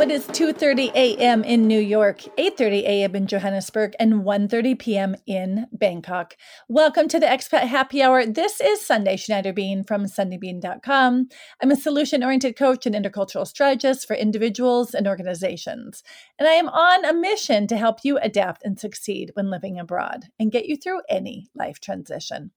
It 0.00 0.12
is 0.12 0.26
2:30 0.28 0.92
a.m. 0.94 1.44
in 1.44 1.66
New 1.66 1.80
York, 1.80 2.20
8:30 2.38 2.82
a.m. 2.84 3.14
in 3.16 3.26
Johannesburg, 3.26 3.94
and 3.98 4.24
1:30 4.24 4.78
p.m. 4.78 5.16
in 5.26 5.66
Bangkok. 5.72 6.36
Welcome 6.68 7.08
to 7.08 7.18
the 7.20 7.26
Expat 7.26 7.66
Happy 7.66 8.00
Hour. 8.00 8.24
This 8.24 8.60
is 8.60 8.80
Sundae 8.80 9.16
Schneider 9.16 9.52
Bean 9.52 9.84
from 9.84 10.04
sundaybean.com. 10.04 11.28
I'm 11.60 11.70
a 11.70 11.76
solution-oriented 11.76 12.56
coach 12.56 12.86
and 12.86 12.94
intercultural 12.94 13.46
strategist 13.46 14.06
for 14.06 14.14
individuals 14.14 14.94
and 14.94 15.06
organizations, 15.06 16.02
and 16.38 16.48
I 16.48 16.52
am 16.52 16.68
on 16.68 17.04
a 17.04 17.12
mission 17.12 17.66
to 17.66 17.76
help 17.76 17.98
you 18.02 18.18
adapt 18.18 18.64
and 18.64 18.80
succeed 18.80 19.32
when 19.34 19.50
living 19.50 19.78
abroad 19.78 20.26
and 20.38 20.52
get 20.52 20.66
you 20.66 20.76
through 20.76 21.02
any 21.10 21.48
life 21.54 21.80
transition. 21.80 22.52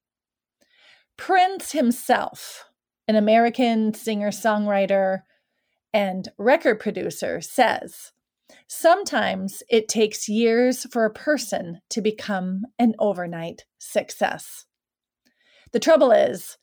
Prince 1.18 1.74
himself, 1.74 2.70
an 3.10 3.18
American 3.18 3.94
singer-songwriter 3.94 5.24
and 5.94 6.30
record 6.38 6.80
producer, 6.80 7.42
says 7.42 8.12
sometimes 8.68 9.64
it 9.70 9.88
takes 9.88 10.30
years 10.30 10.86
for 10.92 11.06
a 11.06 11.14
person 11.14 11.82
to 11.90 12.02
become 12.02 12.64
an 12.80 12.94
overnight 13.00 13.66
success. 13.80 14.66
The 15.72 15.80
trouble 15.80 16.12
is, 16.12 16.58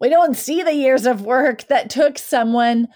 we 0.00 0.08
don't 0.08 0.36
see 0.36 0.62
the 0.62 0.74
years 0.74 1.06
of 1.06 1.22
work 1.22 1.68
that 1.68 1.88
took 1.88 2.18
someone 2.18 2.88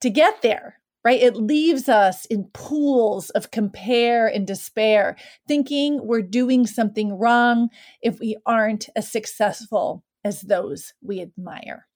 to 0.00 0.10
get 0.10 0.42
there, 0.42 0.80
right? 1.04 1.20
It 1.20 1.36
leaves 1.36 1.88
us 1.88 2.24
in 2.26 2.50
pools 2.52 3.30
of 3.30 3.50
compare 3.50 4.26
and 4.26 4.46
despair, 4.46 5.16
thinking 5.46 6.00
we're 6.02 6.22
doing 6.22 6.66
something 6.66 7.16
wrong 7.16 7.68
if 8.02 8.18
we 8.18 8.36
aren't 8.44 8.88
as 8.96 9.10
successful 9.10 10.04
as 10.24 10.40
those 10.42 10.94
we 11.00 11.20
admire. 11.20 11.86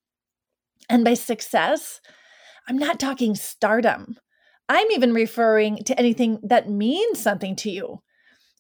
And 0.89 1.05
by 1.05 1.15
success, 1.15 2.01
I'm 2.69 2.79
not 2.79 3.01
talking 3.01 3.35
stardom. 3.35 4.17
I'm 4.69 4.91
even 4.93 5.13
referring 5.13 5.79
to 5.85 5.99
anything 5.99 6.39
that 6.43 6.71
means 6.71 7.21
something 7.21 7.57
to 7.57 7.71
you, 7.71 8.03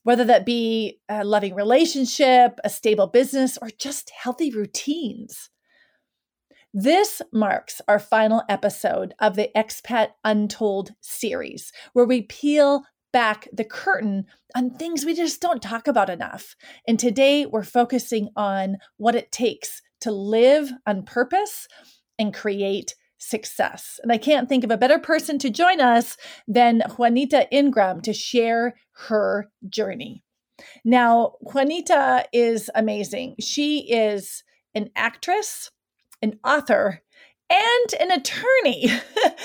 whether 0.02 0.24
that 0.24 0.44
be 0.44 0.98
a 1.08 1.24
loving 1.24 1.54
relationship, 1.54 2.58
a 2.64 2.70
stable 2.70 3.06
business, 3.06 3.56
or 3.62 3.70
just 3.78 4.10
healthy 4.10 4.50
routines. 4.50 5.50
This 6.74 7.22
marks 7.32 7.80
our 7.86 7.98
final 7.98 8.42
episode 8.48 9.14
of 9.20 9.36
the 9.36 9.50
Expat 9.54 10.08
Untold 10.24 10.92
series, 11.00 11.70
where 11.92 12.06
we 12.06 12.22
peel 12.22 12.84
back 13.12 13.46
the 13.52 13.64
curtain 13.64 14.24
on 14.56 14.70
things 14.70 15.04
we 15.04 15.14
just 15.14 15.40
don't 15.40 15.62
talk 15.62 15.86
about 15.86 16.08
enough. 16.10 16.56
And 16.88 16.98
today 16.98 17.44
we're 17.46 17.62
focusing 17.62 18.30
on 18.36 18.78
what 18.96 19.14
it 19.14 19.30
takes 19.30 19.82
to 20.00 20.10
live 20.10 20.72
on 20.86 21.04
purpose 21.04 21.68
and 22.18 22.34
create 22.34 22.94
success. 23.22 24.00
And 24.02 24.10
I 24.10 24.18
can't 24.18 24.48
think 24.48 24.64
of 24.64 24.70
a 24.70 24.76
better 24.76 24.98
person 24.98 25.38
to 25.38 25.50
join 25.50 25.80
us 25.80 26.16
than 26.48 26.82
Juanita 26.96 27.48
Ingram 27.50 28.00
to 28.02 28.12
share 28.12 28.74
her 29.08 29.50
journey. 29.68 30.22
Now, 30.84 31.34
Juanita 31.40 32.26
is 32.32 32.70
amazing. 32.74 33.36
She 33.40 33.90
is 33.90 34.44
an 34.74 34.90
actress, 34.96 35.70
an 36.20 36.38
author, 36.44 37.02
and 37.48 37.94
an 38.00 38.10
attorney. 38.10 38.90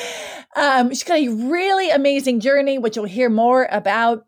um, 0.56 0.90
she's 0.90 1.04
got 1.04 1.20
a 1.20 1.30
really 1.30 1.90
amazing 1.90 2.40
journey, 2.40 2.78
which 2.78 2.96
you'll 2.96 3.06
hear 3.06 3.30
more 3.30 3.68
about. 3.72 4.26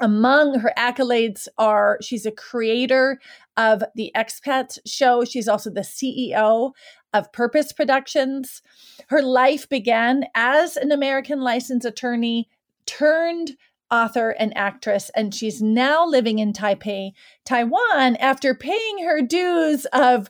Among 0.00 0.58
her 0.60 0.72
accolades 0.76 1.48
are 1.58 1.98
she's 2.00 2.24
a 2.24 2.32
creator 2.32 3.20
of 3.56 3.84
the 3.94 4.10
Expat 4.16 4.78
Show. 4.86 5.24
She's 5.24 5.46
also 5.46 5.70
the 5.70 5.82
CEO 5.82 6.72
of 7.12 7.32
Purpose 7.32 7.72
Productions. 7.72 8.62
Her 9.08 9.22
life 9.22 9.68
began 9.68 10.24
as 10.34 10.76
an 10.76 10.92
American 10.92 11.40
licensed 11.40 11.86
attorney 11.86 12.48
turned 12.86 13.52
author 13.90 14.30
and 14.30 14.56
actress, 14.56 15.10
and 15.14 15.34
she's 15.34 15.60
now 15.60 16.06
living 16.06 16.38
in 16.38 16.52
Taipei, 16.52 17.12
Taiwan, 17.44 18.16
after 18.16 18.54
paying 18.54 19.04
her 19.04 19.20
dues 19.20 19.84
of 19.92 20.28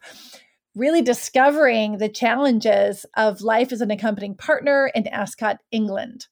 really 0.75 1.03
discovering 1.03 1.99
the 1.99 2.09
challenges 2.09 3.07
of 3.17 3.43
life 3.43 3.73
as 3.73 3.81
an 3.81 3.91
accompanying 3.91 4.35
partner 4.35 4.91
in 4.95 5.07
Ascot, 5.07 5.59
England. 5.71 6.27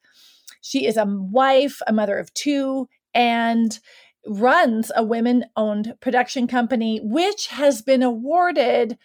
She 0.61 0.87
is 0.87 0.97
a 0.97 1.05
wife, 1.07 1.81
a 1.87 1.93
mother 1.93 2.19
of 2.19 2.33
two, 2.35 2.89
and 3.15 3.79
runs 4.27 4.91
a 4.95 5.05
women 5.05 5.45
owned 5.57 5.95
production 6.01 6.47
company, 6.47 7.01
which 7.03 7.49
has 7.49 7.83
been 7.83 8.03
awarded 8.03 8.99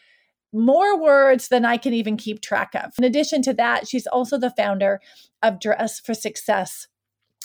more 0.56 1.00
words 1.00 1.50
than 1.50 1.66
I 1.66 1.78
can 1.78 1.94
even 1.94 2.18
keep 2.18 2.42
track 2.42 2.74
of. 2.74 2.94
In 2.98 3.04
addition 3.04 3.42
to 3.44 3.54
that, 3.54 3.88
she's 3.88 4.08
also 4.08 4.38
the 4.38 4.52
founder 4.52 5.02
of 5.44 5.60
Dress 5.60 6.00
for 6.00 6.14
Success 6.14 6.88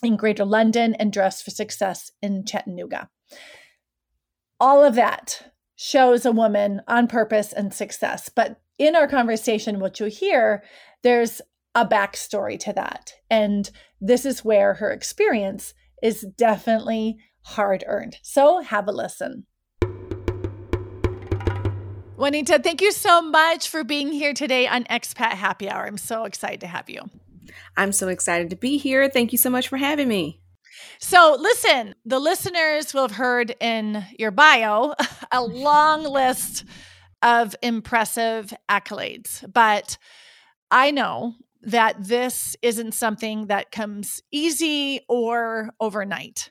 in 0.03 0.16
Greater 0.16 0.44
London 0.44 0.94
and 0.94 1.12
Dress 1.12 1.43
for 1.43 1.50
Success 1.50 2.10
in 2.22 2.44
Chattanooga. 2.44 3.10
All 4.59 4.84
of 4.84 4.94
that 4.94 5.53
shows 5.76 6.25
a 6.26 6.32
woman 6.32 6.82
on 6.87 7.06
purpose 7.06 7.53
and 7.53 7.72
success. 7.72 8.28
But 8.28 8.60
in 8.78 8.94
our 8.94 9.09
conversation, 9.09 9.81
what 9.81 9.98
you'll 9.98 10.10
hear, 10.10 10.62
there's 11.03 11.41
a 11.75 11.87
backstory 11.87 12.59
to 12.60 12.72
that. 12.75 13.15
And 13.31 13.71
this 14.00 14.25
is 14.25 14.44
where 14.44 14.75
her 14.75 14.91
experience 14.91 15.75
is 16.03 16.27
definitely 16.37 17.19
hard 17.42 17.84
earned. 17.87 18.19
So 18.22 18.60
have 18.60 18.88
a 18.88 18.92
listen. 18.92 19.47
Juanita, 22.20 22.58
thank 22.58 22.82
you 22.82 22.92
so 22.92 23.22
much 23.22 23.70
for 23.70 23.82
being 23.82 24.12
here 24.12 24.34
today 24.34 24.66
on 24.66 24.84
Expat 24.84 25.31
Happy 25.31 25.70
Hour. 25.70 25.86
I'm 25.86 25.97
so 25.97 26.25
excited 26.25 26.60
to 26.60 26.66
have 26.66 26.91
you. 26.91 27.00
I'm 27.78 27.92
so 27.92 28.08
excited 28.08 28.50
to 28.50 28.56
be 28.56 28.76
here. 28.76 29.08
Thank 29.08 29.32
you 29.32 29.38
so 29.38 29.48
much 29.48 29.69
for 29.69 29.78
having 29.78 30.06
me. 30.06 30.38
So, 30.98 31.34
listen, 31.41 31.94
the 32.04 32.19
listeners 32.19 32.92
will 32.92 33.09
have 33.09 33.16
heard 33.16 33.56
in 33.59 34.04
your 34.19 34.32
bio 34.32 34.92
a 35.32 35.42
long 35.42 36.04
list 36.04 36.66
of 37.22 37.56
impressive 37.62 38.53
accolades, 38.69 39.50
but 39.50 39.97
I 40.70 40.91
know 40.91 41.36
that 41.62 42.04
this 42.04 42.54
isn't 42.60 42.92
something 42.92 43.47
that 43.47 43.72
comes 43.72 44.20
easy 44.30 45.00
or 45.09 45.70
overnight 45.80 46.50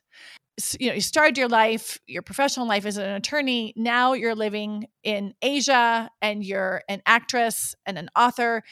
you 0.80 0.90
know 0.90 0.96
you 0.96 1.02
started 1.02 1.38
your 1.38 1.48
life 1.48 2.00
your 2.08 2.22
professional 2.22 2.68
life 2.68 2.86
as 2.86 2.98
an 2.98 3.10
attorney. 3.10 3.74
Now 3.76 4.14
you're 4.14 4.36
living 4.36 4.88
in 5.04 5.34
asia 5.42 6.10
and 6.22 6.44
you're 6.44 6.84
an 6.88 7.02
actress 7.06 7.76
and 7.86 7.98
an 7.98 8.10
author. 8.16 8.64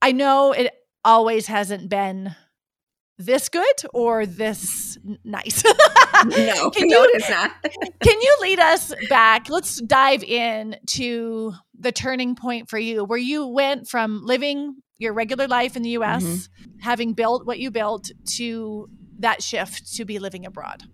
I 0.00 0.12
know 0.12 0.52
it 0.52 0.72
always 1.04 1.46
hasn't 1.46 1.88
been 1.88 2.34
this 3.18 3.48
good 3.48 3.66
or 3.92 4.26
this 4.26 4.96
nice. 5.24 5.64
No 5.64 6.70
can 6.70 6.88
no, 6.88 7.02
you, 7.02 7.10
it's 7.14 7.28
not. 7.28 7.50
can 8.00 8.20
you 8.20 8.36
lead 8.40 8.60
us 8.60 8.92
back? 9.08 9.48
Let's 9.48 9.80
dive 9.80 10.22
in 10.22 10.76
to 10.86 11.54
the 11.78 11.92
turning 11.92 12.36
point 12.36 12.70
for 12.70 12.78
you 12.78 13.04
where 13.04 13.18
you 13.18 13.46
went 13.46 13.88
from 13.88 14.24
living 14.24 14.76
your 14.98 15.12
regular 15.12 15.46
life 15.46 15.76
in 15.76 15.82
the 15.82 15.90
us 15.90 16.24
mm-hmm. 16.24 16.78
having 16.80 17.12
built 17.12 17.46
what 17.46 17.58
you 17.58 17.70
built 17.70 18.10
to 18.24 18.88
that 19.18 19.42
shift 19.42 19.94
to 19.96 20.04
be 20.04 20.18
living 20.18 20.46
abroad? 20.46 20.84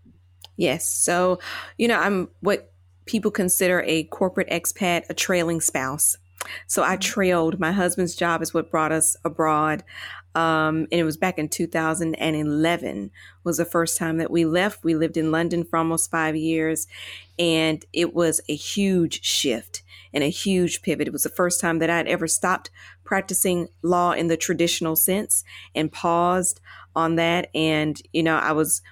Yes. 0.56 0.88
So, 0.88 1.40
you 1.78 1.88
know, 1.88 1.98
I'm 1.98 2.28
what 2.40 2.72
people 3.06 3.30
consider 3.30 3.82
a 3.86 4.04
corporate 4.04 4.48
expat, 4.50 5.04
a 5.08 5.14
trailing 5.14 5.60
spouse. 5.60 6.16
So 6.66 6.82
I 6.82 6.92
mm-hmm. 6.92 7.00
trailed. 7.00 7.60
My 7.60 7.72
husband's 7.72 8.14
job 8.14 8.42
is 8.42 8.54
what 8.54 8.70
brought 8.70 8.92
us 8.92 9.16
abroad. 9.24 9.82
Um, 10.34 10.88
and 10.90 11.00
it 11.00 11.04
was 11.04 11.16
back 11.16 11.38
in 11.38 11.48
2011 11.48 13.10
was 13.44 13.56
the 13.56 13.64
first 13.64 13.96
time 13.96 14.18
that 14.18 14.30
we 14.30 14.44
left. 14.44 14.82
We 14.82 14.94
lived 14.94 15.16
in 15.16 15.30
London 15.30 15.64
for 15.64 15.76
almost 15.76 16.10
five 16.10 16.34
years, 16.34 16.88
and 17.38 17.84
it 17.92 18.14
was 18.14 18.40
a 18.48 18.54
huge 18.56 19.24
shift 19.24 19.82
and 20.12 20.24
a 20.24 20.28
huge 20.28 20.82
pivot. 20.82 21.06
It 21.06 21.12
was 21.12 21.22
the 21.22 21.28
first 21.28 21.60
time 21.60 21.78
that 21.78 21.90
I'd 21.90 22.08
ever 22.08 22.26
stopped 22.26 22.70
practicing 23.04 23.68
law 23.82 24.12
in 24.12 24.26
the 24.26 24.36
traditional 24.36 24.96
sense 24.96 25.44
and 25.74 25.92
paused 25.92 26.60
on 26.94 27.16
that. 27.16 27.50
And, 27.54 28.00
you 28.12 28.22
know, 28.22 28.36
I 28.36 28.52
was 28.52 28.82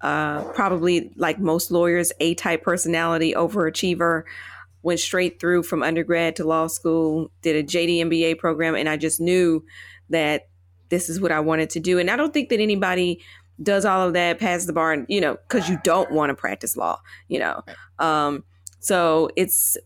uh, 0.00 0.42
probably 0.52 1.12
like 1.16 1.38
most 1.38 1.70
lawyers, 1.70 2.12
A 2.20 2.34
type 2.34 2.62
personality, 2.62 3.34
overachiever, 3.34 4.24
went 4.82 5.00
straight 5.00 5.38
through 5.38 5.62
from 5.62 5.82
undergrad 5.82 6.36
to 6.36 6.44
law 6.44 6.66
school, 6.66 7.30
did 7.40 7.56
a 7.56 7.62
JD 7.62 7.98
MBA 7.98 8.38
program, 8.38 8.74
and 8.74 8.88
I 8.88 8.96
just 8.96 9.20
knew 9.20 9.64
that 10.10 10.48
this 10.88 11.08
is 11.08 11.20
what 11.20 11.32
I 11.32 11.40
wanted 11.40 11.70
to 11.70 11.80
do. 11.80 11.98
And 11.98 12.10
I 12.10 12.16
don't 12.16 12.34
think 12.34 12.48
that 12.50 12.60
anybody 12.60 13.22
does 13.62 13.84
all 13.84 14.06
of 14.06 14.14
that, 14.14 14.40
pass 14.40 14.64
the 14.64 14.72
bar, 14.72 14.92
and, 14.92 15.06
you 15.08 15.20
know, 15.20 15.36
because 15.48 15.68
you 15.68 15.78
don't 15.84 16.10
want 16.10 16.30
to 16.30 16.34
practice 16.34 16.76
law, 16.76 17.00
you 17.28 17.38
know. 17.38 17.62
Um, 17.98 18.44
so 18.80 19.30
it's 19.36 19.76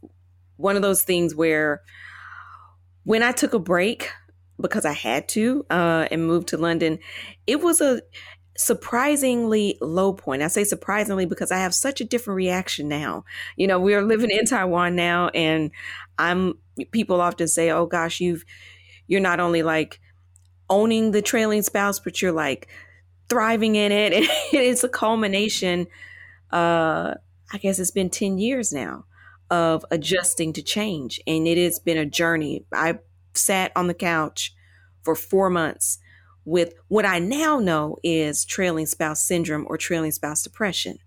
one 0.57 0.77
of 0.77 0.83
those 0.83 1.03
things 1.03 1.35
where 1.35 1.83
when 3.05 3.23
I 3.23 3.33
took 3.33 3.53
a 3.53 3.59
break, 3.59 4.11
because 4.61 4.85
I 4.85 4.93
had 4.93 5.29
to 5.31 5.65
uh, 5.71 6.09
and 6.11 6.27
moved 6.27 6.49
to 6.49 6.59
London, 6.59 6.99
it 7.47 7.61
was 7.61 7.81
a 7.81 8.03
surprisingly 8.57 9.77
low 9.81 10.13
point. 10.13 10.43
I 10.43 10.49
say 10.49 10.65
surprisingly 10.65 11.27
because 11.27 11.53
I 11.53 11.59
have 11.59 11.75
such 11.75 12.01
a 12.01 12.05
different 12.05 12.37
reaction 12.37 12.89
now. 12.89 13.25
You 13.57 13.67
know, 13.67 13.79
we're 13.79 14.03
living 14.03 14.31
in 14.31 14.47
Taiwan 14.47 14.97
now, 14.97 15.29
and 15.29 15.71
I'm 16.19 16.55
people 16.91 17.21
often 17.21 17.49
say, 17.49 17.71
"Oh 17.71 17.87
gosh, 17.87 18.21
you've 18.21 18.45
you're 19.07 19.21
not 19.21 19.41
only 19.41 19.63
like 19.63 20.01
owning 20.69 21.11
the 21.11 21.23
trailing 21.23 21.63
spouse, 21.63 21.99
but 22.01 22.21
you're 22.21 22.33
like 22.33 22.69
thriving 23.29 23.77
in 23.77 23.93
it. 23.93 24.13
And 24.53 24.63
it's 24.63 24.85
a 24.85 24.89
culmination. 24.89 25.87
Uh, 26.51 27.15
I 27.53 27.59
guess 27.59 27.79
it's 27.79 27.91
been 27.91 28.11
10 28.11 28.39
years 28.39 28.73
now 28.73 29.05
of 29.51 29.85
adjusting 29.91 30.53
to 30.55 30.63
change. 30.63 31.21
And 31.27 31.47
it 31.47 31.59
has 31.59 31.79
been 31.79 31.99
a 31.99 32.07
journey. 32.07 32.65
I 32.73 32.99
sat 33.37 33.73
on 33.77 33.87
the 33.87 33.95
couch 33.95 34.55
for 35.03 35.15
four 35.15 35.51
months 35.51 35.99
with 36.45 36.75
what 36.89 37.05
I 37.05 37.19
now 37.19 37.59
know 37.59 37.97
is 38.03 38.45
trailing 38.45 38.87
spouse 38.87 39.27
syndrome 39.27 39.67
or 39.69 39.77
trailing 39.77 40.13
spouse 40.13 40.43
depression. 40.43 40.99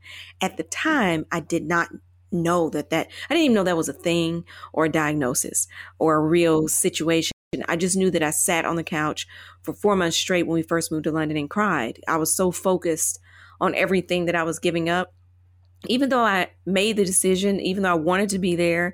At 0.42 0.58
the 0.58 0.64
time, 0.64 1.26
I 1.32 1.40
did 1.40 1.66
not 1.66 1.90
know 2.32 2.70
that 2.70 2.90
that 2.92 3.08
I 3.30 3.34
didn't 3.34 3.46
even 3.46 3.56
know 3.56 3.64
that 3.64 3.78
was 3.78 3.90
a 3.90 3.94
thing 3.94 4.44
or 4.74 4.86
a 4.86 4.92
diagnosis 4.92 5.68
or 5.98 6.16
a 6.16 6.28
real 6.28 6.68
situation. 6.68 7.32
I 7.68 7.76
just 7.76 7.96
knew 7.98 8.12
that 8.12 8.22
I 8.22 8.30
sat 8.30 8.66
on 8.66 8.76
the 8.76 8.84
couch 8.84 9.28
for 9.64 9.74
4 9.74 9.96
months 9.96 10.18
straight 10.18 10.46
when 10.46 10.54
we 10.56 10.62
first 10.62 10.92
moved 10.92 11.06
to 11.06 11.12
London 11.12 11.38
and 11.38 11.50
cried. 11.50 12.00
I 12.08 12.18
was 12.18 12.36
so 12.36 12.52
focused 12.52 13.20
on 13.60 13.74
everything 13.76 14.26
that 14.26 14.36
I 14.36 14.44
was 14.44 14.60
giving 14.60 14.90
up. 14.90 15.14
Even 15.88 16.10
though 16.10 16.24
I 16.24 16.50
made 16.66 16.98
the 16.98 17.06
decision, 17.06 17.60
even 17.62 17.84
though 17.84 17.92
I 17.92 17.96
wanted 17.96 18.30
to 18.30 18.40
be 18.40 18.56
there, 18.56 18.94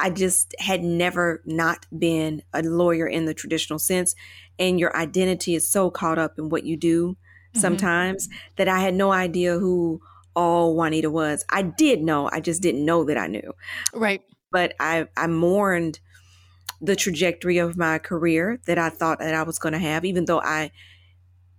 I 0.00 0.10
just 0.10 0.54
had 0.58 0.82
never 0.82 1.42
not 1.44 1.86
been 1.96 2.42
a 2.52 2.62
lawyer 2.62 3.06
in 3.06 3.24
the 3.24 3.34
traditional 3.34 3.78
sense. 3.78 4.14
And 4.58 4.80
your 4.80 4.96
identity 4.96 5.54
is 5.54 5.68
so 5.68 5.90
caught 5.90 6.18
up 6.18 6.38
in 6.38 6.48
what 6.48 6.64
you 6.64 6.76
do 6.76 7.10
mm-hmm. 7.12 7.60
sometimes 7.60 8.28
that 8.56 8.68
I 8.68 8.80
had 8.80 8.94
no 8.94 9.12
idea 9.12 9.58
who 9.58 10.00
all 10.34 10.74
Juanita 10.74 11.10
was. 11.10 11.44
I 11.50 11.62
did 11.62 12.02
know, 12.02 12.28
I 12.32 12.40
just 12.40 12.62
didn't 12.62 12.84
know 12.84 13.04
that 13.04 13.18
I 13.18 13.26
knew. 13.26 13.54
Right. 13.92 14.22
But 14.50 14.74
I, 14.80 15.06
I 15.16 15.26
mourned 15.26 16.00
the 16.80 16.96
trajectory 16.96 17.58
of 17.58 17.76
my 17.76 17.98
career 17.98 18.60
that 18.66 18.78
I 18.78 18.88
thought 18.88 19.18
that 19.18 19.34
I 19.34 19.42
was 19.42 19.58
going 19.58 19.72
to 19.72 19.78
have, 19.78 20.04
even 20.04 20.26
though 20.26 20.40
I 20.40 20.70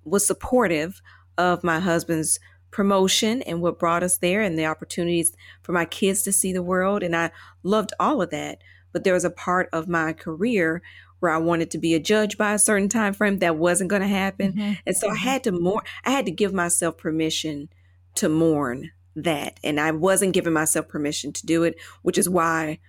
was 0.06 0.25
supportive 0.25 1.01
of 1.38 1.63
my 1.63 1.80
husband's 1.80 2.39
promotion 2.71 3.42
and 3.44 3.62
what 3.62 3.80
brought 3.80 4.04
us 4.04 4.18
there 4.18 4.42
and 4.42 4.57
the 4.57 4.66
opportunities 4.66 5.36
for 5.63 5.71
my 5.71 5.86
kids 5.86 6.24
to 6.24 6.31
see 6.31 6.54
the 6.54 6.63
world. 6.63 7.04
And 7.04 7.16
I 7.16 7.31
loved 7.63 7.94
all 8.00 8.21
of 8.21 8.30
that. 8.31 8.60
But 8.92 9.04
there 9.04 9.13
was 9.13 9.25
a 9.25 9.30
part 9.30 9.69
of 9.71 9.88
my 9.88 10.13
career 10.13 10.81
where 11.19 11.31
I 11.31 11.38
wanted 11.38 11.71
to 11.71 11.77
be 11.77 11.94
a 11.94 12.00
judge 12.00 12.38
by 12.38 12.54
a 12.54 12.60
certain 12.60 12.89
time 12.89 13.13
frame 13.13 13.39
that 13.39 13.57
wasn't 13.57 13.89
going 13.89 14.01
to 14.01 14.07
happen. 14.07 14.54
Mm-hmm. 14.54 14.74
And 14.86 14.95
so 14.95 15.07
I 15.07 15.12
mm-hmm. 15.12 15.24
had 15.24 15.44
to 15.44 15.51
more 15.51 15.83
I 16.06 16.12
had 16.12 16.25
to 16.25 16.31
give 16.31 16.54
myself 16.54 16.98
permission 16.98 17.69
to 18.16 18.30
mourn 18.30 18.92
that. 19.15 19.60
And 19.63 19.80
I 19.80 19.92
wasn't 19.92 20.33
giving 20.33 20.54
myself 20.54 20.88
permission 20.88 21.33
to 21.33 21.45
do 21.45 21.63
it, 21.63 21.75
which 22.01 22.18
is 22.18 22.30
why 22.30 22.80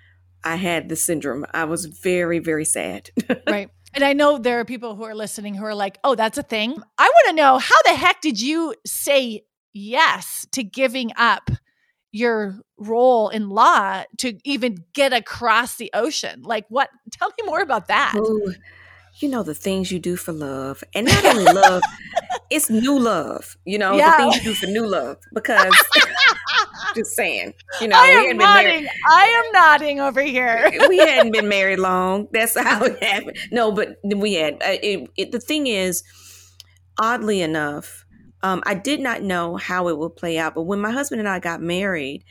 I 0.44 0.56
had 0.56 0.88
the 0.88 0.97
syndrome. 0.97 1.44
I 1.53 1.65
was 1.65 1.87
very, 1.87 2.38
very 2.38 2.65
sad. 2.65 3.11
right. 3.49 3.71
And 3.93 4.05
I 4.05 4.12
know 4.12 4.38
there 4.38 4.61
are 4.61 4.65
people 4.65 4.94
who 4.94 5.03
are 5.03 5.15
listening 5.15 5.55
who 5.55 5.65
are 5.65 5.75
like, 5.75 5.99
oh, 6.05 6.15
that's 6.15 6.38
a 6.38 6.43
thing. 6.43 6.81
I 6.97 7.05
want 7.05 7.26
to 7.29 7.35
know 7.35 7.59
how 7.59 7.75
the 7.85 7.94
heck 7.94 8.21
did 8.21 8.41
you 8.41 8.75
say 8.87 9.44
yes 9.72 10.46
to 10.52 10.62
giving 10.62 11.12
up 11.17 11.50
your 12.12 12.61
role 12.76 13.28
in 13.28 13.49
law 13.49 14.05
to 14.19 14.38
even 14.44 14.84
get 14.94 15.12
across 15.12 15.76
the 15.76 15.90
ocean? 15.94 16.43
Like, 16.43 16.67
what? 16.69 16.90
Tell 17.12 17.28
me 17.28 17.46
more 17.46 17.61
about 17.61 17.88
that. 17.88 18.14
Ooh, 18.17 18.55
you 19.19 19.28
know, 19.28 19.43
the 19.43 19.55
things 19.55 19.90
you 19.90 19.99
do 19.99 20.17
for 20.17 20.32
love. 20.32 20.82
And 20.94 21.06
not 21.06 21.25
only 21.25 21.44
love, 21.44 21.82
it's 22.50 22.70
new 22.70 22.99
love, 22.99 23.56
you 23.64 23.78
know, 23.78 23.96
yeah. 23.96 24.12
the 24.12 24.17
things 24.17 24.37
you 24.37 24.43
do 24.43 24.55
for 24.55 24.67
new 24.67 24.87
love. 24.87 25.19
Because, 25.34 25.75
just 26.94 27.14
saying, 27.14 27.55
you 27.81 27.88
know, 27.88 27.96
I 27.96 28.08
am 28.08 28.37
nodding. 28.37 28.88
I 29.08 29.43
am 29.44 29.52
nodding 29.52 30.00
over 30.00 30.23
here. 30.23 30.70
we 30.88 30.99
hadn't 30.99 31.32
been 31.32 31.49
married 31.49 31.78
long. 31.78 32.28
That's 32.32 32.58
how 32.58 32.84
it 32.84 33.02
happened. 33.02 33.37
No, 33.50 33.73
but 33.73 33.96
we 34.05 34.34
had. 34.34 34.55
Uh, 34.55 34.78
it, 34.82 35.11
it, 35.16 35.32
the 35.32 35.40
thing 35.40 35.66
is, 35.66 36.02
oddly 36.99 37.43
enough, 37.43 38.05
um, 38.42 38.62
I 38.64 38.75
did 38.75 39.00
not 39.00 39.22
know 39.22 39.56
how 39.56 39.88
it 39.88 39.98
would 39.98 40.16
play 40.16 40.38
out. 40.38 40.54
But 40.54 40.62
when 40.62 40.81
my 40.81 40.90
husband 40.90 41.20
and 41.20 41.28
I 41.28 41.38
got 41.38 41.60
married, 41.60 42.25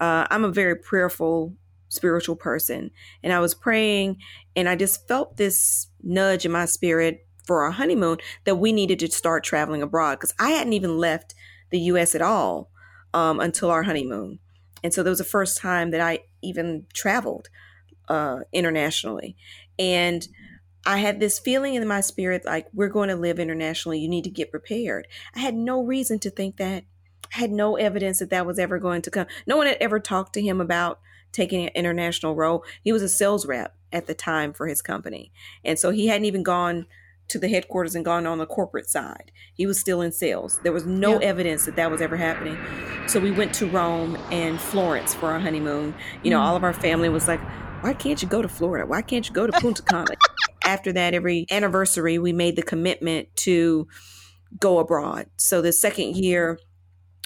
uh, 0.00 0.26
I'm 0.30 0.44
a 0.44 0.50
very 0.50 0.76
prayerful 0.76 1.54
spiritual 1.88 2.36
person. 2.36 2.90
And 3.22 3.32
I 3.32 3.40
was 3.40 3.54
praying 3.54 4.18
and 4.54 4.68
I 4.68 4.76
just 4.76 5.06
felt 5.08 5.36
this 5.36 5.88
nudge 6.02 6.44
in 6.44 6.52
my 6.52 6.66
spirit 6.66 7.26
for 7.44 7.62
our 7.62 7.70
honeymoon 7.70 8.18
that 8.44 8.56
we 8.56 8.72
needed 8.72 8.98
to 9.00 9.10
start 9.10 9.44
traveling 9.44 9.82
abroad 9.82 10.16
because 10.16 10.34
I 10.38 10.50
hadn't 10.50 10.72
even 10.72 10.98
left 10.98 11.34
the 11.70 11.78
US 11.80 12.14
at 12.14 12.22
all 12.22 12.70
um, 13.14 13.40
until 13.40 13.70
our 13.70 13.84
honeymoon. 13.84 14.40
And 14.82 14.92
so 14.92 15.02
that 15.02 15.10
was 15.10 15.18
the 15.18 15.24
first 15.24 15.58
time 15.58 15.90
that 15.92 16.00
I 16.00 16.20
even 16.42 16.86
traveled 16.92 17.48
uh, 18.08 18.40
internationally. 18.52 19.36
And 19.78 20.26
I 20.86 20.98
had 20.98 21.18
this 21.18 21.38
feeling 21.38 21.74
in 21.74 21.86
my 21.86 22.00
spirit 22.00 22.44
like, 22.44 22.68
we're 22.72 22.88
going 22.88 23.08
to 23.08 23.16
live 23.16 23.38
internationally. 23.40 23.98
You 23.98 24.08
need 24.08 24.24
to 24.24 24.30
get 24.30 24.52
prepared. 24.52 25.08
I 25.34 25.40
had 25.40 25.54
no 25.54 25.82
reason 25.82 26.18
to 26.20 26.30
think 26.30 26.56
that. 26.56 26.84
I 27.34 27.38
had 27.40 27.50
no 27.50 27.74
evidence 27.74 28.20
that 28.20 28.30
that 28.30 28.46
was 28.46 28.58
ever 28.58 28.78
going 28.78 29.02
to 29.02 29.10
come. 29.10 29.26
No 29.46 29.56
one 29.56 29.66
had 29.66 29.78
ever 29.80 29.98
talked 29.98 30.32
to 30.34 30.40
him 30.40 30.60
about 30.60 31.00
taking 31.32 31.64
an 31.64 31.72
international 31.74 32.36
role. 32.36 32.64
He 32.82 32.92
was 32.92 33.02
a 33.02 33.08
sales 33.08 33.46
rep 33.46 33.74
at 33.92 34.06
the 34.06 34.14
time 34.14 34.52
for 34.52 34.68
his 34.68 34.80
company. 34.80 35.32
And 35.64 35.76
so 35.76 35.90
he 35.90 36.06
hadn't 36.06 36.26
even 36.26 36.44
gone 36.44 36.86
to 37.28 37.38
the 37.40 37.48
headquarters 37.48 37.96
and 37.96 38.04
gone 38.04 38.26
on 38.26 38.38
the 38.38 38.46
corporate 38.46 38.88
side. 38.88 39.32
He 39.54 39.66
was 39.66 39.80
still 39.80 40.00
in 40.00 40.12
sales. 40.12 40.60
There 40.62 40.72
was 40.72 40.86
no 40.86 41.20
yeah. 41.20 41.26
evidence 41.26 41.64
that 41.64 41.74
that 41.74 41.90
was 41.90 42.00
ever 42.00 42.16
happening. 42.16 42.56
So 43.08 43.18
we 43.18 43.32
went 43.32 43.52
to 43.54 43.66
Rome 43.66 44.16
and 44.30 44.60
Florence 44.60 45.14
for 45.14 45.32
our 45.32 45.40
honeymoon. 45.40 45.94
You 46.22 46.30
know, 46.30 46.38
mm. 46.38 46.44
all 46.44 46.54
of 46.54 46.62
our 46.62 46.72
family 46.72 47.08
was 47.08 47.26
like, 47.26 47.40
why 47.82 47.94
can't 47.94 48.22
you 48.22 48.28
go 48.28 48.40
to 48.40 48.48
Florida? 48.48 48.86
Why 48.86 49.02
can't 49.02 49.28
you 49.28 49.34
go 49.34 49.46
to 49.46 49.52
Punta 49.60 49.82
Cana? 49.82 50.06
After 50.66 50.92
that, 50.92 51.14
every 51.14 51.46
anniversary, 51.50 52.18
we 52.18 52.32
made 52.32 52.56
the 52.56 52.62
commitment 52.62 53.34
to 53.36 53.88
go 54.58 54.78
abroad. 54.78 55.26
So 55.36 55.62
the 55.62 55.72
second 55.72 56.16
year, 56.16 56.58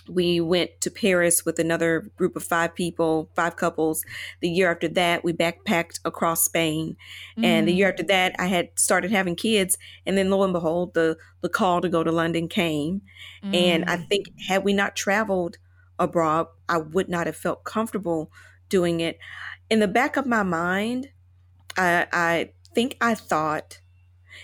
we 0.09 0.41
went 0.41 0.81
to 0.81 0.91
Paris 0.91 1.45
with 1.45 1.59
another 1.59 2.11
group 2.17 2.35
of 2.35 2.43
five 2.43 2.75
people, 2.75 3.31
five 3.37 3.57
couples. 3.57 4.05
The 4.41 4.49
year 4.49 4.71
after 4.71 4.89
that, 4.89 5.23
we 5.23 5.33
backpacked 5.33 6.01
across 6.05 6.45
Spain. 6.45 6.97
Mm. 7.39 7.45
And 7.45 7.69
the 7.69 7.73
year 7.73 7.89
mm. 7.89 7.91
after 7.91 8.03
that, 8.05 8.35
I 8.39 8.47
had 8.47 8.71
started 8.77 9.11
having 9.11 9.37
kids. 9.37 9.79
And 10.07 10.19
then 10.19 10.31
lo 10.31 10.43
and 10.43 10.53
behold, 10.53 10.95
the, 10.95 11.17
the 11.43 11.49
call 11.49 11.81
to 11.81 11.89
go 11.89 12.03
to 12.03 12.11
London 12.11 12.49
came. 12.49 13.03
Mm. 13.45 13.55
And 13.55 13.85
I 13.91 13.99
mm. 13.99 14.09
think 14.09 14.27
had 14.49 14.65
we 14.65 14.73
not 14.73 14.97
traveled 14.97 15.59
abroad, 15.99 16.49
I 16.69 16.79
would 16.79 17.09
not 17.09 17.27
have 17.27 17.37
felt 17.37 17.65
comfortable 17.65 18.33
doing 18.69 19.01
it. 19.01 19.19
In 19.69 19.79
the 19.79 19.89
back 19.89 20.17
of 20.17 20.27
my 20.27 20.43
mind, 20.43 21.09
I, 21.77 22.07
I 22.13 22.51
think 22.75 22.97
I 23.01 23.15
thought, 23.15 23.81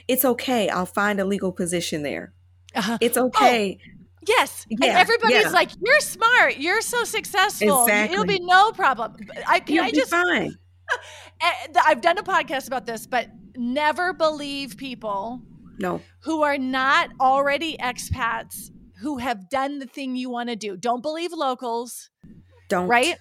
it's 0.09 0.25
okay. 0.25 0.69
I'll 0.69 0.87
find 0.87 1.21
a 1.21 1.25
legal 1.25 1.53
position 1.53 2.03
there. 2.03 2.33
Uh-huh. 2.75 2.99
It's 3.01 3.17
oh, 3.17 3.27
okay. 3.27 3.79
Oh 3.81 3.97
Yes. 4.27 4.67
Yeah, 4.69 4.89
and 4.89 4.99
everybody's 4.99 5.45
yeah. 5.45 5.51
like, 5.51 5.71
you're 5.85 6.01
smart. 6.01 6.57
You're 6.59 6.81
so 6.81 7.05
successful. 7.05 7.85
Exactly. 7.85 8.15
It'll 8.15 8.27
be 8.27 8.41
no 8.41 8.73
problem. 8.73 9.17
I 9.47 9.61
can 9.61 9.77
You'll 9.77 9.85
I 9.85 9.91
just 9.91 10.11
fine. 10.11 10.57
I've 11.87 12.01
done 12.01 12.19
a 12.19 12.23
podcast 12.23 12.67
about 12.67 12.87
this, 12.87 13.07
but 13.07 13.29
never 13.57 14.13
believe 14.13 14.77
people 14.77 15.43
no 15.79 16.01
who 16.21 16.43
are 16.43 16.59
not 16.59 17.11
already 17.21 17.77
expats 17.79 18.71
who 19.01 19.19
have 19.19 19.49
done 19.49 19.79
the 19.79 19.87
thing 19.87 20.17
you 20.17 20.31
want 20.31 20.49
to 20.49 20.57
do. 20.57 20.77
Don't 20.77 21.03
believe 21.03 21.33
locals. 21.33 22.11
Don't. 22.69 22.89
Right? 22.89 23.19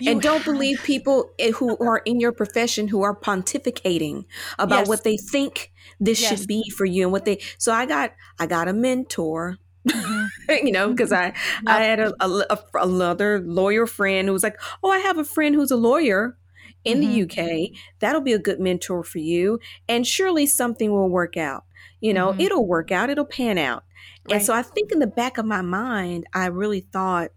You 0.00 0.12
and 0.12 0.22
don't 0.22 0.38
have- 0.38 0.44
believe 0.44 0.82
people 0.82 1.30
who 1.56 1.76
are 1.78 1.98
in 1.98 2.20
your 2.20 2.32
profession 2.32 2.88
who 2.88 3.02
are 3.02 3.14
pontificating 3.14 4.24
about 4.58 4.80
yes. 4.80 4.88
what 4.88 5.04
they 5.04 5.16
think 5.16 5.72
this 6.00 6.20
yes. 6.20 6.38
should 6.38 6.48
be 6.48 6.68
for 6.70 6.84
you 6.84 7.04
and 7.04 7.12
what 7.12 7.24
they 7.24 7.38
so 7.58 7.72
I 7.72 7.86
got 7.86 8.12
I 8.38 8.46
got 8.46 8.68
a 8.68 8.72
mentor 8.72 9.58
Mm-hmm. 9.86 10.26
you 10.66 10.72
know, 10.72 10.90
because 10.90 11.12
I 11.12 11.26
yep. 11.26 11.34
I 11.66 11.82
had 11.82 12.00
a, 12.00 12.14
a, 12.24 12.44
a, 12.50 12.58
another 12.74 13.40
lawyer 13.40 13.86
friend 13.86 14.28
who 14.28 14.32
was 14.32 14.42
like, 14.42 14.60
"Oh, 14.82 14.90
I 14.90 14.98
have 14.98 15.18
a 15.18 15.24
friend 15.24 15.54
who's 15.54 15.70
a 15.70 15.76
lawyer 15.76 16.36
in 16.84 17.00
mm-hmm. 17.00 17.36
the 17.36 17.68
UK. 17.70 17.70
That'll 17.98 18.20
be 18.20 18.32
a 18.32 18.38
good 18.38 18.60
mentor 18.60 19.02
for 19.02 19.18
you, 19.18 19.58
and 19.88 20.06
surely 20.06 20.46
something 20.46 20.92
will 20.92 21.08
work 21.08 21.36
out. 21.36 21.64
You 22.00 22.14
know, 22.14 22.30
mm-hmm. 22.30 22.40
it'll 22.40 22.66
work 22.66 22.92
out. 22.92 23.10
It'll 23.10 23.24
pan 23.24 23.58
out." 23.58 23.84
Right. 24.24 24.36
And 24.36 24.44
so 24.44 24.54
I 24.54 24.62
think 24.62 24.92
in 24.92 25.00
the 25.00 25.06
back 25.06 25.36
of 25.36 25.44
my 25.44 25.62
mind, 25.62 26.26
I 26.32 26.46
really 26.46 26.80
thought 26.80 27.30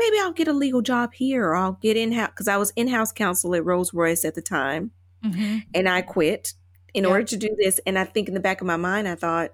maybe 0.00 0.18
I'll 0.18 0.32
get 0.32 0.48
a 0.48 0.52
legal 0.52 0.82
job 0.82 1.12
here, 1.14 1.46
or 1.46 1.54
I'll 1.54 1.78
get 1.80 1.96
in 1.96 2.10
house 2.12 2.30
because 2.30 2.48
I 2.48 2.56
was 2.56 2.72
in 2.74 2.88
house 2.88 3.12
counsel 3.12 3.54
at 3.54 3.64
Rolls 3.64 3.94
Royce 3.94 4.24
at 4.24 4.34
the 4.34 4.42
time, 4.42 4.90
mm-hmm. 5.24 5.58
and 5.74 5.88
I 5.88 6.02
quit 6.02 6.54
in 6.92 7.04
yep. 7.04 7.12
order 7.12 7.24
to 7.24 7.36
do 7.36 7.54
this. 7.60 7.78
And 7.86 7.96
I 7.96 8.04
think 8.04 8.26
in 8.26 8.34
the 8.34 8.40
back 8.40 8.60
of 8.60 8.66
my 8.66 8.76
mind, 8.76 9.06
I 9.06 9.14
thought 9.14 9.52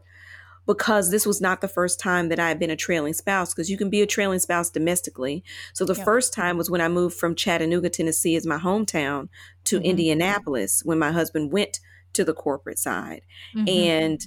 because 0.67 1.11
this 1.11 1.25
was 1.25 1.41
not 1.41 1.61
the 1.61 1.69
first 1.69 2.01
time 2.01 2.29
that 2.29 2.41
I 2.41 2.49
had 2.49 2.59
been 2.59 2.71
a 2.71 2.77
trailing 2.77 3.13
spouse, 3.13 3.55
because 3.55 3.71
you 3.71 3.79
can 3.79 3.89
be 3.89 4.03
a 4.03 4.07
trailing 4.07 4.41
spouse 4.41 4.69
domestically. 4.69 5.45
So 5.75 5.85
the 5.85 5.95
yeah. 5.95 6.05
first 6.05 6.35
time 6.35 6.57
was 6.57 6.69
when 6.69 6.81
I 6.81 6.89
moved 6.89 7.17
from 7.17 7.37
Chattanooga, 7.37 7.89
Tennessee, 7.89 8.35
as 8.35 8.47
my 8.47 8.59
hometown, 8.59 9.29
to 9.65 9.77
mm-hmm. 9.77 9.87
Indianapolis 9.87 10.83
when 10.85 10.99
my 10.99 11.13
husband 11.13 11.53
went 11.53 11.79
to 12.15 12.25
the 12.25 12.35
corporate 12.35 12.81
side. 12.81 13.23
Mm-hmm. 13.55 13.69
And 13.69 14.27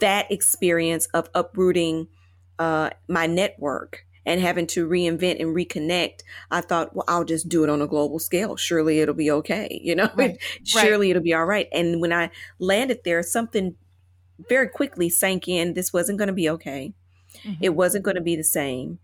that 0.00 0.30
experience 0.32 1.06
of 1.14 1.30
uprooting 1.34 2.08
uh, 2.58 2.90
my 3.08 3.26
network 3.26 4.04
and 4.26 4.40
having 4.40 4.66
to 4.66 4.86
reinvent 4.86 5.40
and 5.40 5.54
reconnect, 5.54 6.20
I 6.50 6.60
thought, 6.60 6.94
well, 6.94 7.04
I'll 7.06 7.24
just 7.24 7.48
do 7.48 7.62
it 7.62 7.70
on 7.70 7.80
a 7.80 7.86
global 7.86 8.18
scale. 8.18 8.56
Surely 8.56 9.00
it'll 9.00 9.14
be 9.14 9.30
okay. 9.30 9.80
You 9.86 9.94
know, 9.94 10.10
right. 10.16 10.36
surely 10.64 11.06
right. 11.06 11.10
it'll 11.10 11.22
be 11.22 11.32
all 11.32 11.44
right. 11.44 11.68
And 11.70 12.00
when 12.00 12.12
I 12.12 12.30
landed 12.58 13.02
there, 13.04 13.22
something 13.22 13.76
very 14.48 14.68
quickly 14.68 15.08
sank 15.08 15.46
in 15.46 15.74
this 15.74 15.92
wasn't 15.92 16.18
going 16.18 16.26
to 16.26 16.34
be 16.34 16.50
okay. 16.50 16.92
Mm-hmm. 17.44 17.62
It 17.62 17.76
wasn't 17.76 18.04
going 18.04 18.16
to 18.16 18.20
be 18.20 18.34
the 18.34 18.42
same. 18.42 18.98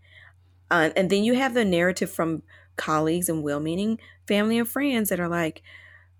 Uh, 0.69 0.89
and 0.97 1.09
then 1.09 1.23
you 1.23 1.35
have 1.35 1.53
the 1.53 1.63
narrative 1.63 2.11
from 2.11 2.43
colleagues 2.75 3.29
and 3.29 3.43
well 3.43 3.61
meaning 3.61 3.99
family 4.27 4.57
and 4.57 4.67
friends 4.67 5.09
that 5.09 5.21
are 5.21 5.29
like, 5.29 5.61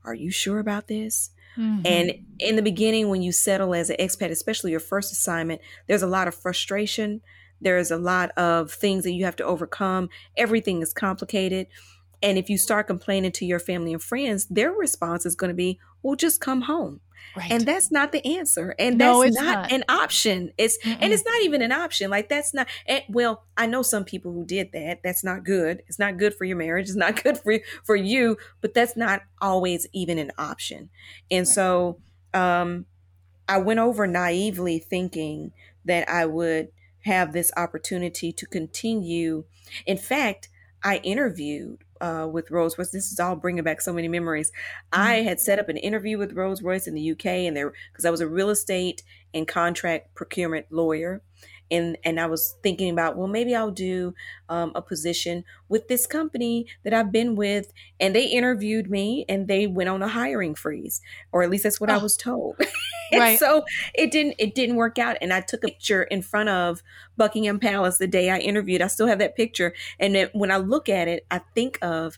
Are 0.06 0.14
you 0.14 0.32
sure 0.32 0.60
about 0.60 0.88
this? 0.88 1.32
Mm-hmm. 1.58 1.82
And 1.86 2.14
in 2.40 2.56
the 2.56 2.62
beginning, 2.62 3.10
when 3.10 3.22
you 3.22 3.32
settle 3.32 3.76
as 3.76 3.90
an 3.90 3.98
expat, 4.00 4.32
especially 4.32 4.72
your 4.72 4.80
first 4.80 5.12
assignment, 5.12 5.62
there's 5.88 6.02
a 6.02 6.08
lot 6.08 6.28
of 6.28 6.36
frustration. 6.36 7.22
There's 7.64 7.92
a 7.92 7.98
lot 7.98 8.32
of 8.32 8.72
things 8.72 9.04
that 9.04 9.14
you 9.14 9.26
have 9.26 9.36
to 9.38 9.46
overcome. 9.46 10.10
Everything 10.38 10.82
is 10.82 10.94
complicated. 10.94 11.68
And 12.22 12.38
if 12.38 12.50
you 12.50 12.58
start 12.58 12.88
complaining 12.88 13.34
to 13.34 13.46
your 13.46 13.60
family 13.60 13.94
and 13.94 14.02
friends, 14.02 14.46
their 14.46 14.72
response 14.72 15.26
is 15.26 15.36
going 15.36 15.50
to 15.50 15.56
be, 15.56 15.80
well, 16.02 16.16
just 16.16 16.40
come 16.40 16.62
home. 16.62 17.02
Right. 17.36 17.52
And 17.52 17.66
that's 17.66 17.92
not 17.92 18.12
the 18.12 18.38
answer. 18.38 18.76
And 18.78 18.98
no, 18.98 19.24
that's 19.24 19.36
not, 19.36 19.64
not, 19.64 19.72
an 19.72 19.84
option. 19.90 20.52
It's 20.58 20.78
Mm-mm. 20.84 20.98
and 21.02 21.12
it's 21.12 21.26
not 21.26 21.42
even 21.42 21.62
an 21.62 21.72
option. 21.72 22.10
Like 22.12 22.30
that's 22.30 22.54
not 22.54 22.68
and, 22.86 23.04
well, 23.10 23.46
I 23.58 23.66
know 23.66 23.82
some 23.82 24.04
people 24.04 24.32
who 24.32 24.46
did 24.46 24.72
that. 24.74 25.00
That's 25.04 25.24
not 25.24 25.44
good. 25.44 25.82
It's 25.88 25.98
not 25.98 26.18
good 26.18 26.36
for 26.36 26.46
your 26.46 26.58
marriage. 26.58 26.88
It's 26.88 26.96
not 26.96 27.24
good 27.24 27.40
for 27.40 27.60
for 27.84 27.96
you, 27.96 28.38
but 28.62 28.74
that's 28.74 28.96
not 28.96 29.22
always 29.42 29.88
even 29.94 30.20
an 30.20 30.32
option. 30.38 30.90
And 31.32 31.48
right. 31.48 31.48
so 31.48 32.00
um 32.34 32.86
I 33.48 33.58
went 33.58 33.80
over 33.80 34.06
naively 34.06 34.80
thinking 34.80 35.54
that 35.86 36.08
I 36.10 36.26
would 36.26 36.70
have 37.04 37.34
this 37.34 37.52
opportunity 37.58 38.32
to 38.32 38.46
continue. 38.46 39.46
In 39.86 39.98
fact, 39.98 40.50
I 40.84 40.98
interviewed 40.98 41.84
uh, 42.02 42.28
with 42.30 42.52
Rolls 42.52 42.78
Royce. 42.78 42.92
This 42.92 43.12
is 43.12 43.20
all 43.20 43.36
bringing 43.36 43.64
back 43.64 43.82
so 43.82 43.94
many 43.94 44.08
memories. 44.08 44.52
Mm-hmm. 44.92 45.02
I 45.02 45.14
had 45.22 45.40
set 45.40 45.60
up 45.60 45.70
an 45.70 45.78
interview 45.78 46.18
with 46.18 46.34
Rolls 46.34 46.62
Royce 46.62 46.88
in 46.88 46.96
the 46.96 47.12
UK, 47.12 47.26
and 47.26 47.56
there 47.56 47.74
because 47.92 48.06
I 48.06 48.10
was 48.10 48.22
a 48.22 48.28
real 48.28 48.50
estate 48.50 49.04
and 49.34 49.48
contract 49.48 50.14
procurement 50.14 50.68
lawyer, 50.70 51.22
and 51.74 51.98
and 52.04 52.20
I 52.20 52.28
was 52.28 52.56
thinking 52.64 52.90
about 52.90 53.18
well 53.18 53.28
maybe 53.28 53.56
I'll 53.56 53.72
do 53.72 54.14
um, 54.50 54.72
a 54.76 54.82
position 54.82 55.44
with 55.68 55.88
this 55.88 56.06
company 56.06 56.68
that 56.84 56.94
I've 56.94 57.12
been 57.12 57.36
with, 57.36 57.74
and 58.00 58.16
they 58.16 58.26
interviewed 58.26 58.90
me 58.90 59.26
and 59.28 59.48
they 59.48 59.68
went 59.68 59.90
on 59.90 60.02
a 60.02 60.08
hiring 60.08 60.56
freeze, 60.56 61.02
or 61.32 61.44
at 61.44 61.50
least 61.50 61.64
that's 61.64 61.82
what 61.82 61.90
oh. 61.90 61.96
I 61.96 61.98
was 61.98 62.16
told. 62.16 62.58
right. 63.14 63.40
So 63.40 63.66
it 63.94 64.12
didn't 64.12 64.36
it 64.38 64.56
didn't 64.56 64.76
work 64.76 64.98
out, 64.98 65.18
and 65.22 65.34
I 65.34 65.42
took 65.42 65.64
a 65.64 65.68
picture 65.68 66.04
in 66.04 66.22
front 66.22 66.50
of 66.50 66.84
Buckingham 67.18 67.60
Palace 67.60 67.98
the 67.98 68.08
day 68.08 68.30
I 68.30 68.38
interviewed. 68.38 68.82
I 68.82 68.88
still 68.88 69.08
have 69.08 69.20
that 69.20 69.36
picture, 69.36 69.74
and 70.00 70.16
it, 70.16 70.32
when 70.34 70.52
I 70.52 70.58
look 70.58 70.88
at 70.90 71.08
it, 71.08 71.26
I 71.32 71.40
think 71.56 71.80
of 71.82 72.18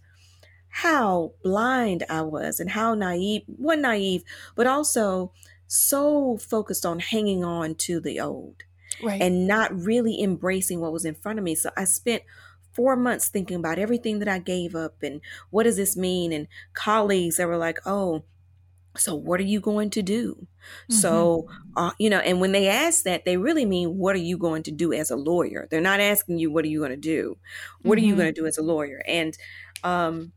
how 0.70 1.32
blind 1.42 2.04
I 2.10 2.22
was 2.22 2.60
and 2.60 2.70
how 2.70 2.96
naive, 2.96 3.44
one 3.48 3.82
naive, 3.82 4.24
but 4.56 4.68
also 4.68 5.32
so 5.68 6.38
focused 6.38 6.86
on 6.86 7.00
hanging 7.00 7.46
on 7.46 7.76
to 7.76 8.02
the 8.02 8.20
old 8.20 8.64
right. 9.04 9.22
and 9.22 9.48
not 9.48 9.75
really 9.75 10.22
embracing 10.22 10.80
what 10.80 10.94
was 10.94 11.06
in 11.06 11.16
front 11.16 11.40
of 11.40 11.46
me. 11.46 11.56
So 11.56 11.70
I 11.75 11.86
spent 11.86 12.24
four 12.72 12.96
months 12.96 13.30
thinking 13.30 13.58
about 13.58 13.80
everything 13.80 14.20
that 14.20 14.28
I 14.28 14.40
gave 14.40 14.75
up 14.75 15.02
and 15.02 15.22
what 15.50 15.64
does 15.64 15.78
this 15.78 15.96
mean? 15.96 16.34
And 16.34 16.48
colleagues 16.74 17.38
that 17.38 17.48
were 17.48 17.58
like, 17.58 17.80
oh, 17.86 18.24
so 18.98 19.16
what 19.16 19.40
are 19.40 19.44
you 19.44 19.60
going 19.60 19.90
to 19.92 20.02
do? 20.02 20.36
Mm-hmm. 20.36 20.94
So, 20.94 21.48
uh, 21.75 21.92
you 22.00 22.10
know, 22.10 22.20
and 22.20 22.40
when 22.40 22.52
they 22.52 22.68
ask 22.68 23.04
that, 23.04 23.25
they 23.25 23.38
really 23.38 23.66
mean, 23.66 23.98
what 23.98 24.16
are 24.16 24.20
you 24.20 24.38
going 24.38 24.64
to 24.64 24.72
do 24.72 24.94
as 24.94 25.12
a 25.12 25.16
lawyer? 25.16 25.68
They're 25.70 25.82
not 25.82 26.00
asking 26.00 26.40
you, 26.40 26.52
what 26.52 26.66
are 26.66 26.70
you 26.70 26.80
going 26.80 26.92
to 26.92 26.98
do? 26.98 27.38
What 27.82 27.98
mm-hmm. 27.98 28.06
are 28.06 28.08
you 28.08 28.16
going 28.16 28.34
to 28.34 28.42
do 28.42 28.46
as 28.46 28.58
a 28.58 28.64
lawyer? 28.64 29.02
And, 29.08 29.38
um, 29.84 30.32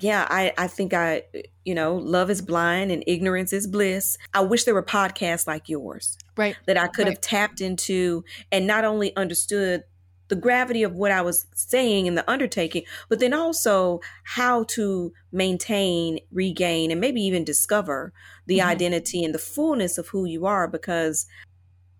yeah, 0.00 0.26
I, 0.30 0.52
I 0.58 0.66
think 0.66 0.94
I, 0.94 1.22
you 1.64 1.74
know, 1.74 1.96
love 1.96 2.30
is 2.30 2.42
blind 2.42 2.90
and 2.90 3.04
ignorance 3.06 3.52
is 3.52 3.66
bliss. 3.66 4.18
I 4.34 4.40
wish 4.40 4.64
there 4.64 4.74
were 4.74 4.82
podcasts 4.82 5.46
like 5.46 5.68
yours. 5.68 6.16
Right. 6.36 6.56
That 6.66 6.76
I 6.76 6.88
could 6.88 7.04
right. 7.04 7.12
have 7.12 7.20
tapped 7.20 7.60
into 7.60 8.24
and 8.50 8.66
not 8.66 8.84
only 8.84 9.14
understood 9.16 9.84
the 10.28 10.36
gravity 10.36 10.82
of 10.84 10.94
what 10.94 11.10
I 11.10 11.22
was 11.22 11.46
saying 11.54 12.06
in 12.06 12.14
the 12.14 12.28
undertaking, 12.30 12.84
but 13.08 13.18
then 13.18 13.34
also 13.34 14.00
how 14.22 14.64
to 14.64 15.12
maintain, 15.32 16.20
regain, 16.32 16.90
and 16.90 17.00
maybe 17.00 17.20
even 17.20 17.44
discover 17.44 18.12
the 18.46 18.58
mm-hmm. 18.58 18.68
identity 18.68 19.24
and 19.24 19.34
the 19.34 19.40
fullness 19.40 19.98
of 19.98 20.08
who 20.08 20.24
you 20.24 20.46
are 20.46 20.68
because 20.68 21.26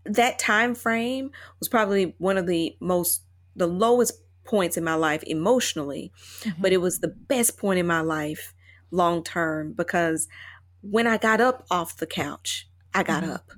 that 0.04 0.38
time 0.38 0.74
frame 0.74 1.30
was 1.58 1.68
probably 1.68 2.14
one 2.18 2.38
of 2.38 2.46
the 2.46 2.76
most 2.80 3.22
the 3.56 3.66
lowest 3.66 4.22
points 4.44 4.76
in 4.76 4.84
my 4.84 4.94
life 4.94 5.22
emotionally, 5.24 6.12
mm-hmm. 6.40 6.60
but 6.60 6.72
it 6.72 6.78
was 6.78 6.98
the 6.98 7.08
best 7.08 7.58
point 7.58 7.78
in 7.78 7.86
my 7.86 8.00
life 8.00 8.54
long 8.90 9.22
term 9.22 9.72
because 9.72 10.28
when 10.82 11.06
I 11.06 11.18
got 11.18 11.40
up 11.40 11.66
off 11.70 11.96
the 11.96 12.06
couch, 12.06 12.68
I 12.94 13.02
got 13.02 13.22
mm-hmm. 13.22 13.32
up. 13.32 13.50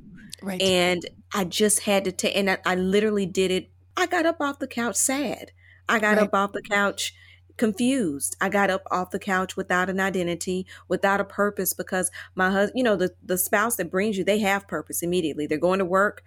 Right. 0.43 0.61
And 0.61 1.07
I 1.33 1.45
just 1.45 1.81
had 1.81 2.05
to 2.05 2.13
take, 2.13 2.37
and 2.37 2.51
I, 2.51 2.59
I, 2.67 2.75
literally 2.75 3.27
did 3.27 3.53
it. 3.53 3.71
I 3.97 4.07
got 4.07 4.27
up 4.27 4.41
off 4.41 4.59
the 4.59 4.67
couch 4.67 4.97
sad. 4.97 5.53
I 5.89 6.01
got 6.01 6.17
right. 6.17 6.25
up 6.25 6.35
off 6.35 6.53
the 6.53 6.63
couch 6.63 7.15
confused. 7.57 8.37
I 8.41 8.49
got 8.49 8.71
up 8.71 8.83
off 8.91 9.11
the 9.11 9.21
couch 9.21 9.57
without 9.57 9.89
an 9.89 10.01
identity, 10.01 10.67
without 10.89 11.21
a 11.21 11.25
purpose 11.25 11.75
because 11.75 12.11
my 12.35 12.51
husband, 12.51 12.79
you 12.79 12.83
know, 12.83 12.97
the, 12.97 13.15
the 13.23 13.39
spouse 13.39 13.77
that 13.77 13.91
brings 13.91 14.19
you, 14.19 14.25
they 14.25 14.39
have 14.41 14.67
purpose 14.67 15.03
immediately. 15.03 15.47
They're 15.47 15.59
going 15.59 15.79
to 15.79 15.85
work. 15.85 16.25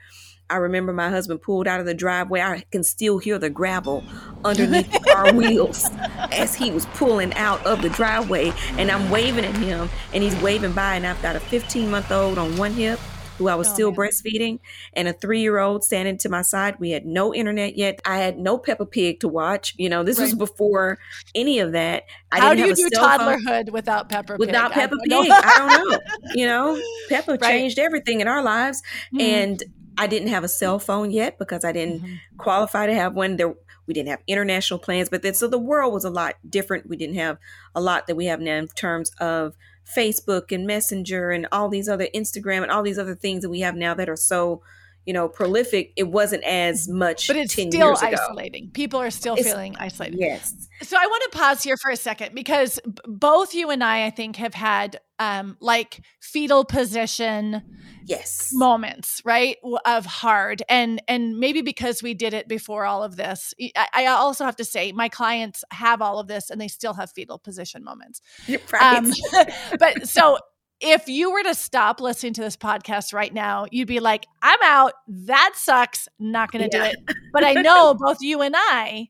I 0.49 0.57
remember 0.57 0.93
my 0.93 1.09
husband 1.09 1.41
pulled 1.41 1.67
out 1.67 1.79
of 1.79 1.85
the 1.85 1.93
driveway. 1.93 2.41
I 2.41 2.63
can 2.71 2.83
still 2.83 3.17
hear 3.17 3.39
the 3.39 3.49
gravel 3.49 4.03
underneath 4.43 4.91
the 4.91 4.99
car 4.99 5.33
wheels 5.33 5.89
as 6.31 6.55
he 6.55 6.71
was 6.71 6.85
pulling 6.87 7.33
out 7.33 7.65
of 7.65 7.81
the 7.81 7.89
driveway. 7.89 8.53
And 8.77 8.91
I'm 8.91 9.09
waving 9.09 9.45
at 9.45 9.55
him, 9.55 9.89
and 10.13 10.23
he's 10.23 10.35
waving 10.41 10.73
by. 10.73 10.95
And 10.95 11.07
I've 11.07 11.21
got 11.21 11.35
a 11.35 11.39
15 11.39 11.89
month 11.89 12.11
old 12.11 12.37
on 12.37 12.57
one 12.57 12.73
hip 12.73 12.99
who 13.37 13.47
I 13.47 13.55
was 13.55 13.69
oh, 13.69 13.73
still 13.73 13.91
man. 13.91 13.97
breastfeeding, 13.97 14.59
and 14.93 15.07
a 15.07 15.13
three 15.13 15.41
year 15.41 15.59
old 15.59 15.83
standing 15.83 16.17
to 16.19 16.29
my 16.29 16.41
side. 16.41 16.75
We 16.79 16.91
had 16.91 17.05
no 17.05 17.33
internet 17.33 17.77
yet. 17.77 18.01
I 18.05 18.17
had 18.17 18.37
no 18.37 18.57
Peppa 18.57 18.85
Pig 18.85 19.19
to 19.21 19.27
watch. 19.27 19.73
You 19.77 19.89
know, 19.89 20.03
this 20.03 20.19
right. 20.19 20.25
was 20.25 20.35
before 20.35 20.97
any 21.33 21.59
of 21.59 21.73
that. 21.73 22.03
I 22.31 22.39
How 22.39 22.53
do 22.53 22.65
you 22.65 22.75
do 22.75 22.89
toddlerhood 22.89 23.71
without 23.71 24.09
Peppa 24.09 24.33
Pig? 24.33 24.39
Without 24.39 24.71
Peppa 24.71 24.95
Pig, 25.03 25.29
I 25.31 25.55
don't 25.57 25.89
know. 25.89 25.99
You 26.33 26.45
know, 26.45 26.81
Peppa 27.07 27.33
right. 27.33 27.41
changed 27.41 27.79
everything 27.79 28.19
in 28.19 28.27
our 28.27 28.41
lives, 28.41 28.81
mm. 29.13 29.21
and 29.21 29.63
I 29.97 30.07
didn't 30.07 30.29
have 30.29 30.43
a 30.43 30.49
cell 30.49 30.79
phone 30.79 31.11
yet 31.11 31.37
because 31.37 31.63
I 31.63 31.71
didn't 31.71 32.01
mm-hmm. 32.01 32.37
qualify 32.37 32.87
to 32.87 32.93
have 32.93 33.13
one. 33.13 33.37
There, 33.37 33.55
we 33.87 33.93
didn't 33.93 34.09
have 34.09 34.21
international 34.27 34.79
plans, 34.79 35.09
but 35.09 35.21
then 35.21 35.33
so 35.33 35.47
the 35.47 35.59
world 35.59 35.93
was 35.93 36.05
a 36.05 36.09
lot 36.09 36.35
different. 36.47 36.89
We 36.89 36.97
didn't 36.97 37.15
have 37.15 37.37
a 37.73 37.81
lot 37.81 38.07
that 38.07 38.15
we 38.15 38.25
have 38.25 38.39
now 38.39 38.57
in 38.57 38.67
terms 38.67 39.11
of 39.19 39.55
Facebook 39.85 40.51
and 40.51 40.65
Messenger 40.65 41.31
and 41.31 41.47
all 41.51 41.69
these 41.69 41.87
other 41.87 42.07
Instagram 42.15 42.63
and 42.63 42.71
all 42.71 42.83
these 42.83 42.99
other 42.99 43.15
things 43.15 43.43
that 43.43 43.49
we 43.49 43.59
have 43.59 43.75
now 43.75 43.93
that 43.93 44.09
are 44.09 44.15
so 44.15 44.61
you 45.05 45.13
know 45.13 45.27
prolific 45.27 45.91
it 45.95 46.09
wasn't 46.09 46.43
as 46.43 46.87
mm-hmm. 46.87 46.99
much 46.99 47.27
but 47.27 47.35
it's 47.35 47.53
still 47.53 47.95
isolating. 48.01 48.69
People 48.71 49.01
are 49.01 49.11
still 49.11 49.35
it's, 49.35 49.47
feeling 49.47 49.75
isolated. 49.77 50.19
yes. 50.19 50.67
So 50.81 50.97
i 50.99 51.05
want 51.05 51.31
to 51.31 51.37
pause 51.37 51.63
here 51.63 51.77
for 51.77 51.91
a 51.91 51.95
second 51.95 52.35
because 52.35 52.79
both 53.05 53.53
you 53.53 53.69
and 53.69 53.83
i 53.83 54.05
i 54.05 54.09
think 54.09 54.35
have 54.37 54.53
had 54.53 54.99
um 55.19 55.57
like 55.59 56.01
fetal 56.19 56.65
position 56.65 57.61
yes. 58.05 58.49
moments 58.53 59.21
right 59.25 59.57
of 59.85 60.05
hard. 60.05 60.63
And 60.69 61.01
and 61.07 61.37
maybe 61.37 61.61
because 61.61 62.01
we 62.01 62.13
did 62.13 62.33
it 62.33 62.47
before 62.47 62.85
all 62.85 63.03
of 63.03 63.15
this 63.15 63.53
I, 63.75 63.87
I, 63.93 64.05
also 64.07 64.45
have 64.45 64.55
to 64.57 64.65
say 64.65 64.91
my 64.91 65.09
clients 65.09 65.63
have 65.71 66.01
all 66.01 66.19
of 66.19 66.27
this 66.27 66.49
and 66.49 66.59
they 66.59 66.67
still 66.67 66.93
have 66.93 67.11
fetal 67.11 67.39
position 67.39 67.83
moments. 67.83 68.21
Right. 68.71 68.97
Um, 68.97 69.11
but 69.79 70.07
so 70.07 70.37
if 70.81 71.07
you 71.07 71.31
were 71.31 71.43
to 71.43 71.55
stop 71.55 72.01
listening 72.01 72.33
to 72.33 72.41
this 72.41 72.57
podcast 72.57 73.13
right 73.13 73.33
now 73.33 73.65
you'd 73.71 73.87
be 73.87 73.99
like 73.99 74.25
i'm 74.41 74.59
out. 74.63 74.93
That 75.07 75.53
sucks. 75.55 76.07
Not 76.19 76.51
gonna 76.51 76.69
yeah. 76.71 76.91
do 76.91 76.91
it. 76.91 77.15
But 77.33 77.43
i 77.43 77.53
know 77.61 77.93
both 77.93 78.21
you 78.21 78.41
and 78.41 78.55
i 78.57 79.09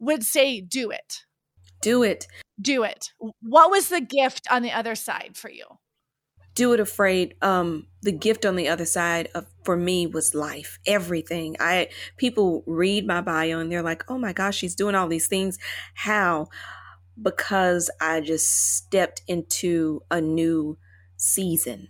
would 0.00 0.24
say 0.24 0.60
do 0.60 0.90
it. 0.90 1.24
Do 1.82 2.02
it. 2.02 2.26
Do 2.60 2.82
it. 2.82 3.12
What 3.42 3.70
was 3.70 3.88
the 3.88 4.00
gift 4.00 4.46
on 4.50 4.62
the 4.62 4.72
other 4.72 4.94
side 4.94 5.32
for 5.34 5.50
you? 5.50 5.64
Do 6.54 6.72
it 6.72 6.80
afraid 6.80 7.36
um 7.42 7.86
the 8.02 8.12
gift 8.12 8.44
on 8.44 8.56
the 8.56 8.68
other 8.68 8.84
side 8.84 9.28
of 9.34 9.46
for 9.64 9.76
me 9.76 10.06
was 10.06 10.34
life 10.34 10.78
everything. 10.86 11.56
I 11.60 11.88
people 12.16 12.64
read 12.66 13.06
my 13.06 13.20
bio 13.20 13.60
and 13.60 13.70
they're 13.70 13.82
like 13.82 14.04
oh 14.10 14.18
my 14.18 14.32
gosh 14.32 14.56
she's 14.56 14.74
doing 14.74 14.94
all 14.94 15.08
these 15.08 15.28
things. 15.28 15.58
How 15.94 16.48
because 17.22 17.90
i 18.00 18.20
just 18.20 18.76
stepped 18.76 19.22
into 19.26 20.00
a 20.10 20.20
new 20.20 20.78
season 21.16 21.88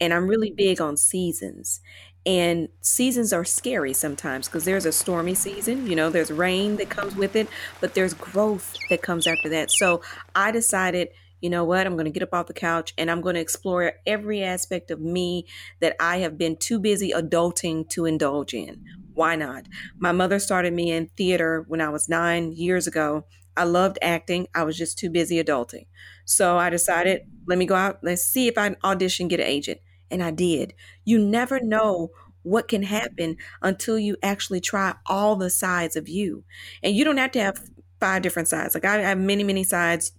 and 0.00 0.12
i'm 0.12 0.28
really 0.28 0.48
mm-hmm. 0.48 0.56
big 0.56 0.80
on 0.80 0.96
seasons 0.96 1.80
and 2.24 2.68
seasons 2.80 3.32
are 3.32 3.44
scary 3.44 3.92
sometimes 3.92 4.48
because 4.48 4.64
there's 4.64 4.86
a 4.86 4.92
stormy 4.92 5.34
season 5.34 5.86
you 5.86 5.94
know 5.94 6.10
there's 6.10 6.30
rain 6.30 6.76
that 6.76 6.90
comes 6.90 7.14
with 7.14 7.36
it 7.36 7.48
but 7.80 7.94
there's 7.94 8.14
growth 8.14 8.76
that 8.90 9.02
comes 9.02 9.26
after 9.26 9.48
that 9.48 9.70
so 9.70 10.00
i 10.34 10.50
decided 10.50 11.08
you 11.40 11.50
know 11.50 11.64
what? 11.64 11.86
I'm 11.86 11.94
going 11.94 12.06
to 12.06 12.10
get 12.10 12.22
up 12.22 12.34
off 12.34 12.46
the 12.46 12.54
couch 12.54 12.94
and 12.96 13.10
I'm 13.10 13.20
going 13.20 13.34
to 13.34 13.40
explore 13.40 13.92
every 14.06 14.42
aspect 14.42 14.90
of 14.90 15.00
me 15.00 15.46
that 15.80 15.96
I 16.00 16.18
have 16.18 16.38
been 16.38 16.56
too 16.56 16.78
busy 16.78 17.10
adulting 17.10 17.88
to 17.90 18.06
indulge 18.06 18.54
in. 18.54 18.84
Why 19.14 19.36
not? 19.36 19.66
My 19.98 20.12
mother 20.12 20.38
started 20.38 20.72
me 20.72 20.90
in 20.90 21.06
theater 21.08 21.64
when 21.68 21.80
I 21.80 21.88
was 21.88 22.08
nine 22.08 22.52
years 22.52 22.86
ago. 22.86 23.24
I 23.56 23.64
loved 23.64 23.98
acting. 24.02 24.48
I 24.54 24.64
was 24.64 24.76
just 24.76 24.98
too 24.98 25.10
busy 25.10 25.42
adulting. 25.42 25.86
So 26.24 26.56
I 26.58 26.70
decided, 26.70 27.22
let 27.46 27.58
me 27.58 27.66
go 27.66 27.74
out, 27.74 28.00
let's 28.02 28.22
see 28.24 28.48
if 28.48 28.58
I 28.58 28.76
audition, 28.84 29.28
get 29.28 29.40
an 29.40 29.46
agent. 29.46 29.80
and 30.10 30.22
I 30.22 30.30
did. 30.30 30.74
You 31.04 31.18
never 31.18 31.60
know 31.60 32.10
what 32.42 32.68
can 32.68 32.84
happen 32.84 33.36
until 33.62 33.98
you 33.98 34.16
actually 34.22 34.60
try 34.60 34.94
all 35.06 35.36
the 35.36 35.50
sides 35.50 35.96
of 35.96 36.08
you. 36.08 36.44
And 36.82 36.94
you 36.94 37.04
don't 37.04 37.16
have 37.16 37.32
to 37.32 37.40
have 37.40 37.60
five 38.00 38.22
different 38.22 38.48
sides. 38.48 38.74
Like 38.74 38.84
I 38.84 38.98
have 38.98 39.18
many, 39.18 39.42
many 39.42 39.64
sides. 39.64 40.12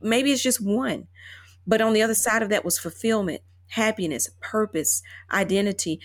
Maybe 0.00 0.32
it's 0.32 0.42
just 0.42 0.60
one. 0.64 1.08
But 1.66 1.80
on 1.80 1.92
the 1.92 2.02
other 2.02 2.14
side 2.14 2.42
of 2.42 2.48
that 2.50 2.64
was 2.64 2.78
fulfillment, 2.78 3.42
happiness, 3.68 4.30
purpose, 4.40 5.02
identity, 5.32 5.92
it, 5.92 6.00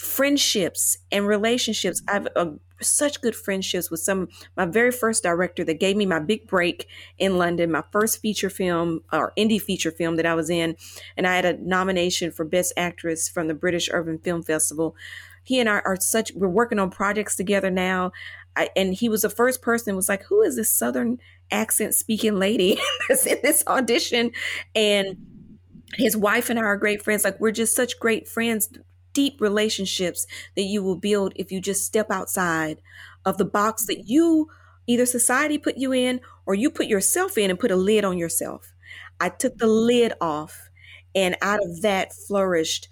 friendships 0.00 0.96
and 1.12 1.26
relationships. 1.26 2.02
I've 2.08 2.26
uh, 2.34 2.52
such 2.80 3.20
good 3.20 3.36
friendships 3.36 3.90
with 3.90 4.00
some 4.00 4.28
my 4.56 4.64
very 4.64 4.90
first 4.90 5.22
director 5.22 5.62
that 5.64 5.78
gave 5.78 5.94
me 5.94 6.06
my 6.06 6.18
big 6.18 6.46
break 6.46 6.88
in 7.18 7.36
London, 7.36 7.70
my 7.70 7.84
first 7.92 8.18
feature 8.18 8.48
film 8.48 9.02
or 9.12 9.34
indie 9.36 9.60
feature 9.60 9.90
film 9.90 10.16
that 10.16 10.24
I 10.24 10.34
was 10.34 10.48
in, 10.48 10.76
and 11.18 11.26
I 11.26 11.36
had 11.36 11.44
a 11.44 11.62
nomination 11.62 12.30
for 12.30 12.46
best 12.46 12.72
actress 12.78 13.28
from 13.28 13.46
the 13.48 13.54
British 13.54 13.90
Urban 13.92 14.18
Film 14.18 14.42
Festival. 14.42 14.96
He 15.44 15.60
and 15.60 15.68
I 15.68 15.80
are 15.80 15.96
such 16.00 16.32
we're 16.34 16.48
working 16.48 16.78
on 16.78 16.90
projects 16.90 17.36
together 17.36 17.70
now. 17.70 18.12
I, 18.56 18.70
and 18.74 18.94
he 18.94 19.10
was 19.10 19.22
the 19.22 19.30
first 19.30 19.60
person 19.60 19.96
was 19.96 20.08
like, 20.08 20.22
"Who 20.24 20.40
is 20.40 20.56
this 20.56 20.74
southern 20.74 21.18
accent 21.50 21.94
speaking 21.94 22.38
lady 22.38 22.80
that's 23.08 23.26
in 23.26 23.38
this 23.42 23.62
audition?" 23.66 24.32
And 24.74 25.18
his 25.96 26.16
wife 26.16 26.48
and 26.48 26.58
I 26.58 26.62
are 26.62 26.78
great 26.78 27.02
friends. 27.02 27.22
Like 27.22 27.38
we're 27.38 27.50
just 27.50 27.76
such 27.76 28.00
great 28.00 28.26
friends 28.26 28.70
deep 29.12 29.40
relationships 29.40 30.26
that 30.56 30.62
you 30.62 30.82
will 30.82 30.96
build 30.96 31.32
if 31.36 31.50
you 31.52 31.60
just 31.60 31.84
step 31.84 32.10
outside 32.10 32.80
of 33.24 33.38
the 33.38 33.44
box 33.44 33.86
that 33.86 34.08
you 34.08 34.48
either 34.86 35.06
society 35.06 35.58
put 35.58 35.76
you 35.76 35.92
in 35.92 36.20
or 36.46 36.54
you 36.54 36.70
put 36.70 36.86
yourself 36.86 37.38
in 37.38 37.50
and 37.50 37.58
put 37.58 37.70
a 37.70 37.76
lid 37.76 38.04
on 38.04 38.18
yourself. 38.18 38.72
I 39.20 39.28
took 39.28 39.58
the 39.58 39.66
lid 39.66 40.14
off, 40.20 40.70
and 41.14 41.36
out 41.42 41.60
of 41.62 41.82
that 41.82 42.12
flourished 42.12 42.88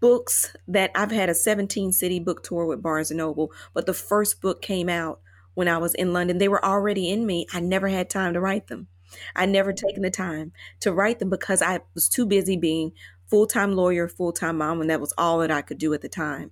books 0.00 0.54
that 0.66 0.90
I've 0.94 1.10
had 1.10 1.28
a 1.28 1.34
17 1.34 1.92
city 1.92 2.20
book 2.20 2.42
tour 2.42 2.66
with 2.66 2.82
Barnes 2.82 3.10
and 3.10 3.18
Noble, 3.18 3.52
but 3.74 3.86
the 3.86 3.94
first 3.94 4.40
book 4.40 4.62
came 4.62 4.88
out 4.88 5.20
when 5.54 5.68
I 5.68 5.78
was 5.78 5.94
in 5.94 6.12
London. 6.12 6.38
They 6.38 6.48
were 6.48 6.64
already 6.64 7.10
in 7.10 7.26
me. 7.26 7.46
I 7.52 7.60
never 7.60 7.88
had 7.88 8.10
time 8.10 8.34
to 8.34 8.40
write 8.40 8.68
them. 8.68 8.88
I 9.34 9.46
never 9.46 9.72
taken 9.72 10.02
the 10.02 10.10
time 10.10 10.52
to 10.80 10.92
write 10.92 11.18
them 11.18 11.30
because 11.30 11.62
I 11.62 11.80
was 11.94 12.08
too 12.08 12.26
busy 12.26 12.56
being 12.56 12.92
full 13.28 13.46
time 13.46 13.74
lawyer, 13.74 14.08
full 14.08 14.32
time 14.32 14.58
mom, 14.58 14.80
and 14.80 14.90
that 14.90 15.00
was 15.00 15.12
all 15.18 15.38
that 15.38 15.50
I 15.50 15.62
could 15.62 15.78
do 15.78 15.94
at 15.94 16.02
the 16.02 16.08
time. 16.08 16.50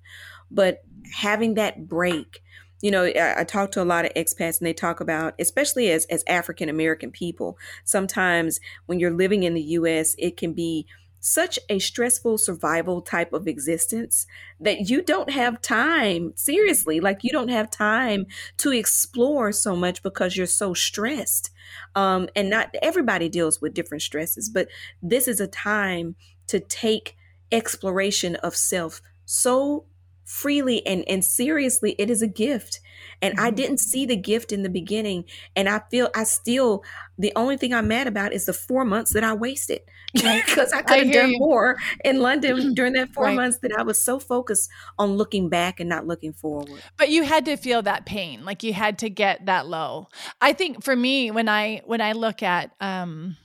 But 0.50 0.82
having 1.12 1.54
that 1.54 1.88
break, 1.88 2.42
you 2.82 2.90
know, 2.90 3.04
I, 3.04 3.40
I 3.40 3.44
talk 3.44 3.72
to 3.72 3.82
a 3.82 3.84
lot 3.84 4.04
of 4.04 4.12
expats 4.14 4.58
and 4.58 4.66
they 4.66 4.74
talk 4.74 5.00
about, 5.00 5.34
especially 5.38 5.90
as, 5.90 6.04
as 6.06 6.22
African 6.28 6.68
American 6.68 7.10
people, 7.10 7.58
sometimes 7.84 8.60
when 8.86 9.00
you're 9.00 9.10
living 9.10 9.42
in 9.42 9.54
the 9.54 9.62
US, 9.62 10.14
it 10.18 10.36
can 10.36 10.52
be 10.52 10.86
such 11.26 11.58
a 11.68 11.80
stressful 11.80 12.38
survival 12.38 13.00
type 13.00 13.32
of 13.32 13.48
existence 13.48 14.26
that 14.60 14.88
you 14.88 15.02
don't 15.02 15.30
have 15.30 15.60
time 15.60 16.32
seriously 16.36 17.00
like 17.00 17.24
you 17.24 17.30
don't 17.30 17.48
have 17.48 17.68
time 17.68 18.26
to 18.56 18.70
explore 18.70 19.50
so 19.50 19.74
much 19.74 20.04
because 20.04 20.36
you're 20.36 20.46
so 20.46 20.72
stressed 20.72 21.50
um, 21.96 22.28
and 22.36 22.48
not 22.48 22.72
everybody 22.80 23.28
deals 23.28 23.60
with 23.60 23.74
different 23.74 24.02
stresses 24.02 24.48
but 24.48 24.68
this 25.02 25.26
is 25.26 25.40
a 25.40 25.48
time 25.48 26.14
to 26.48 26.60
take 26.60 27.16
exploration 27.52 28.36
of 28.36 28.56
self 28.56 29.00
so 29.24 29.86
freely 30.26 30.84
and, 30.86 31.04
and 31.08 31.24
seriously. 31.24 31.94
It 31.98 32.10
is 32.10 32.20
a 32.20 32.26
gift. 32.26 32.80
And 33.22 33.36
mm-hmm. 33.36 33.46
I 33.46 33.50
didn't 33.50 33.78
see 33.78 34.04
the 34.04 34.16
gift 34.16 34.52
in 34.52 34.62
the 34.62 34.68
beginning. 34.68 35.24
And 35.54 35.68
I 35.68 35.80
feel 35.90 36.10
I 36.14 36.24
still, 36.24 36.82
the 37.16 37.32
only 37.36 37.56
thing 37.56 37.72
I'm 37.72 37.88
mad 37.88 38.08
about 38.08 38.32
is 38.32 38.46
the 38.46 38.52
four 38.52 38.84
months 38.84 39.12
that 39.14 39.24
I 39.24 39.32
wasted 39.34 39.80
because 40.12 40.72
I 40.74 40.82
could 40.82 41.04
have 41.04 41.12
done 41.12 41.30
you. 41.30 41.38
more 41.38 41.76
in 42.04 42.20
London 42.20 42.74
during 42.74 42.94
that 42.94 43.10
four 43.10 43.24
right. 43.24 43.36
months 43.36 43.58
that 43.58 43.72
I 43.78 43.82
was 43.82 44.02
so 44.02 44.18
focused 44.18 44.68
on 44.98 45.16
looking 45.16 45.48
back 45.48 45.78
and 45.78 45.88
not 45.88 46.06
looking 46.06 46.32
forward. 46.32 46.82
But 46.96 47.08
you 47.08 47.22
had 47.22 47.44
to 47.46 47.56
feel 47.56 47.82
that 47.82 48.04
pain, 48.04 48.44
like 48.44 48.64
you 48.64 48.72
had 48.72 48.98
to 48.98 49.08
get 49.08 49.46
that 49.46 49.66
low. 49.66 50.08
I 50.40 50.52
think 50.52 50.82
for 50.82 50.96
me, 50.96 51.30
when 51.30 51.48
I 51.48 51.82
when 51.84 52.00
I 52.00 52.12
look 52.12 52.42
at 52.42 52.72
um 52.80 53.36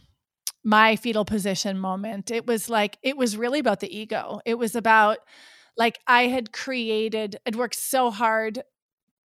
my 0.63 0.95
fetal 0.95 1.25
position 1.25 1.79
moment. 1.79 2.31
It 2.31 2.45
was 2.45 2.69
like, 2.69 2.97
it 3.01 3.17
was 3.17 3.37
really 3.37 3.59
about 3.59 3.79
the 3.79 3.95
ego. 3.95 4.39
It 4.45 4.55
was 4.55 4.75
about 4.75 5.17
like 5.77 5.99
I 6.05 6.27
had 6.27 6.51
created, 6.51 7.37
I'd 7.45 7.55
worked 7.55 7.75
so 7.75 8.11
hard 8.11 8.63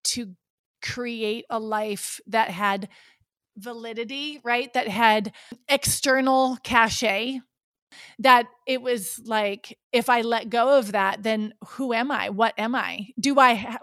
to 0.05 0.35
create 0.81 1.45
a 1.49 1.59
life 1.59 2.19
that 2.27 2.49
had 2.49 2.89
validity, 3.57 4.39
right? 4.43 4.73
That 4.73 4.87
had 4.87 5.33
external 5.67 6.57
cachet. 6.63 7.41
That 8.19 8.47
it 8.67 8.81
was 8.81 9.19
like, 9.25 9.77
if 9.91 10.09
I 10.09 10.21
let 10.21 10.49
go 10.49 10.77
of 10.77 10.91
that, 10.91 11.23
then 11.23 11.53
who 11.69 11.93
am 11.93 12.11
I? 12.11 12.29
What 12.29 12.53
am 12.57 12.75
I? 12.75 13.07
Do 13.19 13.39
I, 13.39 13.55
ha- 13.55 13.79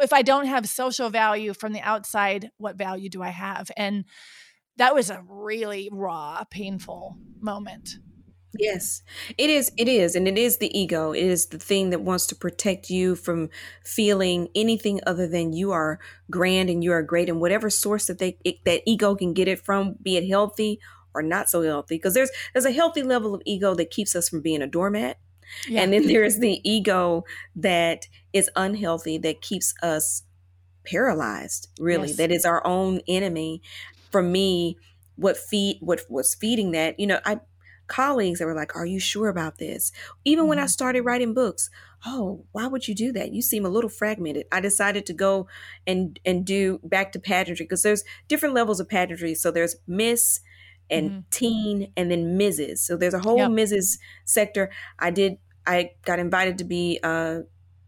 if 0.00 0.12
I 0.12 0.22
don't 0.22 0.46
have 0.46 0.68
social 0.68 1.10
value 1.10 1.52
from 1.52 1.72
the 1.72 1.80
outside, 1.80 2.50
what 2.58 2.76
value 2.76 3.08
do 3.08 3.22
I 3.22 3.28
have? 3.30 3.70
And 3.76 4.04
that 4.76 4.94
was 4.94 5.10
a 5.10 5.22
really 5.28 5.88
raw, 5.92 6.44
painful 6.50 7.16
moment. 7.40 7.98
Yes, 8.58 9.02
it 9.38 9.48
is. 9.48 9.72
It 9.78 9.88
is. 9.88 10.14
And 10.14 10.28
it 10.28 10.36
is 10.36 10.58
the 10.58 10.76
ego. 10.78 11.12
It 11.12 11.24
is 11.24 11.46
the 11.46 11.58
thing 11.58 11.90
that 11.90 12.02
wants 12.02 12.26
to 12.26 12.34
protect 12.34 12.90
you 12.90 13.14
from 13.14 13.48
feeling 13.82 14.48
anything 14.54 15.00
other 15.06 15.26
than 15.26 15.54
you 15.54 15.72
are 15.72 15.98
grand 16.30 16.68
and 16.68 16.84
you 16.84 16.92
are 16.92 17.02
great 17.02 17.30
and 17.30 17.40
whatever 17.40 17.70
source 17.70 18.06
that 18.06 18.18
they, 18.18 18.36
it, 18.44 18.64
that 18.64 18.82
ego 18.86 19.14
can 19.14 19.32
get 19.32 19.48
it 19.48 19.64
from, 19.64 19.96
be 20.02 20.16
it 20.16 20.28
healthy 20.28 20.80
or 21.14 21.22
not 21.22 21.48
so 21.48 21.62
healthy. 21.62 21.96
Because 21.96 22.12
there's, 22.12 22.30
there's 22.52 22.66
a 22.66 22.72
healthy 22.72 23.02
level 23.02 23.34
of 23.34 23.42
ego 23.46 23.74
that 23.74 23.90
keeps 23.90 24.14
us 24.14 24.28
from 24.28 24.42
being 24.42 24.60
a 24.60 24.66
doormat. 24.66 25.18
Yeah. 25.66 25.82
And 25.82 25.92
then 25.92 26.06
there's 26.06 26.38
the 26.38 26.60
ego 26.68 27.24
that 27.56 28.06
is 28.34 28.50
unhealthy 28.54 29.16
that 29.18 29.40
keeps 29.40 29.74
us 29.82 30.24
paralyzed, 30.84 31.68
really, 31.78 32.08
yes. 32.08 32.16
that 32.16 32.30
is 32.30 32.44
our 32.44 32.66
own 32.66 33.00
enemy 33.06 33.62
for 34.12 34.22
me, 34.22 34.76
what 35.16 35.36
feed 35.36 35.78
what 35.80 36.00
was 36.08 36.34
feeding 36.34 36.70
that, 36.72 37.00
you 37.00 37.06
know, 37.06 37.20
I 37.24 37.40
colleagues 37.88 38.38
that 38.38 38.46
were 38.46 38.54
like, 38.54 38.76
Are 38.76 38.86
you 38.86 39.00
sure 39.00 39.28
about 39.28 39.58
this? 39.58 39.92
Even 40.24 40.42
mm-hmm. 40.42 40.48
when 40.50 40.58
I 40.58 40.62
mm-hmm. 40.62 40.68
started 40.68 41.02
writing 41.02 41.34
books, 41.34 41.70
oh, 42.06 42.44
why 42.52 42.66
would 42.66 42.88
you 42.88 42.94
do 42.94 43.12
that? 43.12 43.32
You 43.32 43.42
seem 43.42 43.64
a 43.64 43.68
little 43.70 43.90
fragmented. 43.90 44.46
I 44.52 44.60
decided 44.60 45.06
to 45.06 45.12
go 45.12 45.46
and 45.86 46.18
and 46.24 46.44
do 46.44 46.80
back 46.84 47.12
to 47.12 47.18
pageantry 47.18 47.64
because 47.64 47.82
there's 47.82 48.04
different 48.28 48.54
levels 48.54 48.80
of 48.80 48.88
pageantry. 48.88 49.34
So 49.34 49.50
there's 49.50 49.76
Miss 49.86 50.40
and 50.90 51.10
mm-hmm. 51.10 51.20
teen 51.30 51.92
and 51.96 52.10
then 52.10 52.38
Mrs. 52.38 52.78
So 52.78 52.96
there's 52.96 53.14
a 53.14 53.20
whole 53.20 53.38
yep. 53.38 53.50
Mrs. 53.50 53.98
sector. 54.24 54.70
I 54.98 55.10
did 55.10 55.38
I 55.66 55.92
got 56.04 56.18
invited 56.18 56.58
to 56.58 56.64
be 56.64 56.98
uh 57.02 57.40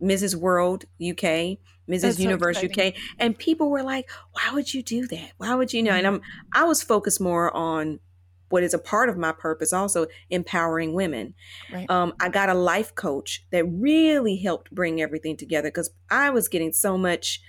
Mrs. 0.03 0.35
World 0.35 0.85
UK 1.01 1.59
Mrs. 1.89 2.01
That's 2.01 2.21
Universe 2.21 2.61
so 2.61 2.67
UK, 2.67 2.95
and 3.19 3.37
people 3.39 3.71
were 3.71 3.83
like, 3.83 4.11
"Why 4.33 4.55
would 4.55 4.73
you 4.73 4.83
do 4.83 5.07
that? 5.09 5.33
Why 5.37 5.55
would 5.55 5.73
you 5.73 5.83
know?" 5.83 5.93
And 5.93 6.07
I'm 6.07 6.23
I 6.53 6.65
was 6.65 6.83
focused 6.83 7.21
more 7.21 7.55
on 7.55 8.01
what 8.49 8.63
is 8.63 8.75
a 8.75 8.79
part 8.79 9.09
of 9.09 9.17
my 9.17 9.33
purpose, 9.33 9.73
also 9.73 10.07
empowering 10.31 10.95
women. 10.95 11.35
Right. 11.73 11.91
Um, 11.91 12.15
I 12.21 12.29
got 12.29 12.49
a 12.49 12.55
life 12.55 12.95
coach 12.95 13.45
that 13.51 13.65
really 13.65 14.37
helped 14.37 14.73
bring 14.73 15.01
everything 15.01 15.37
together 15.37 15.69
because 15.69 15.91
I 16.11 16.31
was 16.31 16.49
getting 16.49 16.73
so 16.73 16.97
much 16.97 17.41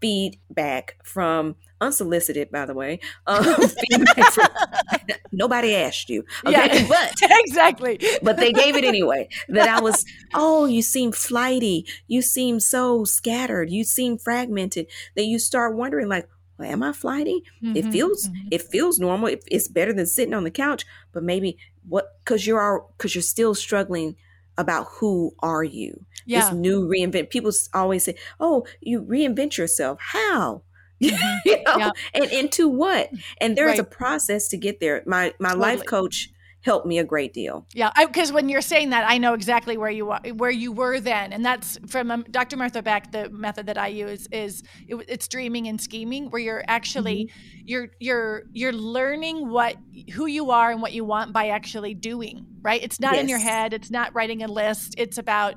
feedback 0.00 0.96
from 1.04 1.56
unsolicited, 1.80 2.50
by 2.50 2.66
the 2.66 2.74
way. 2.74 3.00
Um, 3.26 3.44
from, 4.32 4.46
nobody 5.32 5.74
asked 5.74 6.08
you, 6.08 6.24
okay? 6.44 6.52
Yeah, 6.52 6.86
but 6.88 7.14
exactly, 7.22 8.00
but 8.22 8.36
they 8.36 8.52
gave 8.52 8.76
it 8.76 8.84
anyway. 8.84 9.28
That 9.48 9.68
I 9.68 9.80
was, 9.80 10.04
oh, 10.34 10.66
you 10.66 10.82
seem 10.82 11.12
flighty, 11.12 11.86
you 12.06 12.22
seem 12.22 12.60
so 12.60 13.04
scattered, 13.04 13.70
you 13.70 13.84
seem 13.84 14.18
fragmented. 14.18 14.86
That 15.14 15.24
you 15.24 15.38
start 15.38 15.76
wondering, 15.76 16.08
like, 16.08 16.28
well, 16.58 16.70
am 16.70 16.82
I 16.82 16.92
flighty? 16.92 17.42
Mm-hmm, 17.62 17.76
it 17.76 17.92
feels 17.92 18.28
mm-hmm. 18.28 18.48
it 18.50 18.62
feels 18.62 18.98
normal. 18.98 19.28
It, 19.28 19.44
it's 19.50 19.68
better 19.68 19.92
than 19.92 20.06
sitting 20.06 20.34
on 20.34 20.44
the 20.44 20.50
couch, 20.50 20.84
but 21.12 21.22
maybe 21.22 21.58
what 21.88 22.18
because 22.24 22.46
you're 22.46 22.60
all 22.60 22.94
because 22.96 23.14
you're 23.14 23.22
still 23.22 23.54
struggling 23.54 24.16
about 24.58 24.86
who 24.98 25.32
are 25.40 25.64
you 25.64 26.04
yeah. 26.24 26.40
this 26.40 26.52
new 26.52 26.88
reinvent 26.88 27.30
people 27.30 27.50
always 27.74 28.04
say 28.04 28.14
oh 28.40 28.66
you 28.80 29.02
reinvent 29.02 29.56
yourself 29.56 29.98
how 30.00 30.62
mm-hmm. 31.02 31.48
you 31.48 31.56
know 31.64 31.76
yeah. 31.76 31.90
and 32.14 32.24
into 32.26 32.68
what 32.68 33.10
and 33.40 33.56
there's 33.56 33.70
right. 33.70 33.80
a 33.80 33.84
process 33.84 34.48
to 34.48 34.56
get 34.56 34.80
there 34.80 35.02
my 35.06 35.32
my 35.38 35.50
totally. 35.50 35.62
life 35.62 35.84
coach 35.84 36.30
helped 36.66 36.84
me 36.84 36.98
a 36.98 37.04
great 37.04 37.32
deal. 37.32 37.64
Yeah, 37.72 37.90
because 37.96 38.32
when 38.32 38.48
you're 38.48 38.60
saying 38.60 38.90
that, 38.90 39.08
I 39.08 39.18
know 39.18 39.34
exactly 39.34 39.78
where 39.78 39.90
you 39.90 40.10
are, 40.10 40.20
where 40.34 40.50
you 40.50 40.72
were 40.72 40.98
then, 40.98 41.32
and 41.32 41.44
that's 41.44 41.78
from 41.86 42.10
um, 42.10 42.24
Dr. 42.30 42.56
Martha 42.56 42.82
Beck. 42.82 43.12
The 43.12 43.30
method 43.30 43.66
that 43.66 43.78
I 43.78 43.86
use 43.86 44.26
is 44.32 44.64
it, 44.88 44.96
it's 45.08 45.28
dreaming 45.28 45.68
and 45.68 45.80
scheming, 45.80 46.28
where 46.28 46.42
you're 46.42 46.64
actually 46.66 47.26
mm-hmm. 47.26 47.62
you're 47.64 47.88
you're 48.00 48.42
you're 48.52 48.72
learning 48.72 49.48
what 49.48 49.76
who 50.12 50.26
you 50.26 50.50
are 50.50 50.72
and 50.72 50.82
what 50.82 50.92
you 50.92 51.04
want 51.04 51.32
by 51.32 51.48
actually 51.48 51.94
doing. 51.94 52.44
Right? 52.60 52.82
It's 52.82 52.98
not 52.98 53.14
yes. 53.14 53.22
in 53.22 53.28
your 53.28 53.38
head. 53.38 53.72
It's 53.72 53.90
not 53.90 54.12
writing 54.14 54.42
a 54.42 54.48
list. 54.48 54.96
It's 54.98 55.18
about 55.18 55.54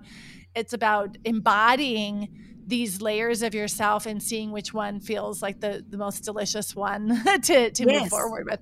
it's 0.56 0.74
about 0.74 1.18
embodying 1.26 2.49
these 2.70 3.02
layers 3.02 3.42
of 3.42 3.54
yourself 3.54 4.06
and 4.06 4.22
seeing 4.22 4.52
which 4.52 4.74
one 4.74 5.00
feels 5.00 5.42
like 5.42 5.60
the 5.60 5.84
the 5.88 5.98
most 5.98 6.24
delicious 6.24 6.76
one 6.76 7.22
to 7.44 7.72
to 7.72 7.86
yes. 7.86 8.02
move 8.02 8.10
forward 8.10 8.48
with. 8.50 8.60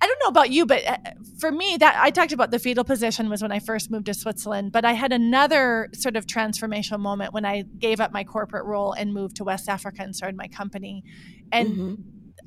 I 0.00 0.06
don't 0.06 0.18
know 0.22 0.28
about 0.28 0.50
you, 0.50 0.64
but 0.64 0.86
uh, 0.86 0.96
for 1.40 1.50
me, 1.50 1.76
that 1.80 1.96
I 2.00 2.10
talked 2.10 2.32
about 2.32 2.52
the 2.52 2.58
fetal 2.58 2.84
position 2.84 3.28
was 3.28 3.42
when 3.42 3.50
I 3.50 3.58
first 3.58 3.90
moved 3.90 4.06
to 4.06 4.14
Switzerland. 4.14 4.70
But 4.70 4.84
I 4.84 4.92
had 4.92 5.12
another 5.12 5.88
sort 5.92 6.14
of 6.16 6.24
transformational 6.26 7.00
moment 7.00 7.32
when 7.32 7.44
I 7.44 7.64
gave 7.78 8.00
up 8.00 8.12
my 8.12 8.22
corporate 8.22 8.64
role 8.64 8.92
and 8.92 9.12
moved 9.12 9.36
to 9.36 9.44
West 9.44 9.68
Africa 9.68 10.02
and 10.02 10.14
started 10.14 10.36
my 10.36 10.46
company. 10.46 11.02
And 11.50 11.68
mm-hmm. 11.68 11.94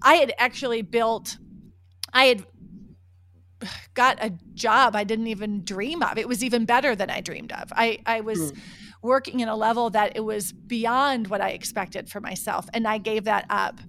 I 0.01 0.15
had 0.15 0.33
actually 0.37 0.81
built, 0.81 1.37
I 2.13 2.25
had 2.25 2.45
got 3.93 4.23
a 4.23 4.31
job 4.53 4.95
I 4.95 5.03
didn't 5.03 5.27
even 5.27 5.63
dream 5.63 6.01
of. 6.03 6.17
It 6.17 6.27
was 6.27 6.43
even 6.43 6.65
better 6.65 6.95
than 6.95 7.09
I 7.09 7.19
dreamed 7.19 7.51
of. 7.51 7.73
I, 7.75 7.99
I 8.05 8.21
was 8.21 8.53
mm. 8.53 8.59
Working 9.01 9.39
in 9.39 9.47
a 9.47 9.55
level 9.55 9.89
that 9.91 10.13
it 10.15 10.21
was 10.21 10.51
beyond 10.51 11.27
what 11.27 11.41
I 11.41 11.49
expected 11.49 12.09
for 12.09 12.19
myself. 12.19 12.67
And 12.73 12.87
I 12.87 12.97
gave 12.97 13.25
that 13.25 13.45
up 13.49 13.79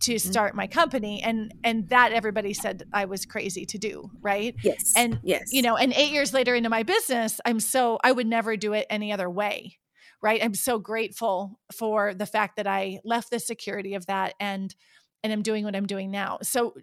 to 0.00 0.14
mm-hmm. 0.14 0.30
start 0.30 0.54
my 0.54 0.66
company 0.66 1.22
and 1.22 1.52
and 1.62 1.88
that 1.90 2.12
everybody 2.12 2.54
said 2.54 2.84
I 2.92 3.04
was 3.04 3.26
crazy 3.26 3.66
to 3.66 3.78
do, 3.78 4.10
right? 4.20 4.54
Yes. 4.62 4.92
And 4.96 5.20
yes. 5.22 5.52
you 5.52 5.62
know, 5.62 5.76
and 5.76 5.92
8 5.92 6.10
years 6.10 6.32
later 6.32 6.54
into 6.54 6.70
my 6.70 6.82
business, 6.82 7.40
I'm 7.44 7.60
so 7.60 7.98
I 8.02 8.12
would 8.12 8.26
never 8.26 8.56
do 8.56 8.72
it 8.72 8.86
any 8.90 9.12
other 9.12 9.30
way. 9.30 9.78
Right? 10.22 10.44
I'm 10.44 10.54
so 10.54 10.78
grateful 10.78 11.58
for 11.74 12.12
the 12.12 12.26
fact 12.26 12.56
that 12.56 12.66
I 12.66 13.00
left 13.04 13.30
the 13.30 13.40
security 13.40 13.94
of 13.94 14.04
that 14.06 14.34
and 14.38 14.74
and 15.22 15.32
I'm 15.32 15.42
doing 15.42 15.64
what 15.64 15.76
I'm 15.76 15.86
doing 15.86 16.10
now. 16.10 16.38
So 16.42 16.74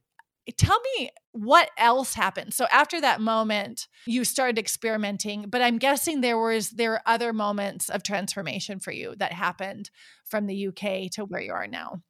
tell 0.57 0.79
me 0.97 1.09
what 1.31 1.69
else 1.77 2.13
happened. 2.13 2.53
So 2.53 2.65
after 2.71 3.01
that 3.01 3.21
moment 3.21 3.87
you 4.05 4.23
started 4.23 4.57
experimenting 4.57 5.45
but 5.49 5.61
i'm 5.61 5.77
guessing 5.77 6.21
there 6.21 6.37
was 6.37 6.71
there 6.71 6.91
were 6.91 7.01
other 7.05 7.33
moments 7.33 7.89
of 7.89 8.03
transformation 8.03 8.79
for 8.79 8.91
you 8.91 9.15
that 9.17 9.31
happened 9.31 9.89
from 10.25 10.47
the 10.47 10.67
uk 10.67 11.11
to 11.11 11.25
where 11.27 11.41
you 11.41 11.51
are 11.51 11.67
now. 11.67 12.01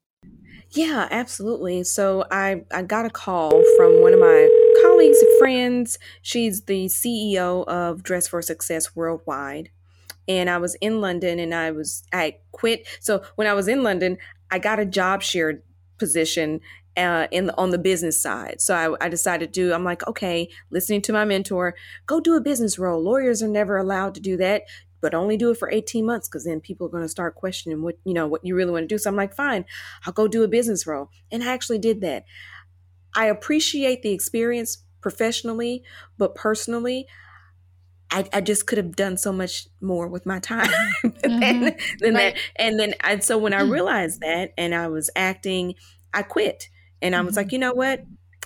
Yeah 0.71 1.07
absolutely. 1.11 1.83
So 1.83 2.25
i 2.31 2.63
i 2.71 2.81
got 2.81 3.05
a 3.05 3.09
call 3.09 3.51
from 3.77 4.01
one 4.01 4.13
of 4.13 4.19
my 4.19 4.49
colleagues 4.83 5.23
friends. 5.39 5.97
She's 6.21 6.61
the 6.63 6.85
ceo 6.85 7.65
of 7.67 8.03
dress 8.03 8.27
for 8.27 8.41
success 8.41 8.95
worldwide 8.95 9.69
and 10.27 10.49
i 10.49 10.57
was 10.57 10.75
in 10.75 10.99
london 11.01 11.39
and 11.39 11.53
i 11.53 11.71
was 11.71 12.03
i 12.13 12.37
quit. 12.51 12.87
So 12.99 13.23
when 13.35 13.47
i 13.47 13.53
was 13.53 13.67
in 13.67 13.83
london 13.83 14.17
i 14.51 14.59
got 14.59 14.79
a 14.79 14.85
job 14.85 15.23
shared 15.23 15.63
position 15.97 16.59
uh, 16.97 17.27
in 17.31 17.45
the, 17.45 17.57
on 17.57 17.69
the 17.69 17.77
business 17.77 18.21
side. 18.21 18.59
So 18.59 18.73
I, 18.73 19.05
I, 19.05 19.09
decided 19.09 19.53
to 19.53 19.59
do. 19.61 19.73
I'm 19.73 19.83
like, 19.83 20.05
okay, 20.07 20.49
listening 20.71 21.03
to 21.03 21.13
my 21.13 21.25
mentor, 21.25 21.75
go 22.07 22.19
do 22.19 22.35
a 22.35 22.41
business 22.41 22.79
role. 22.79 23.01
Lawyers 23.01 23.43
are 23.43 23.47
never 23.47 23.77
allowed 23.77 24.15
to 24.15 24.21
do 24.21 24.35
that, 24.37 24.63
but 24.99 25.13
only 25.13 25.37
do 25.37 25.51
it 25.51 25.57
for 25.57 25.69
18 25.69 26.05
months 26.05 26.27
because 26.27 26.43
then 26.43 26.59
people 26.59 26.87
are 26.87 26.89
going 26.89 27.03
to 27.03 27.09
start 27.09 27.35
questioning 27.35 27.83
what 27.83 27.99
you 28.03 28.15
know 28.15 28.27
what 28.27 28.43
you 28.43 28.55
really 28.55 28.71
want 28.71 28.83
to 28.83 28.87
do. 28.87 28.97
So 28.97 29.11
I'm 29.11 29.15
like, 29.15 29.35
fine, 29.35 29.65
I'll 30.05 30.13
go 30.13 30.27
do 30.27 30.43
a 30.43 30.47
business 30.47 30.87
role, 30.87 31.11
and 31.31 31.43
I 31.43 31.53
actually 31.53 31.79
did 31.79 32.01
that. 32.01 32.25
I 33.15 33.27
appreciate 33.27 34.01
the 34.01 34.11
experience 34.11 34.83
professionally, 35.01 35.83
but 36.17 36.35
personally. 36.35 37.07
I, 38.09 38.23
I 38.31 38.39
just 38.39 38.67
could 38.67 38.77
have 38.77 38.95
done 38.95 39.17
so 39.17 39.33
much 39.33 39.67
more 39.81 40.07
with 40.07 40.25
my 40.25 40.39
time 40.39 40.69
mm-hmm. 41.03 41.39
than, 41.39 41.75
than 41.99 42.13
right. 42.13 42.35
that. 42.35 42.37
And 42.55 42.79
then, 42.79 42.93
I, 43.03 43.19
so 43.19 43.37
when 43.37 43.53
I 43.53 43.63
mm. 43.63 43.69
realized 43.69 44.21
that, 44.21 44.53
and 44.57 44.73
I 44.73 44.87
was 44.87 45.09
acting, 45.13 45.75
I 46.13 46.21
quit 46.21 46.69
and 47.01 47.15
I 47.15 47.21
was 47.21 47.31
mm-hmm. 47.31 47.37
like, 47.37 47.51
you 47.51 47.59
know 47.59 47.73
what? 47.73 48.03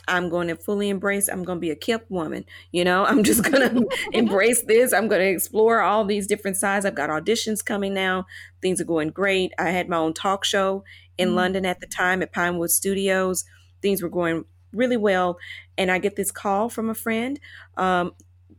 I'm 0.07 0.29
going 0.29 0.47
to 0.47 0.55
fully 0.55 0.89
embrace. 0.89 1.29
I'm 1.29 1.43
going 1.43 1.57
to 1.57 1.61
be 1.61 1.69
a 1.69 1.75
kept 1.75 2.09
woman. 2.09 2.45
You 2.71 2.83
know, 2.83 3.05
I'm 3.05 3.23
just 3.23 3.43
going 3.43 3.69
to 3.87 3.87
embrace 4.11 4.63
this. 4.63 4.93
I'm 4.93 5.07
going 5.07 5.21
to 5.21 5.29
explore 5.29 5.81
all 5.81 6.05
these 6.05 6.27
different 6.27 6.57
sides. 6.57 6.85
I've 6.85 6.95
got 6.95 7.09
auditions 7.09 7.63
coming 7.63 7.93
now. 7.93 8.25
Things 8.61 8.81
are 8.81 8.85
going 8.85 9.09
great. 9.09 9.51
I 9.57 9.69
had 9.69 9.89
my 9.89 9.97
own 9.97 10.13
talk 10.13 10.43
show 10.43 10.83
in 11.17 11.29
mm-hmm. 11.29 11.37
London 11.37 11.65
at 11.65 11.79
the 11.79 11.87
time 11.87 12.21
at 12.21 12.33
Pinewood 12.33 12.71
Studios. 12.71 13.45
Things 13.81 14.01
were 14.01 14.09
going 14.09 14.45
really 14.73 14.97
well. 14.97 15.37
And 15.77 15.91
I 15.91 15.99
get 15.99 16.15
this 16.15 16.31
call 16.31 16.69
from 16.69 16.89
a 16.89 16.95
friend. 16.95 17.39
Um, 17.77 18.13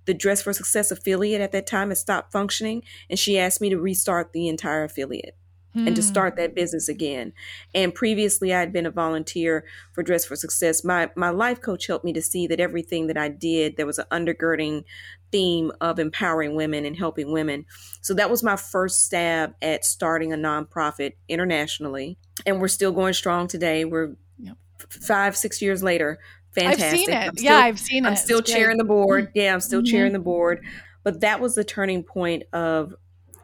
the 0.05 0.15
Dress 0.15 0.43
for 0.43 0.53
Success 0.53 0.91
affiliate 0.91 1.41
at 1.41 1.53
that 1.53 1.67
time 1.67 1.91
had 1.91 1.99
stopped 1.99 2.33
functioning, 2.33 2.83
and 3.09 3.19
she 3.19 3.39
asked 3.39 3.61
me 3.61 3.71
to 3.71 3.79
restart 3.79 4.33
the 4.33 4.49
entire 4.49 4.83
affiliate 4.83 5.37
hmm. 5.75 5.87
and 5.87 5.97
to 5.97 6.03
start 6.03 6.37
that 6.37 6.55
business 6.55 6.89
again. 6.89 7.33
And 7.75 7.95
previously, 7.95 8.53
I 8.55 8.61
had 8.61 8.73
been 8.73 8.87
a 8.87 8.91
volunteer 8.91 9.65
for 9.93 10.03
Dress 10.03 10.25
for 10.25 10.37
Success. 10.37 10.85
My 10.85 11.11
my 11.17 11.31
life 11.31 11.61
coach 11.61 11.87
helped 11.87 12.05
me 12.05 12.13
to 12.13 12.23
see 12.23 12.47
that 12.47 12.61
everything 12.61 13.07
that 13.09 13.17
I 13.17 13.29
did, 13.29 13.77
there 13.77 13.87
was 13.87 13.99
an 13.99 14.07
undergirding 14.11 14.85
theme 15.31 15.73
of 15.81 15.99
empowering 15.99 16.55
women 16.55 16.85
and 16.85 16.97
helping 16.97 17.33
women. 17.33 17.65
So 18.03 18.15
that 18.15 18.31
was 18.31 18.43
my 18.43 18.57
first 18.57 19.07
stab 19.07 19.55
at 19.63 19.85
starting 19.85 20.33
a 20.33 20.37
nonprofit 20.37 21.13
internationally, 21.29 22.19
and 22.47 22.61
we're 22.61 22.69
still 22.69 22.93
going 22.93 23.15
strong 23.15 23.49
today. 23.49 23.85
We're 23.85 24.15
yep. 24.39 24.57
five 24.89 25.37
six 25.37 25.63
years 25.63 25.83
later. 25.83 26.19
Fantastic. 26.55 26.85
I've 26.85 26.91
seen 26.99 27.11
it. 27.11 27.39
Still, 27.39 27.45
yeah, 27.45 27.57
I've 27.57 27.81
seen 27.81 28.05
it. 28.05 28.09
I'm 28.09 28.17
still 28.17 28.41
it's 28.41 28.53
chairing 28.53 28.77
great. 28.77 28.79
the 28.79 28.85
board. 28.85 29.33
Yeah, 29.35 29.55
I'm 29.55 29.61
still 29.61 29.81
mm-hmm. 29.81 29.91
chairing 29.91 30.13
the 30.13 30.19
board. 30.19 30.63
But 31.03 31.21
that 31.21 31.41
was 31.41 31.55
the 31.55 31.65
turning 31.65 32.05
point 32.05 32.45
of 32.53 32.95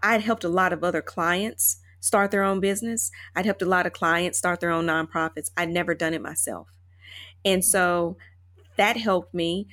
I 0.03 0.13
had 0.13 0.23
helped 0.23 0.45
a 0.45 0.49
lot 0.49 0.73
of 0.73 0.85
other 0.85 1.03
clients 1.03 1.81
start 2.01 2.31
their 2.31 2.45
own 2.45 2.61
business. 2.61 3.11
I'd 3.35 3.47
helped 3.47 3.63
a 3.63 3.67
lot 3.67 3.87
of 3.87 3.93
clients 3.93 4.39
start 4.39 4.61
their 4.61 4.71
own 4.71 4.87
nonprofits. 4.87 5.51
I'd 5.57 5.71
never 5.71 5.95
done 5.95 6.15
it 6.15 6.23
myself. 6.23 6.69
And 7.45 7.65
so 7.65 8.17
that 8.77 8.97
helped 8.97 9.35
me. 9.35 9.69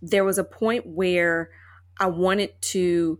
There 0.00 0.24
was 0.24 0.38
a 0.38 0.44
point 0.44 0.86
where 0.86 1.50
I 1.98 2.06
wanted 2.06 2.60
to 2.62 3.18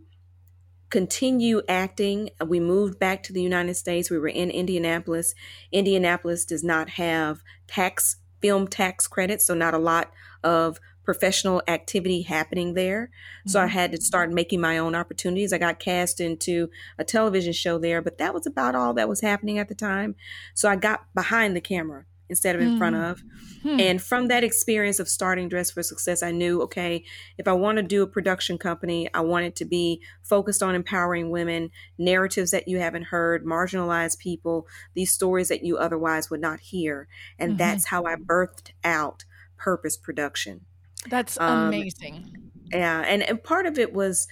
continue 0.90 1.60
acting. 1.68 2.30
We 2.44 2.60
moved 2.60 2.98
back 2.98 3.22
to 3.24 3.32
the 3.32 3.42
United 3.42 3.74
States. 3.74 4.10
We 4.10 4.18
were 4.18 4.28
in 4.28 4.50
Indianapolis. 4.50 5.34
Indianapolis 5.72 6.44
does 6.44 6.64
not 6.64 6.90
have 6.90 7.40
tax 7.66 8.16
film 8.40 8.68
tax 8.68 9.06
credits, 9.06 9.46
so 9.46 9.54
not 9.54 9.74
a 9.74 9.78
lot 9.78 10.12
of 10.42 10.78
professional 11.08 11.62
activity 11.66 12.20
happening 12.20 12.74
there. 12.74 13.06
Mm-hmm. 13.06 13.48
So 13.48 13.60
I 13.60 13.62
mm-hmm. 13.62 13.72
had 13.72 13.92
to 13.92 14.00
start 14.02 14.30
making 14.30 14.60
my 14.60 14.76
own 14.76 14.94
opportunities. 14.94 15.54
I 15.54 15.58
got 15.58 15.78
cast 15.78 16.20
into 16.20 16.68
a 16.98 17.04
television 17.04 17.54
show 17.54 17.78
there, 17.78 18.02
but 18.02 18.18
that 18.18 18.34
was 18.34 18.46
about 18.46 18.74
all 18.74 18.92
that 18.92 19.08
was 19.08 19.22
happening 19.22 19.58
at 19.58 19.70
the 19.70 19.74
time. 19.74 20.16
So 20.52 20.68
I 20.68 20.76
got 20.76 21.06
behind 21.14 21.56
the 21.56 21.62
camera 21.62 22.04
instead 22.28 22.54
of 22.54 22.60
in 22.60 22.68
mm-hmm. 22.68 22.78
front 22.78 22.96
mm. 22.96 23.10
of. 23.10 23.22
Hmm. 23.62 23.80
And 23.80 24.02
from 24.02 24.28
that 24.28 24.44
experience 24.44 25.00
of 25.00 25.08
starting 25.08 25.48
Dress 25.48 25.70
for 25.70 25.82
Success, 25.82 26.22
I 26.22 26.30
knew, 26.30 26.60
okay, 26.64 27.02
if 27.38 27.48
I 27.48 27.54
want 27.54 27.76
to 27.78 27.82
do 27.82 28.02
a 28.02 28.06
production 28.06 28.58
company, 28.58 29.08
I 29.14 29.22
want 29.22 29.46
it 29.46 29.56
to 29.56 29.64
be 29.64 30.02
focused 30.22 30.62
on 30.62 30.74
empowering 30.74 31.30
women, 31.30 31.70
narratives 31.96 32.50
that 32.50 32.68
you 32.68 32.80
haven't 32.80 33.04
heard, 33.04 33.46
marginalized 33.46 34.18
people, 34.18 34.66
these 34.92 35.10
stories 35.10 35.48
that 35.48 35.64
you 35.64 35.78
otherwise 35.78 36.28
would 36.28 36.42
not 36.42 36.60
hear. 36.60 37.08
And 37.38 37.52
mm-hmm. 37.52 37.58
that's 37.60 37.86
how 37.86 38.04
I 38.04 38.16
birthed 38.16 38.72
out 38.84 39.24
Purpose 39.56 39.96
Production. 39.96 40.66
That's 41.08 41.38
um, 41.40 41.68
amazing. 41.68 42.50
Yeah, 42.72 43.00
and 43.06 43.22
and 43.22 43.42
part 43.42 43.66
of 43.66 43.78
it 43.78 43.92
was 43.92 44.28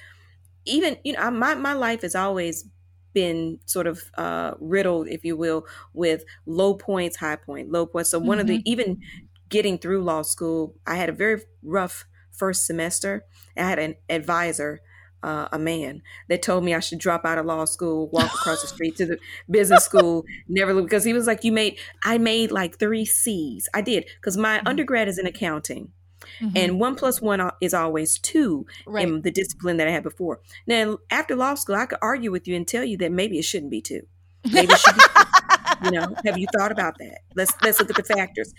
even 0.65 0.99
you 1.05 1.15
know 1.15 1.31
my 1.31 1.55
my 1.55 1.73
life 1.73 2.03
has 2.03 2.15
always 2.15 2.69
been 3.13 3.59
sort 3.65 3.87
of 3.87 4.03
uh, 4.19 4.53
riddled, 4.61 5.09
if 5.09 5.25
you 5.25 5.37
will, 5.37 5.67
with 5.95 6.23
low 6.45 6.75
points, 6.75 7.17
high 7.17 7.37
point, 7.37 7.71
low 7.71 7.87
points. 7.87 8.11
So 8.11 8.19
one 8.19 8.37
mm-hmm. 8.37 8.41
of 8.41 8.47
the 8.47 8.59
mm-hmm. 8.59 8.69
even 8.69 9.01
getting 9.49 9.79
through 9.79 10.03
law 10.03 10.23
school, 10.23 10.75
I 10.87 10.97
had 10.97 11.09
a 11.09 11.13
very 11.13 11.41
rough 11.63 12.05
first 12.31 12.67
semester. 12.67 13.25
I 13.57 13.63
had 13.63 13.79
an 13.79 13.95
advisor 14.11 14.83
uh, 15.23 15.49
a 15.51 15.59
man 15.59 16.03
that 16.29 16.41
told 16.41 16.63
me 16.63 16.73
I 16.75 16.81
should 16.81 16.99
drop 16.99 17.25
out 17.25 17.39
of 17.39 17.47
law 17.47 17.65
school, 17.65 18.09
walk 18.09 18.27
across 18.27 18.63
the 18.63 18.69
street 18.69 18.97
to 18.97 19.07
the 19.07 19.19
business 19.51 19.85
school, 19.85 20.25
never 20.49 20.81
because 20.81 21.05
he 21.05 21.13
was 21.13 21.27
like, 21.27 21.43
"You 21.43 21.53
made 21.53 21.79
I 22.05 22.19
made 22.19 22.53
like 22.53 22.79
three 22.79 23.05
C's. 23.05 23.69
I 23.75 23.81
did 23.81 24.07
because 24.21 24.37
my 24.37 24.59
mm-hmm. 24.59 24.69
undergrad 24.69 25.09
is 25.09 25.19
in 25.19 25.27
accounting, 25.27 25.93
Mm-hmm. 26.41 26.57
And 26.57 26.81
one 26.81 26.95
plus 26.95 27.21
one 27.21 27.51
is 27.61 27.75
always 27.75 28.19
two 28.19 28.67
right. 28.87 29.07
in 29.07 29.23
the 29.23 29.31
discipline 29.31 29.77
that 29.79 29.89
I 29.89 29.91
had 29.91 30.03
before. 30.03 30.41
Now, 30.67 30.99
after 31.11 31.37
law 31.37 31.55
school, 31.55 31.77
I 31.77 31.87
could 31.87 31.99
argue 32.03 32.31
with 32.31 32.49
you 32.49 32.57
and 32.57 32.67
tell 32.67 32.85
you 32.85 32.97
that 32.99 33.13
maybe 33.13 33.39
it 33.39 33.45
shouldn't 33.45 33.71
be 33.71 33.81
two. 33.81 34.03
Maybe 34.51 34.73
it 34.73 34.79
should 34.79 34.97
be 34.97 35.03
you 35.85 35.91
know, 35.91 36.15
have 36.25 36.39
you 36.39 36.47
thought 36.57 36.73
about 36.73 36.99
that? 36.99 37.21
Let's 37.35 37.53
let's 37.63 37.79
look 37.79 37.91
at 37.91 37.97
the 37.97 38.03
factors. 38.03 38.53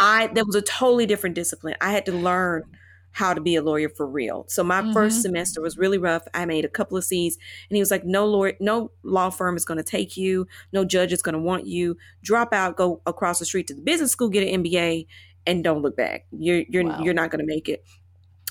I 0.00 0.28
that 0.28 0.46
was 0.46 0.54
a 0.54 0.62
totally 0.62 1.06
different 1.06 1.34
discipline. 1.34 1.76
I 1.80 1.92
had 1.92 2.06
to 2.06 2.12
learn 2.12 2.64
how 3.12 3.34
to 3.34 3.40
be 3.40 3.56
a 3.56 3.62
lawyer 3.62 3.90
for 3.90 4.06
real. 4.06 4.46
So 4.48 4.64
my 4.64 4.80
mm-hmm. 4.80 4.92
first 4.92 5.22
semester 5.22 5.60
was 5.60 5.76
really 5.76 5.98
rough. 5.98 6.22
I 6.32 6.46
made 6.46 6.64
a 6.64 6.68
couple 6.68 6.96
of 6.96 7.04
C's 7.04 7.36
and 7.68 7.76
he 7.76 7.80
was 7.80 7.90
like, 7.90 8.04
no 8.04 8.26
lawyer, 8.26 8.54
no 8.58 8.90
law 9.02 9.28
firm 9.28 9.56
is 9.56 9.66
going 9.66 9.76
to 9.76 9.84
take 9.84 10.16
you. 10.16 10.46
No 10.72 10.84
judge 10.84 11.12
is 11.12 11.22
going 11.22 11.34
to 11.34 11.38
want 11.38 11.66
you. 11.66 11.98
Drop 12.22 12.54
out, 12.54 12.76
go 12.76 13.02
across 13.06 13.38
the 13.38 13.44
street 13.44 13.66
to 13.66 13.74
the 13.74 13.82
business 13.82 14.10
school, 14.10 14.30
get 14.30 14.48
an 14.48 14.64
MBA 14.64 15.06
and 15.46 15.64
don't 15.64 15.82
look 15.82 15.96
back. 15.96 16.26
You're 16.30 16.64
you're 16.68 16.84
wow. 16.84 17.00
you're 17.02 17.14
not 17.14 17.30
going 17.30 17.44
to 17.44 17.46
make 17.46 17.68
it. 17.68 17.84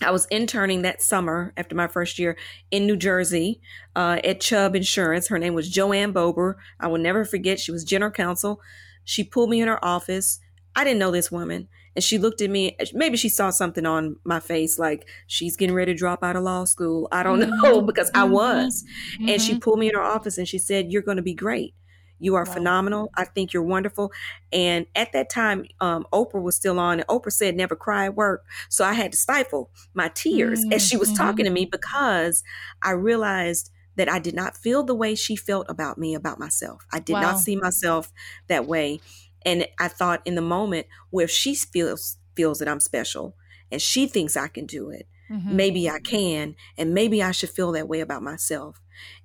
I 0.03 0.11
was 0.11 0.25
interning 0.27 0.81
that 0.81 1.01
summer 1.01 1.53
after 1.55 1.75
my 1.75 1.87
first 1.87 2.17
year 2.17 2.35
in 2.71 2.87
New 2.87 2.97
Jersey 2.97 3.61
uh, 3.95 4.19
at 4.23 4.41
Chubb 4.41 4.75
Insurance. 4.75 5.27
Her 5.27 5.37
name 5.37 5.53
was 5.53 5.69
Joanne 5.69 6.11
Bober. 6.11 6.57
I 6.79 6.87
will 6.87 6.97
never 6.97 7.23
forget. 7.23 7.59
She 7.59 7.71
was 7.71 7.83
general 7.83 8.11
counsel. 8.11 8.61
She 9.03 9.23
pulled 9.23 9.49
me 9.49 9.61
in 9.61 9.67
her 9.67 9.83
office. 9.83 10.39
I 10.75 10.83
didn't 10.83 10.99
know 10.99 11.11
this 11.11 11.31
woman. 11.31 11.67
And 11.95 12.03
she 12.03 12.17
looked 12.17 12.41
at 12.41 12.49
me. 12.49 12.77
Maybe 12.93 13.17
she 13.17 13.27
saw 13.27 13.49
something 13.49 13.85
on 13.85 14.15
my 14.23 14.39
face, 14.39 14.79
like 14.79 15.07
she's 15.27 15.57
getting 15.57 15.75
ready 15.75 15.93
to 15.93 15.97
drop 15.97 16.23
out 16.23 16.37
of 16.37 16.43
law 16.43 16.63
school. 16.63 17.07
I 17.11 17.21
don't 17.21 17.41
mm-hmm. 17.41 17.61
know 17.61 17.81
because 17.81 18.09
I 18.13 18.23
mm-hmm. 18.23 18.33
was. 18.33 18.83
Mm-hmm. 19.15 19.29
And 19.29 19.41
she 19.41 19.51
mm-hmm. 19.51 19.59
pulled 19.59 19.79
me 19.79 19.89
in 19.89 19.95
her 19.95 20.01
office 20.01 20.37
and 20.37 20.47
she 20.47 20.57
said, 20.57 20.91
"You're 20.91 21.01
going 21.01 21.17
to 21.17 21.23
be 21.23 21.33
great. 21.33 21.75
You 22.21 22.35
are 22.35 22.45
wow. 22.45 22.53
phenomenal. 22.53 23.11
I 23.15 23.25
think 23.25 23.53
you're 23.53 23.63
wonderful." 23.63 24.11
And 24.53 24.85
at 24.95 25.11
that 25.13 25.29
time, 25.29 25.65
um, 25.79 26.05
Oprah 26.13 26.41
was 26.41 26.55
still 26.55 26.79
on, 26.79 26.99
and 26.99 27.07
Oprah 27.07 27.31
said, 27.31 27.55
"Never 27.55 27.75
cry 27.75 28.05
at 28.05 28.15
work." 28.15 28.45
So 28.69 28.85
I 28.85 28.93
had 28.93 29.11
to 29.11 29.17
stifle 29.17 29.71
my 29.93 30.09
tears 30.13 30.63
as 30.71 30.85
she 30.85 30.97
was 30.97 31.09
mm-hmm. 31.09 31.17
talking 31.17 31.45
to 31.45 31.51
me 31.51 31.65
because 31.65 32.43
I 32.81 32.91
realized 32.91 33.71
that 33.95 34.09
I 34.09 34.19
did 34.19 34.35
not 34.35 34.57
feel 34.57 34.83
the 34.83 34.95
way 34.95 35.15
she 35.15 35.35
felt 35.35 35.65
about 35.69 35.97
me, 35.97 36.15
about 36.15 36.39
myself. 36.39 36.85
I 36.91 36.99
did 36.99 37.13
wow. 37.13 37.21
not 37.21 37.39
see 37.39 37.55
myself 37.55 38.11
that 38.47 38.65
way. 38.65 39.01
And 39.45 39.67
I 39.79 39.87
thought 39.87 40.21
in 40.25 40.35
the 40.35 40.41
moment 40.41 40.87
where 41.09 41.27
she 41.27 41.55
feels 41.55 42.17
feels 42.35 42.59
that 42.59 42.67
I'm 42.67 42.79
special 42.79 43.35
and 43.71 43.81
she 43.81 44.07
thinks 44.07 44.37
I 44.37 44.47
can 44.47 44.65
do 44.65 44.89
it, 44.89 45.07
mm-hmm. 45.29 45.55
maybe 45.55 45.89
I 45.89 45.99
can, 45.99 46.55
and 46.77 46.93
maybe 46.93 47.21
I 47.21 47.31
should 47.31 47.49
feel 47.49 47.71
that 47.73 47.87
way 47.87 47.99
about 47.99 48.23
myself. 48.23 48.80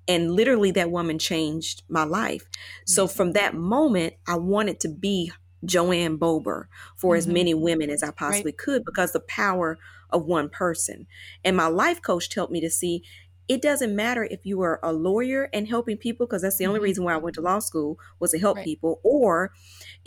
And 0.07 0.31
literally 0.31 0.71
that 0.71 0.91
woman 0.91 1.19
changed 1.19 1.83
my 1.89 2.03
life. 2.03 2.45
So 2.85 3.07
from 3.07 3.33
that 3.33 3.53
moment, 3.55 4.13
I 4.27 4.35
wanted 4.35 4.79
to 4.81 4.89
be 4.89 5.31
Joanne 5.65 6.17
Bober 6.17 6.69
for 6.95 7.13
mm-hmm. 7.13 7.17
as 7.17 7.27
many 7.27 7.53
women 7.53 7.89
as 7.89 8.03
I 8.03 8.11
possibly 8.11 8.51
right. 8.51 8.57
could 8.57 8.85
because 8.85 9.11
the 9.11 9.19
power 9.19 9.77
of 10.09 10.25
one 10.25 10.49
person. 10.49 11.07
And 11.43 11.57
my 11.57 11.67
life 11.67 12.01
coach 12.01 12.33
helped 12.33 12.53
me 12.53 12.61
to 12.61 12.69
see 12.69 13.03
it 13.47 13.61
doesn't 13.61 13.95
matter 13.95 14.27
if 14.29 14.45
you 14.45 14.61
are 14.61 14.79
a 14.83 14.91
lawyer 14.91 15.49
and 15.53 15.67
helping 15.67 15.97
people 15.97 16.25
because 16.25 16.41
that's 16.41 16.57
the 16.57 16.65
only 16.65 16.79
mm-hmm. 16.79 16.85
reason 16.85 17.03
why 17.03 17.13
I 17.13 17.17
went 17.17 17.35
to 17.35 17.41
law 17.41 17.59
school 17.59 17.97
was 18.19 18.31
to 18.31 18.39
help 18.39 18.57
right. 18.57 18.65
people 18.65 18.99
or 19.03 19.53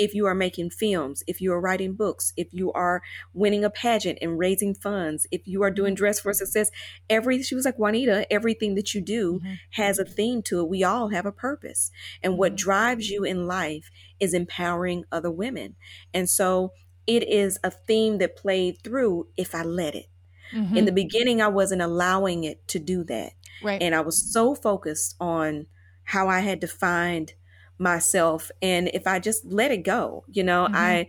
if 0.01 0.15
you 0.15 0.27
are 0.27 0.35
making 0.35 0.71
films, 0.71 1.23
if 1.27 1.41
you 1.41 1.53
are 1.53 1.61
writing 1.61 1.93
books, 1.93 2.33
if 2.37 2.49
you 2.53 2.73
are 2.73 3.03
winning 3.35 3.65
a 3.65 3.71
pageant 3.71 4.19
and 4.23 4.39
raising 4.39 4.75
funds, 4.75 5.27
if 5.31 5.47
you 5.47 5.63
are 5.63 5.71
doing 5.71 5.91
mm-hmm. 5.91 5.99
dress 5.99 6.21
for 6.21 6.33
success, 6.33 6.71
every 7.11 7.43
she 7.43 7.55
was 7.55 7.67
like 7.67 7.79
Juanita, 7.79 8.27
everything 8.33 8.75
that 8.77 8.95
you 8.95 9.03
do 9.03 9.39
mm-hmm. 9.39 9.55
has 9.73 9.99
a 9.99 10.05
theme 10.05 10.41
to 10.43 10.61
it. 10.61 10.69
We 10.69 10.83
all 10.83 11.09
have 11.09 11.27
a 11.27 11.33
purpose. 11.33 11.91
And 12.23 12.39
what 12.39 12.53
mm-hmm. 12.53 12.65
drives 12.65 13.11
you 13.11 13.25
in 13.25 13.47
life 13.47 13.91
is 14.19 14.33
empowering 14.33 15.05
other 15.13 15.31
women. 15.31 15.77
And 16.15 16.29
so 16.29 16.73
it 17.07 17.29
is 17.29 17.59
a 17.63 17.71
theme 17.71 18.19
that 18.19 18.37
played 18.37 18.83
through 18.83 19.29
if 19.37 19.55
I 19.55 19.63
let 19.63 19.95
it. 19.95 20.07
Mm-hmm. 20.55 20.77
In 20.79 20.85
the 20.87 20.93
beginning, 20.93 21.43
I 21.43 21.49
wasn't 21.49 21.83
allowing 21.83 22.45
it 22.45 22.67
to 22.69 22.79
do 22.79 23.05
that. 23.05 23.33
Right. 23.63 23.83
And 23.83 23.95
I 23.95 24.01
was 24.01 24.33
so 24.33 24.55
focused 24.55 25.15
on 25.21 25.67
how 26.05 26.29
I 26.29 26.41
had 26.41 26.63
to 26.63 26.67
find 26.67 27.35
myself. 27.81 28.51
And 28.61 28.91
if 28.93 29.07
I 29.07 29.19
just 29.19 29.45
let 29.47 29.71
it 29.71 29.85
go, 29.85 30.25
you 30.31 30.45
know, 30.45 30.67
mm-hmm. 30.67 30.77
I 30.77 31.09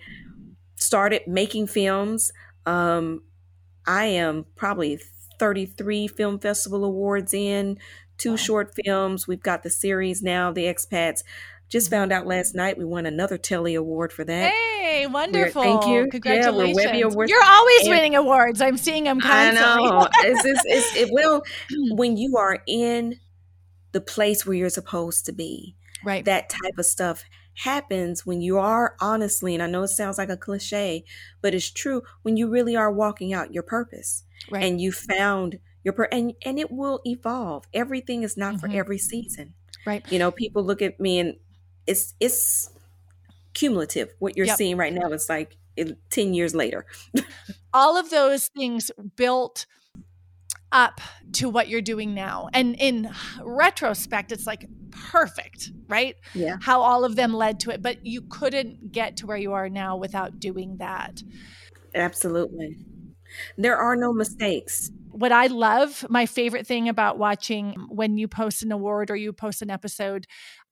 started 0.76 1.24
making 1.28 1.68
films. 1.68 2.32
Um, 2.66 3.24
I 3.86 4.06
am 4.06 4.46
probably 4.56 5.00
33 5.40 6.08
film 6.08 6.40
festival 6.40 6.84
awards 6.84 7.34
in, 7.34 7.78
two 8.18 8.32
wow. 8.32 8.36
short 8.38 8.74
films. 8.86 9.28
We've 9.28 9.42
got 9.42 9.64
the 9.64 9.70
series 9.70 10.22
now, 10.22 10.52
The 10.52 10.66
Expats. 10.66 11.24
Just 11.68 11.88
mm-hmm. 11.88 11.96
found 11.96 12.12
out 12.12 12.28
last 12.28 12.56
night 12.56 12.78
we 12.78 12.86
won 12.86 13.06
another 13.06 13.38
Telly 13.38 13.76
Award 13.76 14.14
for 14.14 14.24
that. 14.24 14.52
Hey, 14.52 15.08
wonderful! 15.08 15.62
We're, 15.62 15.80
thank 15.80 15.88
you. 15.88 16.08
Congratulations! 16.12 16.84
Yeah. 16.84 17.26
You're 17.26 17.44
always 17.44 17.82
and, 17.82 17.90
winning 17.90 18.16
awards. 18.16 18.62
I'm 18.62 18.78
seeing 18.78 19.06
them 19.06 19.22
constantly. 19.22 19.88
I 19.88 19.90
know. 19.90 20.08
it's, 20.20 20.46
it's, 20.46 20.64
it's, 20.66 20.96
it 20.96 21.10
will 21.12 21.44
when 21.96 22.18
you 22.18 22.38
are 22.38 22.60
in 22.68 23.20
the 23.94 24.02
place 24.02 24.46
where 24.46 24.56
you're 24.56 24.70
supposed 24.70 25.26
to 25.28 25.32
be. 25.32 25.76
Right. 26.04 26.26
That 26.26 26.50
type 26.50 26.78
of 26.78 26.86
stuff 26.86 27.24
happens 27.56 28.26
when 28.26 28.42
you 28.42 28.58
are 28.58 28.96
honestly, 29.00 29.54
and 29.54 29.62
I 29.62 29.68
know 29.68 29.84
it 29.84 29.90
sounds 29.90 30.18
like 30.18 30.30
a 30.30 30.38
cliche, 30.38 31.04
but 31.42 31.54
it's 31.54 31.70
true 31.70 32.02
when 32.22 32.38
you 32.38 32.50
really 32.50 32.76
are 32.76 32.92
walking 32.92 33.34
out 33.34 33.54
your 33.54 33.64
purpose 33.64 34.24
right. 34.50 34.64
and 34.64 34.80
you 34.80 34.92
found 34.92 35.60
your 35.84 35.94
per 35.94 36.04
and 36.12 36.34
and 36.46 36.60
it 36.60 36.72
will 36.72 37.02
evolve. 37.06 37.66
Everything 37.74 38.24
is 38.24 38.38
not 38.38 38.56
mm-hmm. 38.56 38.72
for 38.72 38.78
every 38.78 38.98
season. 38.98 39.54
Right. 39.86 40.04
You 40.12 40.20
know, 40.20 40.32
people 40.32 40.64
look 40.64 40.82
at 40.82 41.00
me 41.00 41.20
and 41.20 41.36
it's 41.88 42.14
it's 42.20 42.70
cumulative. 43.54 44.14
What 44.20 44.38
you're 44.38 44.46
yep. 44.46 44.58
seeing 44.58 44.78
right 44.78 44.94
now 44.94 45.12
is 45.12 45.28
like 45.30 45.58
10 46.10 46.34
years 46.34 46.54
later. 46.54 46.86
All 47.74 47.98
of 47.98 48.10
those 48.10 48.48
things 48.50 48.92
built 49.16 49.66
up 50.72 51.02
to 51.34 51.50
what 51.50 51.68
you're 51.68 51.82
doing 51.82 52.14
now. 52.14 52.50
And 52.54 52.76
in 52.80 53.10
retrospect, 53.42 54.32
it's 54.32 54.48
like 54.48 54.68
perfect, 54.92 55.72
right? 55.88 56.16
Yeah. 56.34 56.58
How 56.62 56.82
all 56.82 57.04
of 57.04 57.16
them 57.16 57.34
led 57.34 57.60
to 57.62 57.72
it. 57.72 57.82
But 57.82 58.06
you 58.06 58.22
couldn't 58.22 58.92
get 58.92 59.18
to 59.18 59.28
where 59.28 59.38
you 59.38 59.54
are 59.54 59.70
now 59.70 59.98
without 59.98 60.40
doing 60.40 60.78
that. 60.78 61.22
Absolutely. 61.96 62.78
There 63.58 63.78
are 63.78 63.96
no 63.96 64.14
mistakes. 64.14 64.92
What 65.12 65.32
I 65.32 65.48
love, 65.48 66.06
my 66.10 66.26
favorite 66.26 66.68
thing 66.68 66.90
about 66.90 67.18
watching 67.18 67.74
um, 67.76 67.88
when 67.90 68.18
you 68.18 68.28
post 68.28 68.64
an 68.64 68.72
award 68.72 69.10
or 69.10 69.16
you 69.16 69.34
post 69.34 69.62
an 69.62 69.70
episode, 69.70 70.26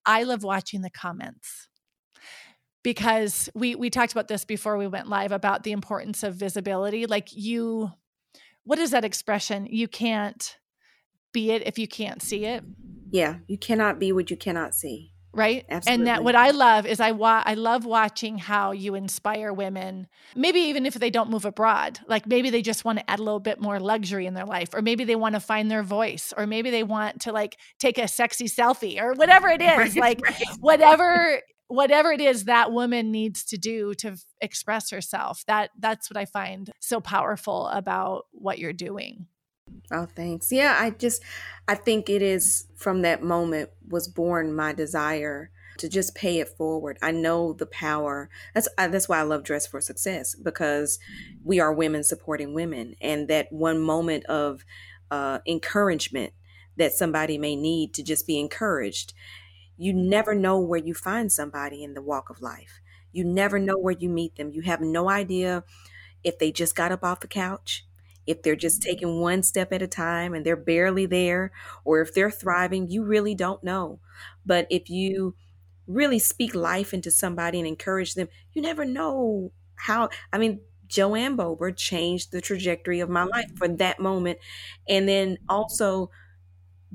I 0.06 0.24
love 0.24 0.44
watching 0.44 0.82
the 0.82 0.90
comments 0.90 1.68
because 2.84 3.50
we 3.54 3.76
we 3.76 3.90
talked 3.90 4.12
about 4.12 4.28
this 4.28 4.46
before 4.46 4.78
we 4.78 4.88
went 4.88 5.08
live 5.08 5.32
about 5.32 5.64
the 5.64 5.72
importance 5.72 6.24
of 6.24 6.36
visibility 6.36 7.06
like 7.06 7.28
you 7.32 7.92
what 8.64 8.80
is 8.80 8.92
that 8.92 9.04
expression 9.04 9.68
you 9.70 9.88
can't 9.88 10.58
be 11.34 11.52
it 11.52 11.66
if 11.66 11.78
you 11.78 11.88
can't 11.88 12.22
see 12.22 12.46
it 12.46 12.64
yeah 13.12 13.36
you 13.48 13.58
cannot 13.58 14.00
be 14.00 14.12
what 14.12 14.30
you 14.30 14.38
cannot 14.38 14.74
see 14.74 15.12
right 15.34 15.66
Absolutely. 15.70 15.94
and 15.94 16.08
that 16.08 16.24
what 16.24 16.36
i 16.36 16.50
love 16.50 16.86
is 16.86 17.00
i 17.00 17.12
wa- 17.12 17.44
i 17.46 17.54
love 17.54 17.86
watching 17.86 18.38
how 18.38 18.72
you 18.72 18.96
inspire 18.96 19.54
women 19.54 20.08
maybe 20.36 20.60
even 20.60 20.86
if 20.86 20.96
they 20.96 21.10
don't 21.10 21.30
move 21.30 21.46
abroad 21.46 22.00
like 22.08 22.26
maybe 22.26 22.50
they 22.50 22.62
just 22.62 22.84
want 22.84 22.98
to 22.98 23.10
add 23.10 23.20
a 23.20 23.24
little 23.24 23.40
bit 23.40 23.62
more 23.62 23.80
luxury 23.80 24.26
in 24.26 24.34
their 24.34 24.46
life 24.46 24.70
or 24.74 24.82
maybe 24.82 25.04
they 25.04 25.16
want 25.16 25.36
to 25.36 25.40
find 25.40 25.70
their 25.70 25.84
voice 25.84 26.34
or 26.36 26.48
maybe 26.48 26.72
they 26.72 26.84
want 26.84 27.22
to 27.22 27.32
like 27.32 27.58
take 27.78 27.98
a 28.00 28.08
sexy 28.08 28.46
selfie 28.46 29.00
or 29.00 29.14
whatever 29.14 29.50
it 29.50 29.62
is 29.62 29.68
right, 29.78 29.96
like 29.96 30.22
right. 30.22 30.44
whatever 30.60 31.40
whatever 31.68 32.12
it 32.12 32.22
is 32.22 32.46
that 32.46 32.72
woman 32.72 33.12
needs 33.12 33.44
to 33.46 33.58
do 33.58 33.94
to 33.94 34.18
express 34.42 34.90
herself 34.90 35.44
that 35.46 35.70
that's 35.78 36.10
what 36.10 36.18
i 36.18 36.26
find 36.26 36.72
so 36.80 37.00
powerful 37.00 37.68
about 37.68 38.26
what 38.32 38.58
you're 38.58 38.74
doing 38.74 39.28
Oh, 39.92 40.06
thanks. 40.06 40.52
Yeah, 40.52 40.78
I 40.80 40.92
just 40.92 41.24
I 41.68 41.76
think 41.76 42.10
it 42.10 42.22
is 42.22 42.68
from 42.76 43.02
that 43.02 43.24
moment 43.24 43.70
was 43.88 44.08
born 44.08 44.56
my 44.56 44.72
desire 44.72 45.50
to 45.80 45.90
just 45.90 46.14
pay 46.14 46.40
it 46.40 46.50
forward. 46.50 46.98
I 47.02 47.12
know 47.12 47.54
the 47.54 47.66
power. 47.66 48.30
That's 48.54 48.68
that's 48.78 49.10
why 49.10 49.20
I 49.20 49.24
love 49.24 49.44
Dress 49.44 49.66
for 49.66 49.82
Success 49.82 50.36
because 50.36 51.00
we 51.44 51.60
are 51.60 51.74
women 51.74 52.04
supporting 52.04 52.54
women, 52.54 52.96
and 53.02 53.28
that 53.30 53.52
one 53.52 53.80
moment 53.80 54.26
of 54.26 54.64
uh, 55.10 55.40
encouragement 55.48 56.34
that 56.78 56.94
somebody 56.94 57.38
may 57.38 57.56
need 57.56 57.94
to 57.96 58.04
just 58.04 58.28
be 58.28 58.40
encouraged. 58.40 59.14
You 59.78 59.94
never 59.94 60.36
know 60.36 60.60
where 60.60 60.80
you 60.80 60.94
find 60.94 61.32
somebody 61.32 61.84
in 61.84 61.94
the 61.96 62.02
walk 62.02 62.30
of 62.30 62.42
life. 62.42 62.82
You 63.12 63.24
never 63.26 63.60
know 63.60 63.78
where 63.78 63.96
you 63.98 64.10
meet 64.10 64.36
them. 64.36 64.52
You 64.52 64.62
have 64.64 64.82
no 64.82 65.10
idea 65.10 65.64
if 66.24 66.40
they 66.40 66.52
just 66.52 66.76
got 66.76 66.92
up 66.92 67.04
off 67.04 67.22
the 67.22 67.28
couch 67.28 67.86
if 68.28 68.42
they're 68.42 68.56
just 68.56 68.82
taking 68.82 69.20
one 69.20 69.44
step 69.44 69.72
at 69.74 69.82
a 69.82 69.88
time 69.88 70.34
and 70.34 70.46
they're 70.46 70.56
barely 70.56 71.06
there, 71.06 71.52
or 71.84 72.02
if 72.02 72.14
they're 72.14 72.32
thriving, 72.32 72.88
you 72.90 73.04
really 73.04 73.36
don't 73.36 73.64
know. 73.64 74.00
But 74.46 74.68
if 74.70 74.90
you 74.90 75.36
really 75.88 76.20
speak 76.20 76.54
life 76.54 76.94
into 76.94 77.12
somebody 77.12 77.60
and 77.60 77.68
encourage 77.68 78.14
them, 78.14 78.30
you 78.54 78.62
never 78.62 78.86
know 78.86 79.52
how. 79.76 80.10
I 80.32 80.38
mean, 80.38 80.62
Joanne 80.88 81.36
Bober 81.36 81.72
changed 81.72 82.32
the 82.32 82.42
trajectory 82.42 83.00
of 83.00 83.10
my 83.10 83.24
life 83.24 83.52
for 83.56 83.68
that 83.68 84.00
moment. 84.00 84.40
And 84.88 85.08
then 85.08 85.38
also 85.48 86.12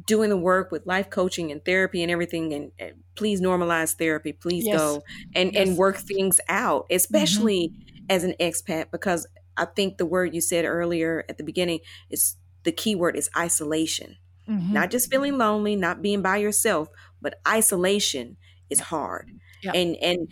doing 0.06 0.30
the 0.30 0.36
work 0.36 0.72
with 0.72 0.86
life 0.86 1.10
coaching 1.10 1.52
and 1.52 1.64
therapy 1.64 2.02
and 2.02 2.10
everything 2.10 2.52
and, 2.52 2.72
and 2.78 2.94
please 3.14 3.40
normalize 3.40 3.94
therapy 3.94 4.32
please 4.32 4.66
yes. 4.66 4.76
go 4.76 5.02
and 5.34 5.52
yes. 5.52 5.68
and 5.68 5.76
work 5.76 5.96
things 5.96 6.40
out 6.48 6.82
mm-hmm. 6.84 6.96
especially 6.96 7.68
mm-hmm. 7.68 8.04
as 8.10 8.24
an 8.24 8.34
expat 8.40 8.90
because 8.90 9.26
I 9.56 9.66
think 9.66 9.98
the 9.98 10.06
word 10.06 10.34
you 10.34 10.40
said 10.40 10.64
earlier 10.64 11.24
at 11.28 11.38
the 11.38 11.44
beginning 11.44 11.80
is 12.10 12.36
the 12.64 12.72
key 12.72 12.94
word 12.94 13.16
is 13.16 13.30
isolation. 13.36 14.16
Mm-hmm. 14.48 14.72
Not 14.72 14.90
just 14.90 15.10
feeling 15.10 15.38
lonely, 15.38 15.76
not 15.76 16.02
being 16.02 16.22
by 16.22 16.38
yourself, 16.38 16.88
but 17.20 17.40
isolation 17.46 18.36
is 18.68 18.80
hard. 18.80 19.30
And 19.72 19.96
and 19.96 20.28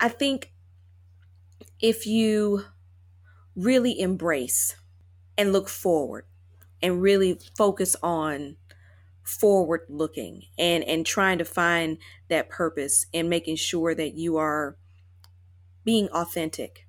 I 0.00 0.08
think 0.08 0.52
if 1.80 2.06
you 2.06 2.64
really 3.56 3.98
embrace 3.98 4.76
and 5.38 5.52
look 5.52 5.68
forward 5.68 6.26
and 6.82 7.00
really 7.00 7.38
focus 7.56 7.96
on 8.02 8.56
forward 9.22 9.80
looking 9.88 10.42
and 10.58 10.84
and 10.84 11.06
trying 11.06 11.38
to 11.38 11.44
find 11.44 11.96
that 12.28 12.50
purpose 12.50 13.06
and 13.14 13.30
making 13.30 13.56
sure 13.56 13.94
that 13.94 14.14
you 14.14 14.36
are 14.36 14.76
being 15.84 16.08
authentic 16.08 16.83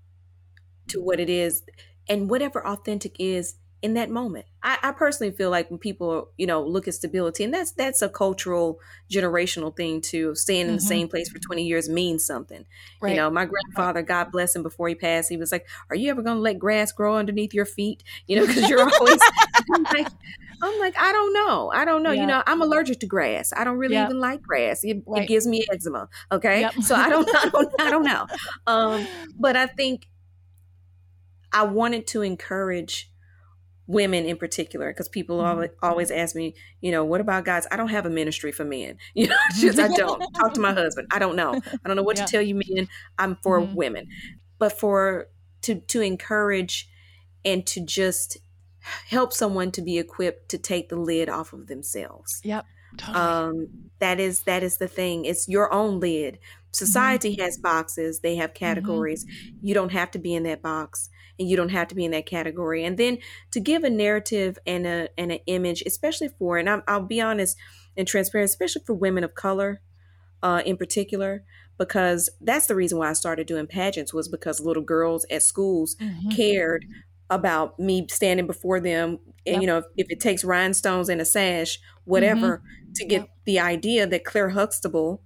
to 0.87 1.01
what 1.01 1.19
it 1.19 1.29
is 1.29 1.63
and 2.07 2.29
whatever 2.29 2.65
authentic 2.65 3.15
is 3.19 3.55
in 3.81 3.93
that 3.93 4.09
moment. 4.09 4.47
I, 4.63 4.79
I, 4.81 4.91
personally 4.93 5.31
feel 5.31 5.51
like 5.51 5.69
when 5.69 5.77
people, 5.77 6.31
you 6.37 6.47
know, 6.47 6.63
look 6.63 6.87
at 6.87 6.95
stability, 6.95 7.43
and 7.43 7.53
that's 7.53 7.71
that's 7.73 8.01
a 8.01 8.09
cultural, 8.09 8.79
generational 9.11 9.75
thing 9.75 10.01
too. 10.01 10.33
Staying 10.33 10.61
in 10.61 10.67
mm-hmm. 10.67 10.75
the 10.77 10.81
same 10.81 11.07
place 11.07 11.29
for 11.29 11.37
20 11.37 11.63
years 11.63 11.87
means 11.87 12.25
something. 12.25 12.65
Right. 12.99 13.11
You 13.11 13.17
know, 13.17 13.29
my 13.29 13.45
grandfather, 13.45 14.01
God 14.01 14.31
bless 14.31 14.55
him, 14.55 14.63
before 14.63 14.87
he 14.87 14.95
passed, 14.95 15.29
he 15.29 15.37
was 15.37 15.51
like, 15.51 15.67
Are 15.91 15.95
you 15.95 16.09
ever 16.09 16.23
gonna 16.23 16.39
let 16.39 16.57
grass 16.57 16.91
grow 16.91 17.15
underneath 17.15 17.53
your 17.53 17.65
feet? 17.65 18.03
You 18.27 18.37
know, 18.37 18.47
because 18.47 18.67
you're 18.69 18.79
always 18.99 19.19
I'm 19.71 19.83
like, 19.83 20.07
I'm 20.63 20.79
like, 20.79 20.97
I 20.97 21.11
don't 21.11 21.33
know. 21.33 21.71
I 21.71 21.85
don't 21.85 22.01
know. 22.01 22.11
Yeah. 22.11 22.21
You 22.21 22.27
know, 22.27 22.43
I'm 22.47 22.61
allergic 22.63 23.01
to 23.01 23.05
grass. 23.05 23.53
I 23.55 23.63
don't 23.63 23.77
really 23.77 23.97
even 23.97 24.19
like 24.19 24.41
grass. 24.41 24.83
It, 24.83 25.03
right. 25.05 25.23
it, 25.23 25.27
gives 25.27 25.45
me 25.45 25.65
eczema. 25.71 26.09
Okay. 26.31 26.61
Yep. 26.61 26.73
So 26.81 26.95
I 26.95 27.09
don't 27.09 27.29
I 27.35 27.49
don't 27.49 27.81
I 27.81 27.89
don't 27.91 28.05
know. 28.05 28.25
Um, 28.67 29.05
but 29.37 29.55
I 29.55 29.67
think 29.67 30.07
I 31.55 31.63
wanted 31.63 32.05
to 32.07 32.21
encourage 32.21 33.09
women 33.87 34.25
in 34.25 34.37
particular 34.37 34.91
because 34.91 35.07
people 35.07 35.37
mm-hmm. 35.37 35.47
always, 35.47 35.69
always 35.81 36.11
ask 36.11 36.35
me 36.35 36.55
you 36.81 36.91
know 36.91 37.05
what 37.05 37.21
about 37.21 37.45
guys 37.45 37.67
i 37.71 37.77
don't 37.77 37.89
have 37.89 38.05
a 38.05 38.09
ministry 38.09 38.51
for 38.51 38.65
men 38.65 38.97
you 39.13 39.27
know 39.27 39.37
just 39.57 39.79
i 39.79 39.87
don't 39.89 40.19
talk 40.35 40.53
to 40.53 40.59
my 40.59 40.73
husband 40.73 41.07
i 41.11 41.19
don't 41.19 41.35
know 41.35 41.53
i 41.53 41.87
don't 41.87 41.95
know 41.95 42.03
what 42.03 42.17
yeah. 42.17 42.25
to 42.25 42.31
tell 42.31 42.41
you 42.41 42.55
men 42.55 42.87
i'm 43.19 43.35
for 43.43 43.61
mm-hmm. 43.61 43.75
women 43.75 44.07
but 44.57 44.71
for 44.77 45.27
to 45.61 45.75
to 45.81 46.01
encourage 46.01 46.89
and 47.43 47.65
to 47.67 47.79
just 47.79 48.37
help 49.07 49.31
someone 49.31 49.71
to 49.71 49.81
be 49.81 49.99
equipped 49.99 50.49
to 50.49 50.57
take 50.57 50.89
the 50.89 50.95
lid 50.95 51.29
off 51.29 51.53
of 51.53 51.67
themselves 51.67 52.41
yep 52.43 52.65
totally. 52.97 53.19
um 53.19 53.67
that 53.99 54.19
is 54.19 54.41
that 54.43 54.63
is 54.63 54.77
the 54.77 54.87
thing 54.87 55.25
it's 55.25 55.47
your 55.47 55.71
own 55.71 55.99
lid 55.99 56.39
society 56.71 57.33
mm-hmm. 57.33 57.43
has 57.43 57.57
boxes 57.59 58.21
they 58.21 58.35
have 58.35 58.49
mm-hmm. 58.49 58.65
categories 58.65 59.25
mm-hmm. 59.25 59.57
you 59.61 59.75
don't 59.75 59.91
have 59.91 60.09
to 60.09 60.17
be 60.17 60.33
in 60.33 60.41
that 60.41 60.63
box 60.63 61.09
and 61.39 61.49
you 61.49 61.57
don't 61.57 61.69
have 61.69 61.87
to 61.89 61.95
be 61.95 62.05
in 62.05 62.11
that 62.11 62.25
category. 62.25 62.83
And 62.83 62.97
then 62.97 63.17
to 63.51 63.59
give 63.59 63.83
a 63.83 63.89
narrative 63.89 64.57
and 64.65 64.85
a 64.85 65.09
and 65.17 65.31
an 65.31 65.39
image, 65.47 65.83
especially 65.85 66.29
for 66.29 66.57
and 66.57 66.69
i 66.69 66.97
will 66.97 67.05
be 67.05 67.21
honest 67.21 67.57
and 67.97 68.07
transparent, 68.07 68.49
especially 68.49 68.83
for 68.85 68.93
women 68.93 69.23
of 69.23 69.35
color, 69.35 69.81
uh, 70.43 70.61
in 70.65 70.77
particular, 70.77 71.43
because 71.77 72.29
that's 72.41 72.67
the 72.67 72.75
reason 72.75 72.97
why 72.97 73.09
I 73.09 73.13
started 73.13 73.47
doing 73.47 73.67
pageants 73.67 74.13
was 74.13 74.27
because 74.27 74.59
little 74.59 74.83
girls 74.83 75.25
at 75.29 75.43
schools 75.43 75.95
mm-hmm. 75.95 76.29
cared 76.29 76.85
about 77.29 77.79
me 77.79 78.05
standing 78.09 78.45
before 78.45 78.79
them 78.79 79.17
and 79.47 79.55
yep. 79.55 79.61
you 79.61 79.67
know 79.67 79.79
if, 79.79 79.85
if, 79.97 80.07
it 80.11 80.19
takes 80.19 80.43
rhinestones 80.43 81.09
and 81.09 81.19
a 81.19 81.25
sash 81.25 81.79
whatever 82.03 82.57
mm-hmm. 82.57 82.93
to 82.93 83.03
get 83.03 83.21
yep. 83.21 83.29
the 83.45 83.59
idea 83.59 84.05
that 84.05 84.23
claire 84.23 84.49
huxtable 84.49 85.23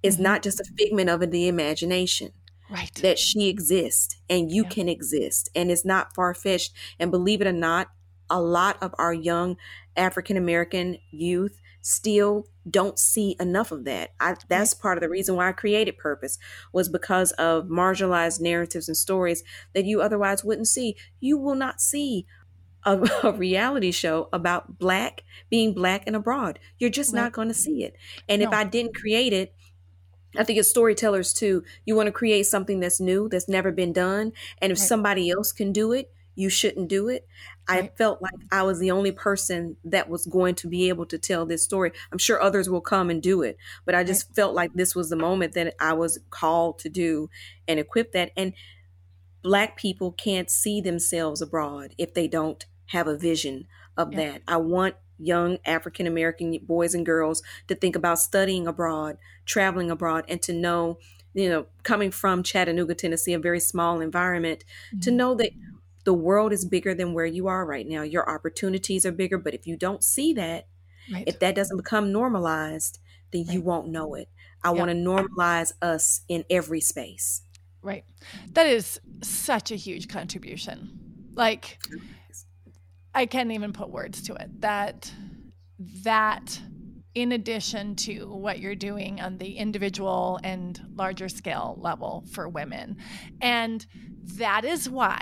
is 0.00 0.14
mm-hmm. 0.14 0.24
not 0.24 0.42
just 0.42 0.60
a 0.60 0.64
figment 0.78 1.10
of 1.10 1.28
the 1.32 1.48
imagination 1.48 2.30
right 2.70 2.94
that 3.02 3.18
she 3.18 3.48
exists 3.48 4.16
and 4.28 4.50
you 4.50 4.62
yeah. 4.64 4.68
can 4.68 4.88
exist 4.88 5.48
and 5.54 5.70
it's 5.70 5.84
not 5.84 6.14
far-fetched 6.14 6.72
and 6.98 7.10
believe 7.10 7.40
it 7.40 7.46
or 7.46 7.52
not 7.52 7.88
a 8.28 8.40
lot 8.40 8.76
of 8.82 8.94
our 8.98 9.12
young 9.12 9.56
african 9.96 10.36
american 10.36 10.98
youth 11.10 11.60
still 11.82 12.46
don't 12.68 12.98
see 12.98 13.36
enough 13.40 13.72
of 13.72 13.84
that 13.84 14.10
I, 14.20 14.36
that's 14.48 14.74
part 14.74 14.98
of 14.98 15.02
the 15.02 15.08
reason 15.08 15.34
why 15.34 15.48
i 15.48 15.52
created 15.52 15.96
purpose 15.96 16.38
was 16.72 16.88
because 16.88 17.32
of 17.32 17.64
marginalized 17.66 18.40
narratives 18.40 18.86
and 18.86 18.96
stories 18.96 19.42
that 19.74 19.86
you 19.86 20.00
otherwise 20.00 20.44
wouldn't 20.44 20.68
see 20.68 20.96
you 21.20 21.38
will 21.38 21.54
not 21.54 21.80
see 21.80 22.26
a, 22.84 22.98
a, 23.24 23.32
reality 23.32 23.90
show 23.90 24.28
about 24.32 24.78
black 24.78 25.22
being 25.48 25.74
black 25.74 26.04
and 26.06 26.16
abroad. 26.16 26.58
You're 26.78 26.90
just 26.90 27.12
right. 27.12 27.22
not 27.22 27.32
going 27.32 27.48
to 27.48 27.54
see 27.54 27.84
it. 27.84 27.96
And 28.28 28.42
no. 28.42 28.48
if 28.48 28.54
I 28.54 28.64
didn't 28.64 28.94
create 28.94 29.32
it, 29.32 29.54
I 30.36 30.44
think 30.44 30.58
as 30.58 30.70
storytellers 30.70 31.32
too, 31.32 31.64
you 31.84 31.96
want 31.96 32.06
to 32.06 32.12
create 32.12 32.46
something 32.46 32.80
that's 32.80 33.00
new, 33.00 33.28
that's 33.28 33.48
never 33.48 33.72
been 33.72 33.92
done. 33.92 34.32
And 34.58 34.72
if 34.72 34.78
right. 34.78 34.88
somebody 34.88 35.30
else 35.30 35.52
can 35.52 35.72
do 35.72 35.92
it, 35.92 36.10
you 36.34 36.48
shouldn't 36.48 36.88
do 36.88 37.08
it. 37.08 37.26
Right. 37.68 37.84
I 37.84 37.96
felt 37.96 38.22
like 38.22 38.34
I 38.50 38.62
was 38.62 38.78
the 38.78 38.90
only 38.90 39.12
person 39.12 39.76
that 39.84 40.08
was 40.08 40.26
going 40.26 40.54
to 40.56 40.68
be 40.68 40.88
able 40.88 41.06
to 41.06 41.18
tell 41.18 41.46
this 41.46 41.62
story. 41.62 41.92
I'm 42.10 42.18
sure 42.18 42.40
others 42.40 42.70
will 42.70 42.80
come 42.80 43.10
and 43.10 43.22
do 43.22 43.42
it, 43.42 43.56
but 43.84 43.94
I 43.94 44.04
just 44.04 44.28
right. 44.28 44.36
felt 44.36 44.54
like 44.54 44.72
this 44.74 44.94
was 44.94 45.10
the 45.10 45.16
moment 45.16 45.54
that 45.54 45.74
I 45.80 45.92
was 45.92 46.18
called 46.30 46.78
to 46.80 46.88
do 46.88 47.28
and 47.68 47.78
equip 47.78 48.12
that. 48.12 48.32
And 48.36 48.54
black 49.42 49.76
people 49.76 50.12
can't 50.12 50.50
see 50.50 50.80
themselves 50.80 51.42
abroad 51.42 51.94
if 51.98 52.14
they 52.14 52.28
don't 52.28 52.64
have 52.86 53.06
a 53.06 53.16
vision 53.16 53.66
of 53.96 54.12
yeah. 54.12 54.18
that. 54.32 54.42
I 54.48 54.56
want 54.56 54.94
young 55.20 55.58
African 55.64 56.06
American 56.06 56.58
boys 56.62 56.94
and 56.94 57.06
girls 57.06 57.42
to 57.68 57.74
think 57.74 57.96
about 57.96 58.18
studying 58.18 58.66
abroad, 58.66 59.18
traveling 59.46 59.90
abroad, 59.90 60.24
and 60.28 60.40
to 60.42 60.52
know, 60.52 60.98
you 61.34 61.48
know, 61.48 61.66
coming 61.82 62.10
from 62.10 62.42
Chattanooga, 62.42 62.94
Tennessee, 62.94 63.32
a 63.32 63.38
very 63.38 63.60
small 63.60 64.00
environment, 64.00 64.64
mm-hmm. 64.88 65.00
to 65.00 65.10
know 65.10 65.34
that 65.34 65.50
the 66.04 66.14
world 66.14 66.52
is 66.52 66.64
bigger 66.64 66.94
than 66.94 67.12
where 67.12 67.26
you 67.26 67.46
are 67.46 67.64
right 67.64 67.86
now. 67.86 68.02
Your 68.02 68.28
opportunities 68.28 69.04
are 69.04 69.12
bigger, 69.12 69.38
but 69.38 69.54
if 69.54 69.66
you 69.66 69.76
don't 69.76 70.02
see 70.02 70.32
that, 70.32 70.66
right. 71.12 71.24
if 71.26 71.38
that 71.40 71.54
doesn't 71.54 71.76
become 71.76 72.12
normalized, 72.12 72.98
then 73.32 73.44
right. 73.46 73.54
you 73.54 73.60
won't 73.60 73.88
know 73.88 74.14
it. 74.14 74.28
I 74.64 74.70
yep. 74.70 74.78
want 74.78 74.90
to 74.90 74.96
normalize 74.96 75.72
us 75.82 76.22
in 76.28 76.44
every 76.50 76.80
space. 76.80 77.42
Right. 77.82 78.04
That 78.52 78.66
is 78.66 79.00
such 79.22 79.70
a 79.70 79.76
huge 79.76 80.08
contribution. 80.08 80.98
Like, 81.34 81.78
I 83.14 83.26
can't 83.26 83.52
even 83.52 83.72
put 83.72 83.90
words 83.90 84.22
to 84.22 84.34
it. 84.34 84.60
That 84.60 85.12
that 86.04 86.60
in 87.14 87.32
addition 87.32 87.96
to 87.96 88.26
what 88.26 88.60
you're 88.60 88.76
doing 88.76 89.20
on 89.20 89.38
the 89.38 89.56
individual 89.56 90.38
and 90.44 90.80
larger 90.94 91.28
scale 91.28 91.76
level 91.80 92.24
for 92.32 92.48
women. 92.48 92.96
And 93.40 93.84
that 94.36 94.64
is 94.64 94.88
why 94.88 95.20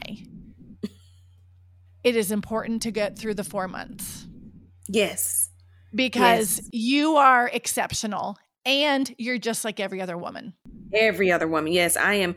it 2.05 2.15
is 2.15 2.31
important 2.31 2.83
to 2.83 2.91
get 2.91 3.19
through 3.19 3.35
the 3.35 3.45
4 3.45 3.69
months. 3.69 4.27
Yes. 4.87 5.51
Because 5.95 6.59
yes. 6.59 6.69
you 6.73 7.17
are 7.17 7.49
exceptional 7.53 8.37
and 8.67 9.15
you're 9.17 9.39
just 9.39 9.65
like 9.65 9.81
every 9.81 10.03
other 10.03 10.19
woman. 10.19 10.53
Every 10.93 11.33
other 11.33 11.49
woman. 11.49 11.73
Yes, 11.73 11.97
I 11.97 12.15
am. 12.15 12.37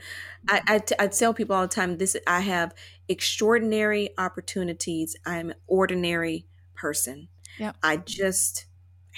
I, 0.49 0.61
I, 0.67 0.79
t- 0.79 0.95
I 0.97 1.07
tell 1.07 1.33
people 1.33 1.55
all 1.55 1.63
the 1.63 1.67
time 1.67 1.97
this 1.97 2.15
I 2.25 2.39
have 2.39 2.73
extraordinary 3.11 4.09
opportunities. 4.17 5.15
I'm 5.25 5.51
an 5.51 5.55
ordinary 5.67 6.45
person. 6.75 7.27
Yeah. 7.59 7.73
I 7.83 7.97
just 7.97 8.65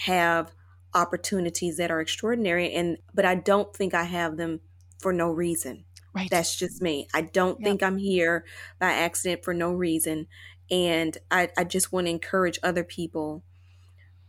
have 0.05 0.51
opportunities 0.93 1.77
that 1.77 1.91
are 1.91 2.01
extraordinary 2.01 2.71
and 2.73 2.97
but 3.13 3.25
I 3.25 3.35
don't 3.35 3.75
think 3.75 3.93
I 3.93 4.03
have 4.03 4.37
them 4.37 4.59
for 4.99 5.13
no 5.13 5.29
reason. 5.29 5.85
Right. 6.13 6.29
That's 6.29 6.55
just 6.55 6.81
me. 6.81 7.07
I 7.13 7.21
don't 7.21 7.59
yep. 7.59 7.65
think 7.65 7.83
I'm 7.83 7.97
here 7.97 8.45
by 8.79 8.91
accident 8.91 9.43
for 9.43 9.53
no 9.53 9.71
reason. 9.71 10.27
And 10.69 11.17
I, 11.31 11.49
I 11.57 11.63
just 11.63 11.91
want 11.91 12.05
to 12.05 12.11
encourage 12.11 12.59
other 12.61 12.83
people 12.83 13.43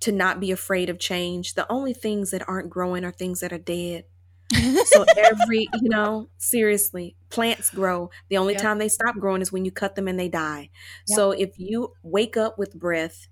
to 0.01 0.11
not 0.11 0.41
be 0.41 0.51
afraid 0.51 0.89
of 0.89 0.99
change. 0.99 1.55
The 1.55 1.71
only 1.71 1.93
things 1.93 2.31
that 2.31 2.47
aren't 2.49 2.71
growing 2.71 3.05
are 3.05 3.13
things 3.13 3.41
that 3.41 3.53
are 3.53 3.59
dead 3.59 4.05
so 4.53 5.05
every, 5.17 5.69
you 5.83 5.89
know, 5.89 6.29
seriously, 6.39 7.17
plants 7.31 7.71
grow. 7.71 8.11
The 8.29 8.37
only 8.37 8.55
yep. 8.55 8.63
time 8.63 8.79
they 8.79 8.89
stop 8.89 9.17
growing 9.17 9.43
is 9.43 9.53
when 9.53 9.65
you 9.65 9.71
cut 9.71 9.95
them 9.95 10.09
and 10.09 10.19
they 10.19 10.29
die. 10.29 10.71
Yep. 11.09 11.17
So 11.17 11.31
if 11.33 11.59
you 11.59 11.95
wake 12.03 12.37
up 12.37 12.59
with 12.59 12.75
breath, 12.75 13.29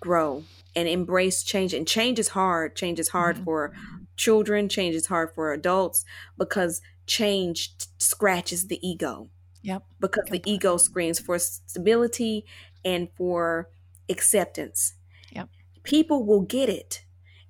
grow 0.00 0.44
and 0.76 0.86
embrace 0.86 1.42
change. 1.42 1.72
And 1.72 1.88
change 1.88 2.18
is 2.18 2.28
hard. 2.28 2.76
Change 2.76 3.00
is 3.00 3.08
hard 3.08 3.36
mm-hmm. 3.36 3.44
for 3.44 3.72
children, 4.16 4.68
change 4.68 4.94
is 4.94 5.06
hard 5.06 5.30
for 5.34 5.52
adults 5.52 6.04
because 6.38 6.80
change 7.06 7.76
t- 7.78 7.86
scratches 7.98 8.68
the 8.68 8.86
ego. 8.86 9.30
Yep. 9.62 9.82
Because 9.98 10.24
the 10.30 10.42
ego 10.44 10.76
screams 10.76 11.18
for 11.18 11.38
stability 11.38 12.44
and 12.84 13.08
for 13.16 13.70
acceptance. 14.10 14.94
Yep. 15.32 15.48
People 15.84 16.24
will 16.24 16.42
get 16.42 16.68
it 16.68 17.03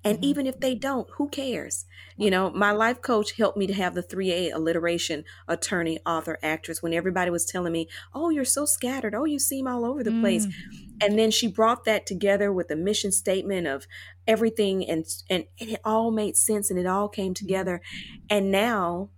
and 0.05 0.19
mm-hmm. 0.19 0.25
even 0.25 0.47
if 0.47 0.59
they 0.59 0.75
don't, 0.75 1.09
who 1.17 1.27
cares? 1.27 1.85
You 2.15 2.29
know, 2.29 2.51
my 2.51 2.71
life 2.71 3.01
coach 3.01 3.31
helped 3.33 3.57
me 3.57 3.65
to 3.65 3.73
have 3.73 3.95
the 3.95 4.03
3A 4.03 4.53
alliteration 4.53 5.25
attorney, 5.47 5.99
author, 6.05 6.37
actress 6.43 6.83
when 6.83 6.93
everybody 6.93 7.31
was 7.31 7.45
telling 7.45 7.73
me, 7.73 7.89
oh, 8.13 8.29
you're 8.29 8.45
so 8.45 8.65
scattered. 8.65 9.15
Oh, 9.15 9.25
you 9.25 9.39
seem 9.39 9.67
all 9.67 9.83
over 9.83 10.03
the 10.03 10.11
mm. 10.11 10.21
place. 10.21 10.47
And 11.01 11.17
then 11.17 11.31
she 11.31 11.47
brought 11.47 11.85
that 11.85 12.05
together 12.05 12.53
with 12.53 12.69
a 12.69 12.75
mission 12.75 13.11
statement 13.11 13.65
of 13.65 13.87
everything 14.27 14.87
and, 14.87 15.05
and, 15.27 15.45
and 15.59 15.71
it 15.71 15.81
all 15.83 16.11
made 16.11 16.37
sense 16.37 16.69
and 16.69 16.79
it 16.79 16.85
all 16.85 17.09
came 17.09 17.33
mm-hmm. 17.33 17.45
together. 17.45 17.81
And 18.29 18.51
now 18.51 19.09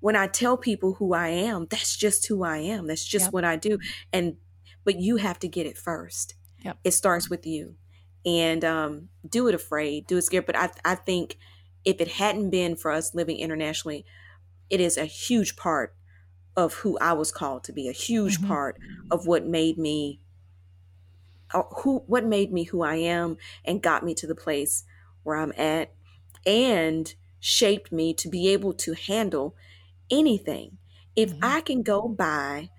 when 0.00 0.16
I 0.16 0.26
tell 0.26 0.58
people 0.58 0.94
who 0.94 1.14
I 1.14 1.28
am, 1.28 1.66
that's 1.70 1.96
just 1.96 2.26
who 2.26 2.44
I 2.44 2.58
am. 2.58 2.86
That's 2.86 3.04
just 3.04 3.26
yep. 3.26 3.32
what 3.32 3.44
I 3.44 3.56
do. 3.56 3.78
And 4.12 4.36
but 4.84 5.00
you 5.00 5.16
have 5.16 5.38
to 5.40 5.48
get 5.48 5.66
it 5.66 5.76
first. 5.76 6.34
Yep. 6.62 6.78
It 6.84 6.90
starts 6.92 7.28
with 7.28 7.44
you 7.46 7.74
and 8.26 8.64
um, 8.64 9.08
do 9.28 9.48
it 9.48 9.54
afraid, 9.54 10.06
do 10.06 10.16
it 10.16 10.22
scared. 10.22 10.46
But 10.46 10.56
I, 10.56 10.70
I 10.84 10.94
think 10.96 11.38
if 11.84 12.00
it 12.00 12.08
hadn't 12.08 12.50
been 12.50 12.76
for 12.76 12.90
us 12.90 13.14
living 13.14 13.38
internationally, 13.38 14.04
it 14.68 14.80
is 14.80 14.98
a 14.98 15.04
huge 15.04 15.56
part 15.56 15.94
of 16.56 16.74
who 16.74 16.98
I 16.98 17.12
was 17.12 17.30
called 17.30 17.64
to 17.64 17.72
be, 17.72 17.88
a 17.88 17.92
huge 17.92 18.38
mm-hmm. 18.38 18.48
part 18.48 18.78
of 19.10 19.26
what 19.26 19.46
made 19.46 19.78
me 19.78 20.20
uh, 21.54 21.62
who 21.78 22.02
what 22.06 22.24
made 22.24 22.52
me 22.52 22.64
who 22.64 22.82
I 22.82 22.96
am 22.96 23.36
and 23.64 23.80
got 23.80 24.04
me 24.04 24.14
to 24.14 24.26
the 24.26 24.34
place 24.34 24.82
where 25.22 25.36
I'm 25.36 25.52
at 25.56 25.92
and 26.44 27.14
shaped 27.38 27.92
me 27.92 28.12
to 28.14 28.28
be 28.28 28.48
able 28.48 28.72
to 28.74 28.94
handle 28.94 29.54
anything. 30.10 30.78
If 31.14 31.30
mm-hmm. 31.30 31.44
I 31.44 31.60
can 31.60 31.82
go 31.82 32.08
buy 32.08 32.70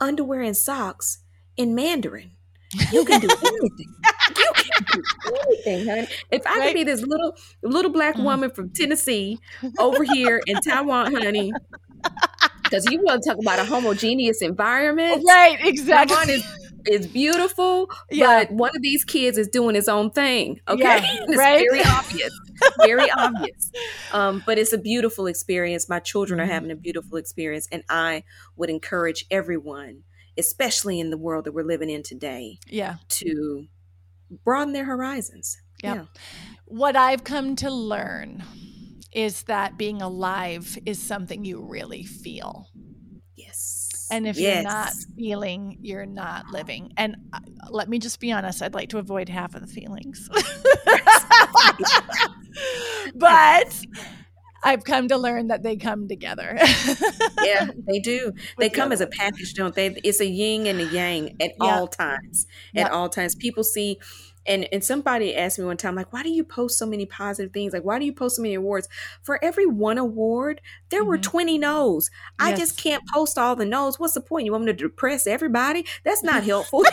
underwear 0.00 0.42
and 0.42 0.56
socks 0.56 1.18
in 1.56 1.74
Mandarin. 1.74 2.32
You 2.92 3.04
can 3.04 3.20
do 3.20 3.28
anything. 3.46 3.94
You 4.28 4.52
can 4.54 4.84
do 4.92 5.36
anything, 5.48 5.86
honey. 5.86 6.08
If 6.30 6.46
I 6.46 6.58
right? 6.58 6.66
could 6.66 6.74
be 6.74 6.84
this 6.84 7.02
little 7.02 7.36
little 7.62 7.90
black 7.90 8.14
mm-hmm. 8.14 8.24
woman 8.24 8.50
from 8.50 8.70
Tennessee 8.70 9.38
over 9.78 10.04
here 10.04 10.40
in 10.46 10.56
Taiwan, 10.60 11.14
honey, 11.14 11.52
because 12.62 12.86
you 12.90 13.00
want 13.02 13.22
to 13.22 13.30
talk 13.30 13.38
about 13.38 13.58
a 13.58 13.64
homogeneous 13.64 14.42
environment, 14.42 15.24
right? 15.26 15.58
Exactly. 15.60 16.16
Taiwan 16.16 16.30
is 16.30 16.44
is 16.86 17.06
beautiful, 17.06 17.90
yeah. 18.10 18.44
but 18.44 18.52
one 18.52 18.70
of 18.74 18.82
these 18.82 19.04
kids 19.04 19.38
is 19.38 19.48
doing 19.48 19.74
his 19.74 19.88
own 19.88 20.10
thing. 20.10 20.60
Okay, 20.68 20.82
yeah, 20.82 21.00
it's 21.28 21.36
right? 21.36 21.66
very 21.68 21.82
obvious, 21.84 22.30
very 22.80 23.10
obvious. 23.10 23.72
Um, 24.12 24.42
but 24.46 24.58
it's 24.58 24.72
a 24.72 24.78
beautiful 24.78 25.26
experience. 25.26 25.88
My 25.88 25.98
children 25.98 26.40
are 26.40 26.44
mm-hmm. 26.44 26.52
having 26.52 26.70
a 26.70 26.76
beautiful 26.76 27.18
experience, 27.18 27.66
and 27.72 27.82
I 27.88 28.24
would 28.56 28.70
encourage 28.70 29.26
everyone 29.30 30.02
especially 30.38 31.00
in 31.00 31.10
the 31.10 31.16
world 31.16 31.44
that 31.44 31.52
we're 31.52 31.64
living 31.64 31.90
in 31.90 32.02
today. 32.02 32.58
Yeah. 32.66 32.96
To 33.08 33.66
broaden 34.44 34.72
their 34.72 34.84
horizons. 34.84 35.58
Yep. 35.82 35.96
Yeah. 35.96 36.04
What 36.66 36.96
I've 36.96 37.24
come 37.24 37.56
to 37.56 37.70
learn 37.70 38.42
is 39.12 39.44
that 39.44 39.78
being 39.78 40.02
alive 40.02 40.76
is 40.84 41.00
something 41.00 41.44
you 41.44 41.62
really 41.62 42.04
feel. 42.04 42.68
Yes. 43.34 44.08
And 44.10 44.26
if 44.26 44.36
yes. 44.36 44.54
you're 44.54 44.62
not 44.64 44.92
feeling, 45.16 45.78
you're 45.80 46.06
not 46.06 46.46
living. 46.50 46.92
And 46.96 47.16
uh, 47.32 47.40
let 47.70 47.88
me 47.88 47.98
just 47.98 48.20
be 48.20 48.30
honest, 48.32 48.62
I'd 48.62 48.74
like 48.74 48.90
to 48.90 48.98
avoid 48.98 49.28
half 49.28 49.54
of 49.54 49.62
the 49.62 49.66
feelings. 49.66 50.28
I've 54.66 54.82
come 54.82 55.06
to 55.08 55.16
learn 55.16 55.46
that 55.48 55.62
they 55.62 55.76
come 55.76 56.08
together. 56.08 56.58
yeah, 57.42 57.68
they 57.86 58.00
do. 58.00 58.32
They 58.58 58.68
come 58.68 58.90
as 58.90 59.00
a 59.00 59.06
package, 59.06 59.54
don't 59.54 59.74
they? 59.74 59.86
It's 60.02 60.20
a 60.20 60.26
yin 60.26 60.66
and 60.66 60.80
a 60.80 60.86
yang 60.86 61.36
at 61.40 61.52
all 61.60 61.86
times. 61.86 62.46
At 62.74 62.90
all 62.90 63.08
times. 63.08 63.36
People 63.36 63.62
see 63.62 63.98
and 64.46 64.68
and 64.72 64.82
somebody 64.84 65.34
asked 65.34 65.58
me 65.58 65.64
one 65.64 65.76
time 65.76 65.94
like 65.94 66.12
why 66.12 66.22
do 66.22 66.30
you 66.30 66.44
post 66.44 66.78
so 66.78 66.86
many 66.86 67.04
positive 67.04 67.52
things 67.52 67.72
like 67.72 67.84
why 67.84 67.98
do 67.98 68.04
you 68.04 68.12
post 68.12 68.36
so 68.36 68.42
many 68.42 68.54
awards 68.54 68.88
for 69.22 69.42
every 69.42 69.66
one 69.66 69.98
award 69.98 70.60
there 70.90 71.00
mm-hmm. 71.00 71.08
were 71.08 71.18
20 71.18 71.58
no's 71.58 72.10
yes. 72.12 72.30
i 72.38 72.54
just 72.54 72.80
can't 72.80 73.02
post 73.12 73.36
all 73.38 73.56
the 73.56 73.64
no's 73.64 73.98
what's 73.98 74.14
the 74.14 74.20
point 74.20 74.46
you 74.46 74.52
want 74.52 74.64
me 74.64 74.72
to 74.72 74.76
depress 74.76 75.26
everybody 75.26 75.84
that's 76.04 76.22
not 76.22 76.44
helpful 76.44 76.84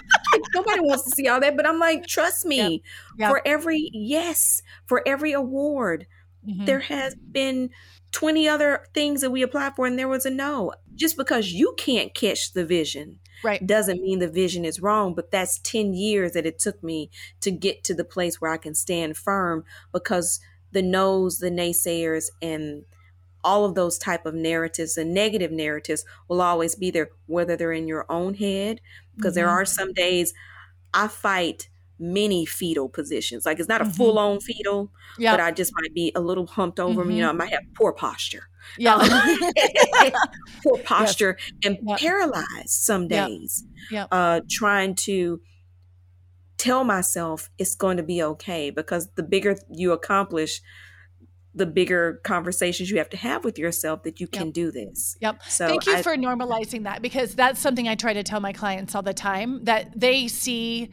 nobody 0.54 0.80
wants 0.80 1.04
to 1.04 1.10
see 1.10 1.28
all 1.28 1.40
that 1.40 1.56
but 1.56 1.66
i'm 1.66 1.78
like 1.78 2.06
trust 2.06 2.44
me 2.44 2.56
yep. 2.58 2.80
Yep. 3.18 3.30
for 3.30 3.42
every 3.44 3.88
yes 3.92 4.62
for 4.86 5.02
every 5.06 5.32
award 5.32 6.06
Mm-hmm. 6.46 6.64
There 6.64 6.80
has 6.80 7.14
been 7.14 7.70
20 8.12 8.48
other 8.48 8.86
things 8.94 9.20
that 9.20 9.30
we 9.30 9.42
applied 9.42 9.74
for 9.76 9.86
and 9.86 9.98
there 9.98 10.08
was 10.08 10.26
a 10.26 10.30
no. 10.30 10.72
Just 10.94 11.16
because 11.16 11.52
you 11.52 11.74
can't 11.76 12.14
catch 12.14 12.52
the 12.52 12.64
vision 12.64 13.18
right. 13.42 13.64
doesn't 13.66 14.00
mean 14.00 14.18
the 14.18 14.28
vision 14.28 14.64
is 14.64 14.80
wrong, 14.80 15.14
but 15.14 15.30
that's 15.30 15.58
10 15.58 15.94
years 15.94 16.32
that 16.32 16.46
it 16.46 16.58
took 16.58 16.82
me 16.82 17.10
to 17.40 17.50
get 17.50 17.84
to 17.84 17.94
the 17.94 18.04
place 18.04 18.40
where 18.40 18.52
I 18.52 18.56
can 18.56 18.74
stand 18.74 19.16
firm 19.16 19.64
because 19.92 20.40
the 20.72 20.82
no's, 20.82 21.38
the 21.38 21.50
naysayers 21.50 22.26
and 22.40 22.84
all 23.44 23.64
of 23.64 23.76
those 23.76 23.96
type 23.96 24.26
of 24.26 24.34
narratives 24.34 24.96
the 24.96 25.04
negative 25.04 25.52
narratives 25.52 26.04
will 26.26 26.42
always 26.42 26.74
be 26.74 26.90
there 26.90 27.10
whether 27.26 27.56
they're 27.56 27.70
in 27.70 27.86
your 27.86 28.04
own 28.10 28.34
head 28.34 28.80
because 29.14 29.34
mm-hmm. 29.34 29.36
there 29.36 29.48
are 29.48 29.64
some 29.64 29.92
days 29.92 30.34
I 30.92 31.06
fight 31.06 31.68
many 31.98 32.44
fetal 32.44 32.88
positions. 32.88 33.46
Like 33.46 33.58
it's 33.58 33.68
not 33.68 33.80
a 33.80 33.84
mm-hmm. 33.84 33.94
full 33.94 34.18
on 34.18 34.40
fetal, 34.40 34.92
yep. 35.18 35.34
but 35.34 35.40
I 35.40 35.50
just 35.50 35.72
might 35.80 35.94
be 35.94 36.12
a 36.14 36.20
little 36.20 36.46
humped 36.46 36.78
over. 36.78 37.02
Mm-hmm. 37.02 37.10
You 37.12 37.22
know, 37.22 37.30
I 37.30 37.32
might 37.32 37.52
have 37.52 37.62
poor 37.74 37.92
posture. 37.92 38.48
Yeah. 38.78 38.96
Um, 38.96 39.38
poor 40.62 40.78
posture 40.78 41.36
yes. 41.38 41.52
and 41.64 41.78
yep. 41.88 41.98
paralyzed 41.98 42.68
some 42.68 43.08
days. 43.08 43.64
Yep. 43.90 44.08
Uh, 44.10 44.40
trying 44.50 44.94
to 44.96 45.40
tell 46.58 46.84
myself 46.84 47.50
it's 47.58 47.74
going 47.74 47.96
to 47.96 48.02
be 48.02 48.22
okay 48.22 48.70
because 48.70 49.08
the 49.14 49.22
bigger 49.22 49.56
you 49.70 49.92
accomplish, 49.92 50.60
the 51.54 51.66
bigger 51.66 52.20
conversations 52.24 52.90
you 52.90 52.98
have 52.98 53.08
to 53.10 53.16
have 53.16 53.44
with 53.44 53.58
yourself 53.58 54.02
that 54.02 54.20
you 54.20 54.26
can 54.26 54.46
yep. 54.46 54.54
do 54.54 54.70
this. 54.70 55.16
Yep. 55.20 55.42
So 55.48 55.68
thank 55.68 55.86
you 55.86 55.96
I, 55.96 56.02
for 56.02 56.16
normalizing 56.16 56.84
that 56.84 57.00
because 57.00 57.34
that's 57.34 57.60
something 57.60 57.88
I 57.88 57.94
try 57.94 58.12
to 58.12 58.22
tell 58.22 58.40
my 58.40 58.52
clients 58.52 58.94
all 58.94 59.02
the 59.02 59.14
time 59.14 59.64
that 59.64 59.98
they 59.98 60.28
see 60.28 60.90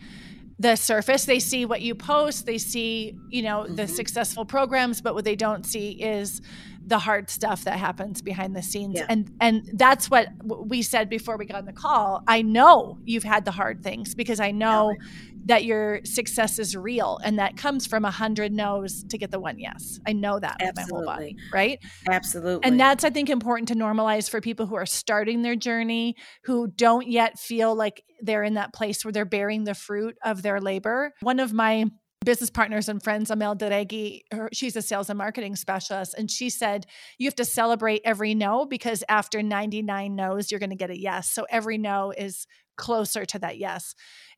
the 0.59 0.75
surface 0.75 1.25
they 1.25 1.39
see 1.39 1.65
what 1.65 1.81
you 1.81 1.95
post 1.95 2.45
they 2.45 2.57
see 2.57 3.17
you 3.29 3.41
know 3.41 3.65
the 3.65 3.83
mm-hmm. 3.83 3.93
successful 3.93 4.45
programs 4.45 5.01
but 5.01 5.15
what 5.15 5.25
they 5.25 5.35
don't 5.35 5.65
see 5.65 5.91
is 5.91 6.41
the 6.85 6.99
hard 6.99 7.29
stuff 7.29 7.63
that 7.63 7.77
happens 7.77 8.21
behind 8.21 8.55
the 8.55 8.61
scenes 8.61 8.95
yeah. 8.95 9.05
and 9.09 9.31
and 9.39 9.69
that's 9.73 10.09
what 10.09 10.27
we 10.65 10.81
said 10.81 11.09
before 11.09 11.37
we 11.37 11.45
got 11.45 11.57
on 11.57 11.65
the 11.65 11.73
call 11.73 12.23
i 12.27 12.41
know 12.41 12.97
you've 13.05 13.23
had 13.23 13.45
the 13.45 13.51
hard 13.51 13.81
things 13.83 14.13
because 14.15 14.39
i 14.39 14.51
know 14.51 14.91
yeah. 14.91 15.07
that 15.45 15.63
your 15.63 16.01
success 16.03 16.59
is 16.59 16.75
real 16.75 17.19
and 17.23 17.39
that 17.39 17.55
comes 17.55 17.87
from 17.87 18.03
a 18.05 18.11
hundred 18.11 18.51
no's 18.51 19.03
to 19.03 19.17
get 19.17 19.31
the 19.31 19.39
one 19.39 19.59
yes 19.59 19.99
i 20.05 20.13
know 20.13 20.39
that 20.39 20.57
Absolutely. 20.59 20.83
with 20.83 20.91
my 20.91 20.95
whole 20.95 21.05
body 21.05 21.37
right 21.53 21.79
Absolutely. 22.09 22.67
and 22.67 22.79
that's 22.79 23.03
i 23.03 23.09
think 23.09 23.29
important 23.29 23.67
to 23.69 23.75
normalize 23.75 24.29
for 24.29 24.41
people 24.41 24.65
who 24.65 24.75
are 24.75 24.85
starting 24.85 25.41
their 25.41 25.55
journey 25.55 26.15
who 26.43 26.67
don't 26.67 27.07
yet 27.07 27.39
feel 27.39 27.73
like 27.75 28.03
they're 28.21 28.43
in 28.43 28.55
that 28.55 28.73
place 28.73 29.03
where 29.05 29.11
they're 29.11 29.25
bearing 29.25 29.63
the 29.63 29.75
fruit 29.75 30.17
of 30.23 30.41
their 30.41 30.59
labor 30.59 31.13
one 31.21 31.39
of 31.39 31.53
my 31.53 31.85
business 32.23 32.49
partners 32.49 32.89
and 32.89 33.03
friends, 33.03 33.29
Amel 33.31 33.55
Deregi, 33.55 34.21
she's 34.51 34.75
a 34.75 34.81
sales 34.81 35.09
and 35.09 35.17
marketing 35.17 35.55
specialist. 35.55 36.13
And 36.17 36.29
she 36.29 36.49
said, 36.49 36.85
you 37.17 37.27
have 37.27 37.35
to 37.35 37.45
celebrate 37.45 38.01
every 38.05 38.33
no 38.35 38.65
because 38.65 39.03
after 39.09 39.41
99 39.41 40.15
no's, 40.15 40.51
you're 40.51 40.59
going 40.59 40.69
to 40.69 40.75
get 40.75 40.89
a 40.89 40.99
yes. 40.99 41.29
So 41.29 41.45
every 41.49 41.77
no 41.77 42.11
is 42.15 42.47
closer 42.75 43.25
to 43.25 43.39
that 43.39 43.57
yes. 43.57 43.95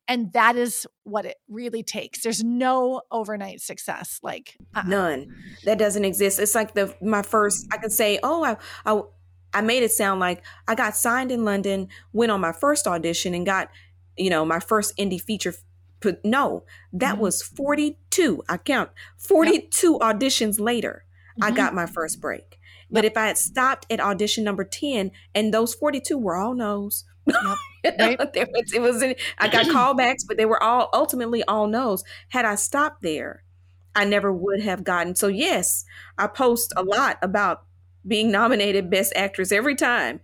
And 0.08 0.32
that 0.34 0.56
is 0.56 0.86
what 1.02 1.26
it 1.26 1.36
really 1.48 1.82
takes. 1.82 2.22
There's 2.22 2.44
no 2.44 3.02
overnight 3.10 3.60
success. 3.60 4.20
Like 4.22 4.56
uh-uh. 4.74 4.84
none. 4.86 5.34
That 5.64 5.78
doesn't 5.78 6.04
exist. 6.04 6.38
It's 6.38 6.54
like 6.54 6.74
the 6.74 6.94
my 7.02 7.22
first. 7.22 7.66
I 7.72 7.78
could 7.78 7.90
say, 7.90 8.20
oh, 8.22 8.44
I, 8.44 8.56
I 8.84 9.00
I 9.52 9.62
made 9.62 9.82
it 9.82 9.90
sound 9.90 10.20
like 10.20 10.44
I 10.68 10.74
got 10.74 10.94
signed 10.94 11.32
in 11.32 11.44
London, 11.44 11.88
went 12.12 12.30
on 12.30 12.40
my 12.40 12.52
first 12.52 12.86
audition, 12.86 13.34
and 13.34 13.44
got 13.44 13.68
you 14.16 14.30
know 14.30 14.44
my 14.44 14.60
first 14.60 14.96
indie 14.96 15.20
feature 15.20 15.54
no, 16.24 16.64
that 16.92 17.14
mm-hmm. 17.14 17.22
was 17.22 17.42
42. 17.42 18.42
I 18.48 18.56
count 18.58 18.90
42 19.18 19.92
yep. 19.92 20.00
auditions 20.00 20.60
later. 20.60 21.04
Mm-hmm. 21.32 21.44
I 21.44 21.56
got 21.56 21.74
my 21.74 21.86
first 21.86 22.20
break. 22.20 22.58
But 22.90 23.04
if 23.04 23.16
I 23.16 23.26
had 23.26 23.38
stopped 23.38 23.86
at 23.90 24.00
audition 24.00 24.44
number 24.44 24.64
10 24.64 25.10
and 25.34 25.52
those 25.52 25.74
42 25.74 26.16
were 26.16 26.36
all 26.36 26.54
no's, 26.54 27.04
yep. 27.26 27.36
right? 27.98 28.18
was, 28.52 28.72
it 28.72 28.80
was, 28.80 29.02
I 29.38 29.48
got 29.48 29.66
callbacks, 29.66 30.24
but 30.26 30.36
they 30.36 30.46
were 30.46 30.62
all 30.62 30.88
ultimately 30.92 31.42
all 31.44 31.66
no's. 31.66 32.04
Had 32.28 32.44
I 32.44 32.54
stopped 32.54 33.02
there, 33.02 33.42
I 33.94 34.04
never 34.04 34.32
would 34.32 34.60
have 34.60 34.84
gotten. 34.84 35.16
So, 35.16 35.26
yes, 35.26 35.84
I 36.18 36.26
post 36.26 36.72
a 36.76 36.82
lot 36.82 37.18
about 37.22 37.64
being 38.06 38.30
nominated 38.30 38.90
Best 38.90 39.12
Actress 39.16 39.50
every 39.50 39.74
time 39.74 40.20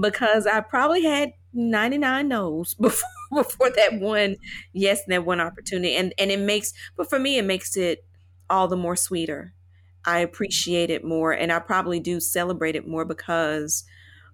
because 0.00 0.46
I 0.46 0.60
probably 0.60 1.02
had 1.02 1.32
99 1.52 2.28
no's 2.28 2.74
before 2.80 3.08
before 3.32 3.70
that 3.70 4.00
one 4.00 4.36
yes 4.72 5.02
and 5.04 5.12
that 5.12 5.24
one 5.24 5.40
opportunity 5.40 5.94
and 5.94 6.12
and 6.18 6.30
it 6.30 6.38
makes 6.38 6.72
but 6.96 7.08
for 7.08 7.18
me 7.18 7.38
it 7.38 7.44
makes 7.44 7.76
it 7.76 8.04
all 8.48 8.68
the 8.68 8.76
more 8.76 8.96
sweeter 8.96 9.54
i 10.04 10.18
appreciate 10.18 10.90
it 10.90 11.04
more 11.04 11.32
and 11.32 11.52
i 11.52 11.58
probably 11.58 12.00
do 12.00 12.18
celebrate 12.18 12.74
it 12.74 12.88
more 12.88 13.04
because 13.04 13.84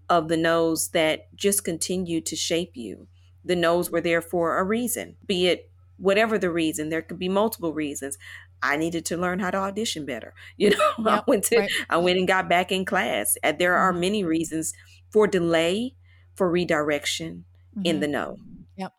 of 0.09 0.29
the 0.29 0.37
no's 0.37 0.89
that 0.91 1.35
just 1.35 1.65
continue 1.65 2.21
to 2.21 2.37
shape 2.37 2.73
you 2.75 3.07
the 3.45 3.57
no's 3.57 3.91
were 3.91 4.01
there 4.01 4.23
for 4.23 4.59
a 4.59 4.65
reason 4.65 5.17
be 5.27 5.47
it 5.47 5.71
whatever 5.99 6.39
the 6.39 6.51
reason 6.51 6.89
there 6.89 7.03
could 7.03 7.19
be 7.19 7.29
multiple 7.29 7.73
reasons 7.73 8.17
I 8.63 8.77
needed 8.77 9.05
to 9.07 9.17
learn 9.17 9.39
how 9.39 9.51
to 9.51 9.59
audition 9.59 10.07
better. 10.07 10.35
You 10.57 10.71
know, 10.71 10.93
yep, 10.99 11.07
I 11.07 11.23
went 11.27 11.45
to 11.45 11.59
right. 11.59 11.71
I 11.91 11.99
went 11.99 12.19
and 12.19 12.27
got 12.27 12.49
back 12.49 12.73
in 12.73 12.85
class. 12.85 13.37
And 13.43 13.59
There 13.59 13.75
are 13.75 13.93
mm-hmm. 13.93 14.01
many 14.01 14.25
reasons 14.25 14.73
for 15.11 15.27
delay, 15.27 15.95
for 16.37 16.51
redirection 16.51 17.45
mm-hmm. 17.77 17.87
in 17.87 18.01
the 18.01 18.09
know. 18.09 18.37
Yep. 18.77 18.93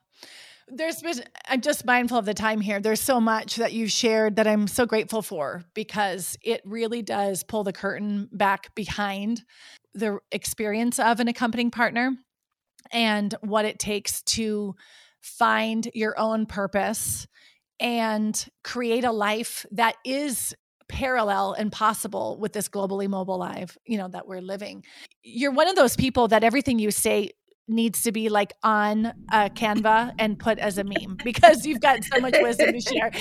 there's 0.70 1.02
been 1.02 1.24
i'm 1.48 1.62
just 1.62 1.86
mindful 1.86 2.18
of 2.18 2.26
the 2.26 2.34
time 2.34 2.60
here 2.60 2.82
there's 2.82 3.00
so 3.00 3.22
much 3.22 3.56
that 3.56 3.72
you've 3.72 3.92
shared 3.92 4.36
that 4.36 4.48
i'm 4.48 4.68
so 4.68 4.86
grateful 4.86 5.22
for 5.22 5.64
because 5.74 6.36
it 6.44 6.62
really 6.66 7.02
does 7.02 7.44
pull 7.44 7.64
the 7.64 7.72
curtain 7.72 8.28
back 8.34 8.76
behind 8.76 9.44
the 9.94 10.20
experience 10.32 11.00
of 11.00 11.20
an 11.20 11.28
accompanying 11.28 11.72
partner 11.72 12.12
and 12.92 13.34
what 13.42 13.66
it 13.66 13.80
takes 13.80 14.22
to 14.24 14.76
find 15.22 15.90
your 15.94 16.18
own 16.20 16.46
purpose 16.46 17.28
and 17.80 18.48
create 18.64 19.04
a 19.04 19.12
life 19.12 19.66
that 19.72 19.96
is 20.06 20.56
parallel 20.88 21.54
and 21.54 21.72
possible 21.72 22.38
with 22.40 22.54
this 22.54 22.70
globally 22.70 23.08
mobile 23.08 23.38
life 23.38 23.78
you 23.86 23.98
know 23.98 24.08
that 24.08 24.28
we're 24.28 24.42
living 24.42 24.84
you're 25.24 25.52
one 25.52 25.68
of 25.68 25.76
those 25.76 25.96
people 25.96 26.28
that 26.28 26.44
everything 26.44 26.80
you 26.80 26.92
say 26.92 27.32
needs 27.68 28.04
to 28.04 28.12
be 28.12 28.30
like 28.30 28.54
on 28.64 29.08
a 29.32 29.50
Canva 29.50 30.14
and 30.20 30.40
put 30.40 30.58
as 30.60 30.78
a 30.78 30.84
meme 30.84 31.18
because 31.24 31.66
you've 31.66 31.82
got 31.82 32.04
so 32.04 32.20
much 32.20 32.36
wisdom 32.40 32.74
to 32.74 32.82
share. 32.82 33.12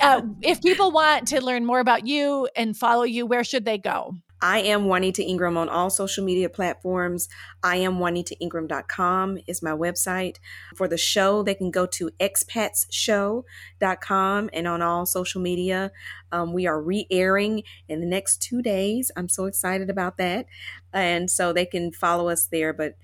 Uh, 0.00 0.22
if 0.42 0.60
people 0.60 0.92
want 0.92 1.28
to 1.28 1.42
learn 1.42 1.64
more 1.64 1.80
about 1.80 2.06
you 2.06 2.48
and 2.56 2.76
follow 2.76 3.04
you, 3.04 3.26
where 3.26 3.44
should 3.44 3.64
they 3.64 3.78
go? 3.78 4.14
I 4.40 4.60
am 4.60 4.86
Juanita 4.86 5.22
Ingram 5.22 5.56
on 5.56 5.68
all 5.68 5.90
social 5.90 6.24
media 6.24 6.48
platforms. 6.48 7.28
I 7.62 7.76
am 7.76 7.98
JuanitaIngram.com 7.98 9.38
is 9.46 9.62
my 9.62 9.70
website. 9.70 10.38
For 10.74 10.88
the 10.88 10.98
show, 10.98 11.42
they 11.42 11.54
can 11.54 11.70
go 11.70 11.86
to 11.86 12.10
expatsshow.com 12.20 14.50
and 14.52 14.68
on 14.68 14.82
all 14.82 15.06
social 15.06 15.40
media. 15.40 15.90
Um, 16.32 16.52
we 16.52 16.66
are 16.66 16.78
re 16.80 17.06
airing 17.10 17.62
in 17.88 18.00
the 18.00 18.06
next 18.06 18.42
two 18.42 18.60
days. 18.60 19.10
I'm 19.16 19.30
so 19.30 19.46
excited 19.46 19.88
about 19.88 20.18
that. 20.18 20.46
And 20.92 21.30
so 21.30 21.52
they 21.52 21.66
can 21.66 21.92
follow 21.92 22.28
us 22.28 22.46
there. 22.46 22.72
But 22.72 22.96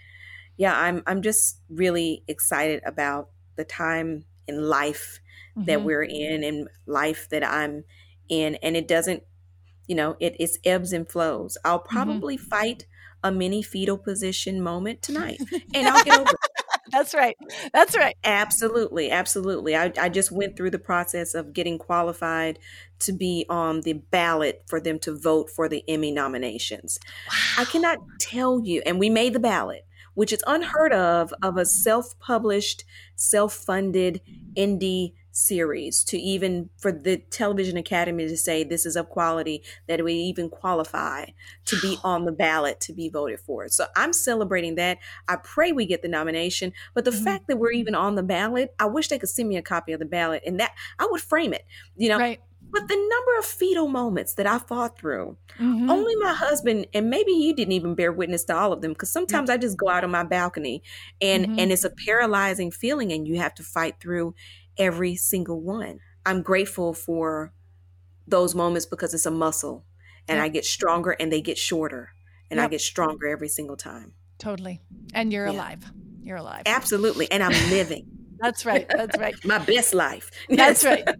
yeah, 0.56 0.76
I'm, 0.78 1.02
I'm 1.06 1.22
just 1.22 1.60
really 1.70 2.24
excited 2.28 2.82
about 2.84 3.30
the 3.56 3.64
time 3.64 4.24
in 4.46 4.68
life 4.68 5.20
mm-hmm. 5.56 5.64
that 5.66 5.82
we're 5.82 6.02
in 6.02 6.44
and 6.44 6.68
life 6.86 7.28
that 7.30 7.42
I'm 7.42 7.84
in. 8.28 8.56
And 8.56 8.76
it 8.76 8.86
doesn't 8.86 9.22
you 9.86 9.94
know, 9.94 10.16
it, 10.20 10.36
it's 10.38 10.58
ebbs 10.64 10.92
and 10.92 11.08
flows. 11.08 11.58
I'll 11.64 11.80
mm-hmm. 11.80 11.94
probably 11.94 12.36
mm-hmm. 12.36 12.48
fight 12.48 12.86
a 13.24 13.30
mini 13.30 13.62
fetal 13.62 13.98
position 13.98 14.60
moment 14.60 15.02
tonight 15.02 15.40
and 15.74 15.86
I'll 15.86 16.04
get 16.04 16.20
over 16.20 16.30
it. 16.30 16.50
That's 16.90 17.14
right. 17.14 17.36
That's 17.72 17.96
right. 17.96 18.16
Absolutely. 18.22 19.10
Absolutely. 19.10 19.74
I, 19.74 19.92
I 19.98 20.08
just 20.10 20.30
went 20.30 20.56
through 20.56 20.70
the 20.70 20.78
process 20.78 21.34
of 21.34 21.54
getting 21.54 21.78
qualified 21.78 22.58
to 23.00 23.12
be 23.12 23.46
on 23.48 23.80
the 23.80 23.94
ballot 23.94 24.62
for 24.66 24.78
them 24.78 24.98
to 25.00 25.16
vote 25.16 25.48
for 25.48 25.68
the 25.68 25.82
Emmy 25.88 26.10
nominations. 26.10 26.98
Wow. 27.28 27.62
I 27.62 27.64
cannot 27.64 27.98
tell 28.20 28.60
you, 28.60 28.82
and 28.84 28.98
we 28.98 29.08
made 29.08 29.32
the 29.32 29.40
ballot, 29.40 29.86
which 30.14 30.32
is 30.32 30.44
unheard 30.46 30.92
of, 30.92 31.32
of 31.42 31.56
a 31.56 31.64
self 31.64 32.18
published, 32.18 32.84
self 33.16 33.54
funded 33.54 34.20
indie 34.54 35.14
series 35.32 36.04
to 36.04 36.18
even 36.18 36.68
for 36.76 36.92
the 36.92 37.16
television 37.30 37.76
academy 37.76 38.26
to 38.26 38.36
say 38.36 38.62
this 38.62 38.86
is 38.86 38.96
of 38.96 39.08
quality 39.08 39.62
that 39.88 40.04
we 40.04 40.12
even 40.14 40.48
qualify 40.48 41.24
to 41.64 41.80
be 41.80 41.98
on 42.04 42.24
the 42.24 42.32
ballot 42.32 42.80
to 42.80 42.92
be 42.92 43.08
voted 43.08 43.40
for 43.40 43.68
so 43.68 43.86
i'm 43.96 44.12
celebrating 44.12 44.74
that 44.74 44.98
i 45.28 45.36
pray 45.36 45.72
we 45.72 45.86
get 45.86 46.02
the 46.02 46.08
nomination 46.08 46.72
but 46.94 47.04
the 47.04 47.10
mm-hmm. 47.10 47.24
fact 47.24 47.46
that 47.48 47.56
we're 47.56 47.72
even 47.72 47.94
on 47.94 48.14
the 48.14 48.22
ballot 48.22 48.74
i 48.78 48.86
wish 48.86 49.08
they 49.08 49.18
could 49.18 49.28
send 49.28 49.48
me 49.48 49.56
a 49.56 49.62
copy 49.62 49.92
of 49.92 49.98
the 49.98 50.06
ballot 50.06 50.42
and 50.46 50.60
that 50.60 50.72
i 50.98 51.06
would 51.10 51.20
frame 51.20 51.52
it 51.52 51.64
you 51.96 52.08
know 52.08 52.18
right. 52.18 52.40
But 52.72 52.88
the 52.88 52.96
number 52.96 53.38
of 53.38 53.44
fetal 53.44 53.86
moments 53.86 54.34
that 54.34 54.46
I 54.46 54.58
fought 54.58 54.98
through, 54.98 55.36
mm-hmm. 55.60 55.90
only 55.90 56.16
my 56.16 56.32
husband, 56.32 56.86
and 56.94 57.10
maybe 57.10 57.32
he 57.32 57.52
didn't 57.52 57.72
even 57.72 57.94
bear 57.94 58.10
witness 58.10 58.44
to 58.44 58.56
all 58.56 58.72
of 58.72 58.80
them, 58.80 58.92
because 58.92 59.12
sometimes 59.12 59.50
mm-hmm. 59.50 59.58
I 59.58 59.60
just 59.60 59.76
go 59.76 59.90
out 59.90 60.04
on 60.04 60.10
my 60.10 60.24
balcony 60.24 60.82
and 61.20 61.46
mm-hmm. 61.46 61.58
and 61.58 61.70
it's 61.70 61.84
a 61.84 61.90
paralyzing 61.90 62.70
feeling, 62.70 63.12
and 63.12 63.28
you 63.28 63.36
have 63.38 63.54
to 63.56 63.62
fight 63.62 63.96
through 64.00 64.34
every 64.78 65.16
single 65.16 65.60
one. 65.60 66.00
I'm 66.24 66.40
grateful 66.42 66.94
for 66.94 67.52
those 68.26 68.54
moments 68.54 68.86
because 68.86 69.12
it's 69.12 69.26
a 69.26 69.30
muscle 69.30 69.84
and. 70.26 70.40
I 70.40 70.48
get 70.48 70.64
stronger 70.64 71.10
and 71.10 71.30
they 71.32 71.42
get 71.42 71.58
shorter 71.58 72.14
and 72.50 72.58
yep. 72.58 72.66
I 72.66 72.70
get 72.70 72.80
stronger 72.80 73.28
every 73.28 73.48
single 73.48 73.76
time. 73.76 74.12
Totally. 74.38 74.80
And 75.12 75.32
you're 75.32 75.46
yeah. 75.46 75.52
alive. 75.52 75.92
You're 76.22 76.36
alive. 76.36 76.62
Absolutely. 76.66 77.30
And 77.30 77.42
I'm 77.42 77.70
living. 77.70 78.06
That's 78.42 78.66
right. 78.66 78.88
That's 78.88 79.16
right. 79.18 79.34
My 79.44 79.58
best 79.58 79.94
life. 79.94 80.30
That's 80.48 80.84
right. 80.84 81.06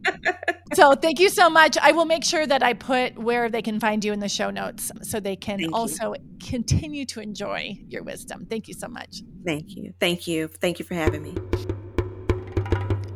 So 0.75 0.95
thank 0.95 1.21
you 1.21 1.29
so 1.29 1.51
much. 1.51 1.77
I 1.77 1.93
will 1.93 2.07
make 2.07 2.25
sure 2.25 2.47
that 2.47 2.63
I 2.63 2.73
put 2.73 3.19
where 3.19 3.51
they 3.51 3.61
can 3.61 3.79
find 3.79 4.03
you 4.03 4.11
in 4.15 4.21
the 4.21 4.29
show 4.31 4.49
notes 4.49 4.91
so 5.03 5.21
they 5.21 5.37
can 5.37 5.59
thank 5.59 5.75
also 5.75 6.15
you. 6.15 6.39
continue 6.43 7.05
to 7.07 7.21
enjoy 7.21 7.77
your 7.89 8.03
wisdom. 8.03 8.47
Thank 8.49 8.69
you 8.69 8.75
so 8.75 8.89
much. 8.89 9.21
Thank 9.45 9.77
you. 9.77 9.93
Thank 10.01 10.27
you. 10.27 10.49
Thank 10.49 10.79
you 10.79 10.87
for 10.87 10.95
having 10.95 11.25
me. 11.25 11.35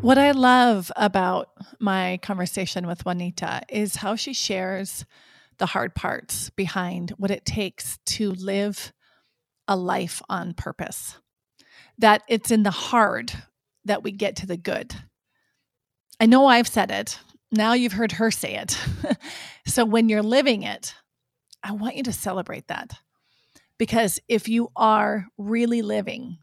What 0.03 0.19
I 0.19 0.33
love 0.33 0.93
about 0.97 1.49
my 1.81 2.19
conversation 2.23 2.87
with 2.87 3.07
Juanita 3.07 3.63
is 3.71 3.97
how 3.97 4.17
she 4.17 4.35
shares 4.35 5.07
the 5.57 5.65
hard 5.65 5.95
parts 5.95 6.51
behind 6.51 7.13
what 7.17 7.31
it 7.31 7.47
takes 7.47 7.99
to 8.05 8.33
live 8.33 8.93
a 9.67 9.77
life 9.77 10.21
on 10.29 10.53
purpose. 10.53 11.17
That 11.97 12.23
it's 12.29 12.51
in 12.51 12.65
the 12.65 12.71
hard 12.71 13.33
that 13.87 14.03
we 14.03 14.13
get 14.13 14.37
to 14.37 14.47
the 14.47 14.57
good. 14.57 14.95
I 16.21 16.27
know 16.27 16.47
I've 16.47 16.69
said 16.69 16.91
it. 16.91 17.19
Now 17.51 17.73
you've 17.73 17.93
heard 17.93 18.13
her 18.13 18.31
say 18.31 18.57
it. 18.57 18.79
so 19.67 19.85
when 19.85 20.09
you're 20.09 20.23
living 20.23 20.63
it, 20.63 20.95
I 21.63 21.73
want 21.73 21.97
you 21.97 22.03
to 22.05 22.13
celebrate 22.13 22.69
that. 22.69 22.93
Because 23.79 24.21
if 24.29 24.49
you 24.49 24.71
are 24.77 25.27
really 25.37 25.83
living 25.83 26.39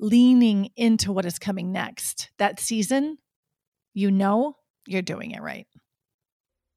leaning 0.00 0.70
into 0.76 1.12
what 1.12 1.26
is 1.26 1.38
coming 1.38 1.70
next 1.72 2.30
that 2.38 2.58
season, 2.58 3.18
you 3.92 4.10
know 4.10 4.56
you're 4.86 5.02
doing 5.02 5.32
it 5.32 5.42
right. 5.42 5.66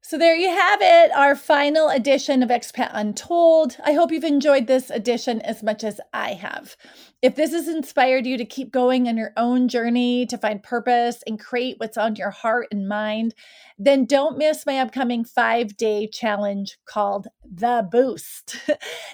So, 0.06 0.18
there 0.18 0.36
you 0.36 0.50
have 0.50 0.80
it, 0.82 1.16
our 1.16 1.34
final 1.34 1.88
edition 1.88 2.44
of 2.44 2.50
Expat 2.50 2.90
Untold. 2.92 3.78
I 3.86 3.94
hope 3.94 4.12
you've 4.12 4.26
enjoyed 4.26 4.68
this 4.68 4.90
edition 4.90 5.40
as 5.40 5.64
much 5.64 5.82
as 5.82 6.02
I 6.12 6.34
have. 6.34 6.76
If 7.22 7.38
this 7.38 7.54
has 7.54 7.70
inspired 7.70 8.26
you 8.26 8.36
to 8.38 8.44
keep 8.44 8.70
going 8.70 9.08
on 9.08 9.16
your 9.16 9.32
own 9.38 9.70
journey 9.70 10.26
to 10.26 10.38
find 10.38 10.62
purpose 10.62 11.24
and 11.26 11.40
create 11.40 11.76
what's 11.78 11.98
on 11.98 12.18
your 12.18 12.32
heart 12.32 12.68
and 12.70 12.86
mind, 12.86 13.34
then 13.80 14.04
don't 14.04 14.38
miss 14.38 14.66
my 14.66 14.80
upcoming 14.80 15.24
five 15.24 15.78
day 15.78 16.08
challenge 16.08 16.78
called 16.84 17.30
The 17.50 17.88
Boost. 17.90 18.52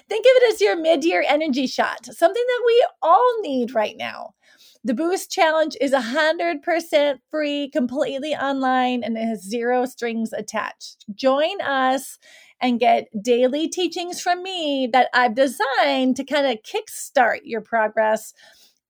Think 0.08 0.26
of 0.26 0.42
it 0.42 0.52
as 0.52 0.60
your 0.60 0.74
mid 0.74 1.04
year 1.04 1.24
energy 1.26 1.68
shot, 1.68 2.04
something 2.06 2.44
that 2.44 2.62
we 2.66 2.86
all 3.00 3.40
need 3.42 3.76
right 3.76 3.96
now. 3.96 4.34
The 4.82 4.94
Boost 4.94 5.30
Challenge 5.30 5.76
is 5.78 5.92
100% 5.92 7.18
free, 7.30 7.68
completely 7.68 8.34
online, 8.34 9.04
and 9.04 9.18
it 9.18 9.26
has 9.26 9.42
zero 9.42 9.84
strings 9.84 10.32
attached. 10.32 11.04
Join 11.14 11.60
us 11.60 12.18
and 12.62 12.80
get 12.80 13.08
daily 13.22 13.68
teachings 13.68 14.22
from 14.22 14.42
me 14.42 14.88
that 14.90 15.10
I've 15.12 15.34
designed 15.34 16.16
to 16.16 16.24
kind 16.24 16.46
of 16.46 16.62
kickstart 16.62 17.40
your 17.44 17.60
progress 17.60 18.32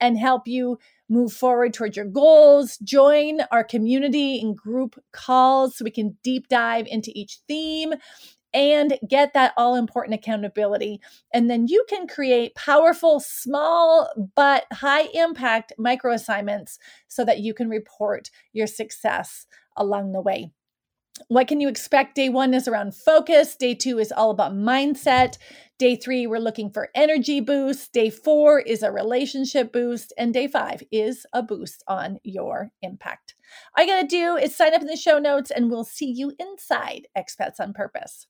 and 0.01 0.16
help 0.16 0.47
you 0.47 0.78
move 1.09 1.32
forward 1.32 1.74
towards 1.74 1.97
your 1.97 2.07
goals. 2.07 2.78
Join 2.78 3.41
our 3.51 3.64
community 3.64 4.36
in 4.36 4.55
group 4.55 4.97
calls 5.12 5.76
so 5.76 5.84
we 5.84 5.91
can 5.91 6.16
deep 6.22 6.47
dive 6.47 6.86
into 6.88 7.11
each 7.16 7.41
theme 7.49 7.95
and 8.53 8.99
get 9.09 9.33
that 9.35 9.53
all 9.57 9.75
important 9.75 10.15
accountability. 10.15 11.01
And 11.33 11.51
then 11.51 11.67
you 11.69 11.85
can 11.89 12.07
create 12.07 12.55
powerful, 12.55 13.21
small, 13.21 14.11
but 14.35 14.65
high 14.73 15.09
impact 15.15 15.73
micro 15.79 16.13
assignments 16.13 16.79
so 17.09 17.25
that 17.25 17.41
you 17.41 17.55
can 17.55 17.69
report 17.69 18.31
your 18.53 18.67
success 18.67 19.47
along 19.77 20.13
the 20.13 20.21
way. 20.21 20.51
What 21.29 21.49
can 21.49 21.61
you 21.61 21.69
expect? 21.69 22.15
Day 22.15 22.31
one 22.31 22.55
is 22.55 22.67
around 22.67 22.95
focus. 22.95 23.55
Day 23.55 23.75
two 23.75 23.99
is 23.99 24.11
all 24.11 24.31
about 24.31 24.53
mindset. 24.53 25.37
Day 25.79 25.95
three, 25.95 26.27
we're 26.27 26.39
looking 26.39 26.71
for 26.71 26.89
energy 26.95 27.41
boost. 27.41 27.93
Day 27.93 28.09
four 28.11 28.61
is 28.61 28.83
a 28.83 28.91
relationship 28.91 29.73
boost. 29.73 30.15
And 30.17 30.33
day 30.33 30.47
five 30.47 30.83
is 30.91 31.27
a 31.33 31.43
boost 31.43 31.85
on 31.87 32.21
your 32.23 32.71
impact. 32.81 33.35
All 33.77 33.85
you 33.85 33.91
got 33.91 34.01
to 34.01 34.07
do 34.07 34.37
is 34.37 34.57
sign 34.57 34.75
up 34.75 34.81
in 34.81 34.87
the 34.87 34.97
show 34.97 35.19
notes, 35.19 35.51
and 35.51 35.71
we'll 35.71 35.85
see 35.85 36.11
you 36.11 36.33
inside 36.39 37.07
Expats 37.17 37.61
on 37.61 37.75
Purpose. 37.75 38.27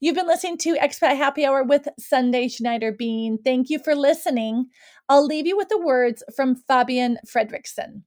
You've 0.00 0.14
been 0.14 0.26
listening 0.26 0.58
to 0.58 0.76
Expat 0.76 1.16
Happy 1.16 1.44
Hour 1.44 1.64
with 1.64 1.88
Sundae 1.98 2.48
Schneider 2.48 2.92
Bean. 2.92 3.38
Thank 3.42 3.68
you 3.70 3.78
for 3.78 3.94
listening. 3.94 4.66
I'll 5.08 5.26
leave 5.26 5.46
you 5.46 5.56
with 5.56 5.68
the 5.68 5.80
words 5.80 6.22
from 6.36 6.56
Fabienne 6.68 7.16
Fredrickson. 7.26 8.02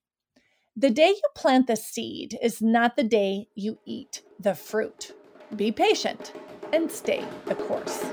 The 0.76 0.90
day 0.90 1.10
you 1.10 1.22
plant 1.36 1.68
the 1.68 1.76
seed 1.76 2.38
is 2.42 2.62
not 2.62 2.96
the 2.96 3.04
day 3.04 3.48
you 3.56 3.80
eat 3.86 4.22
the 4.40 4.56
fruit. 4.56 5.14
Be 5.56 5.72
patient 5.72 6.32
and 6.72 6.90
stay 6.90 7.26
the 7.46 7.56
course. 7.56 8.06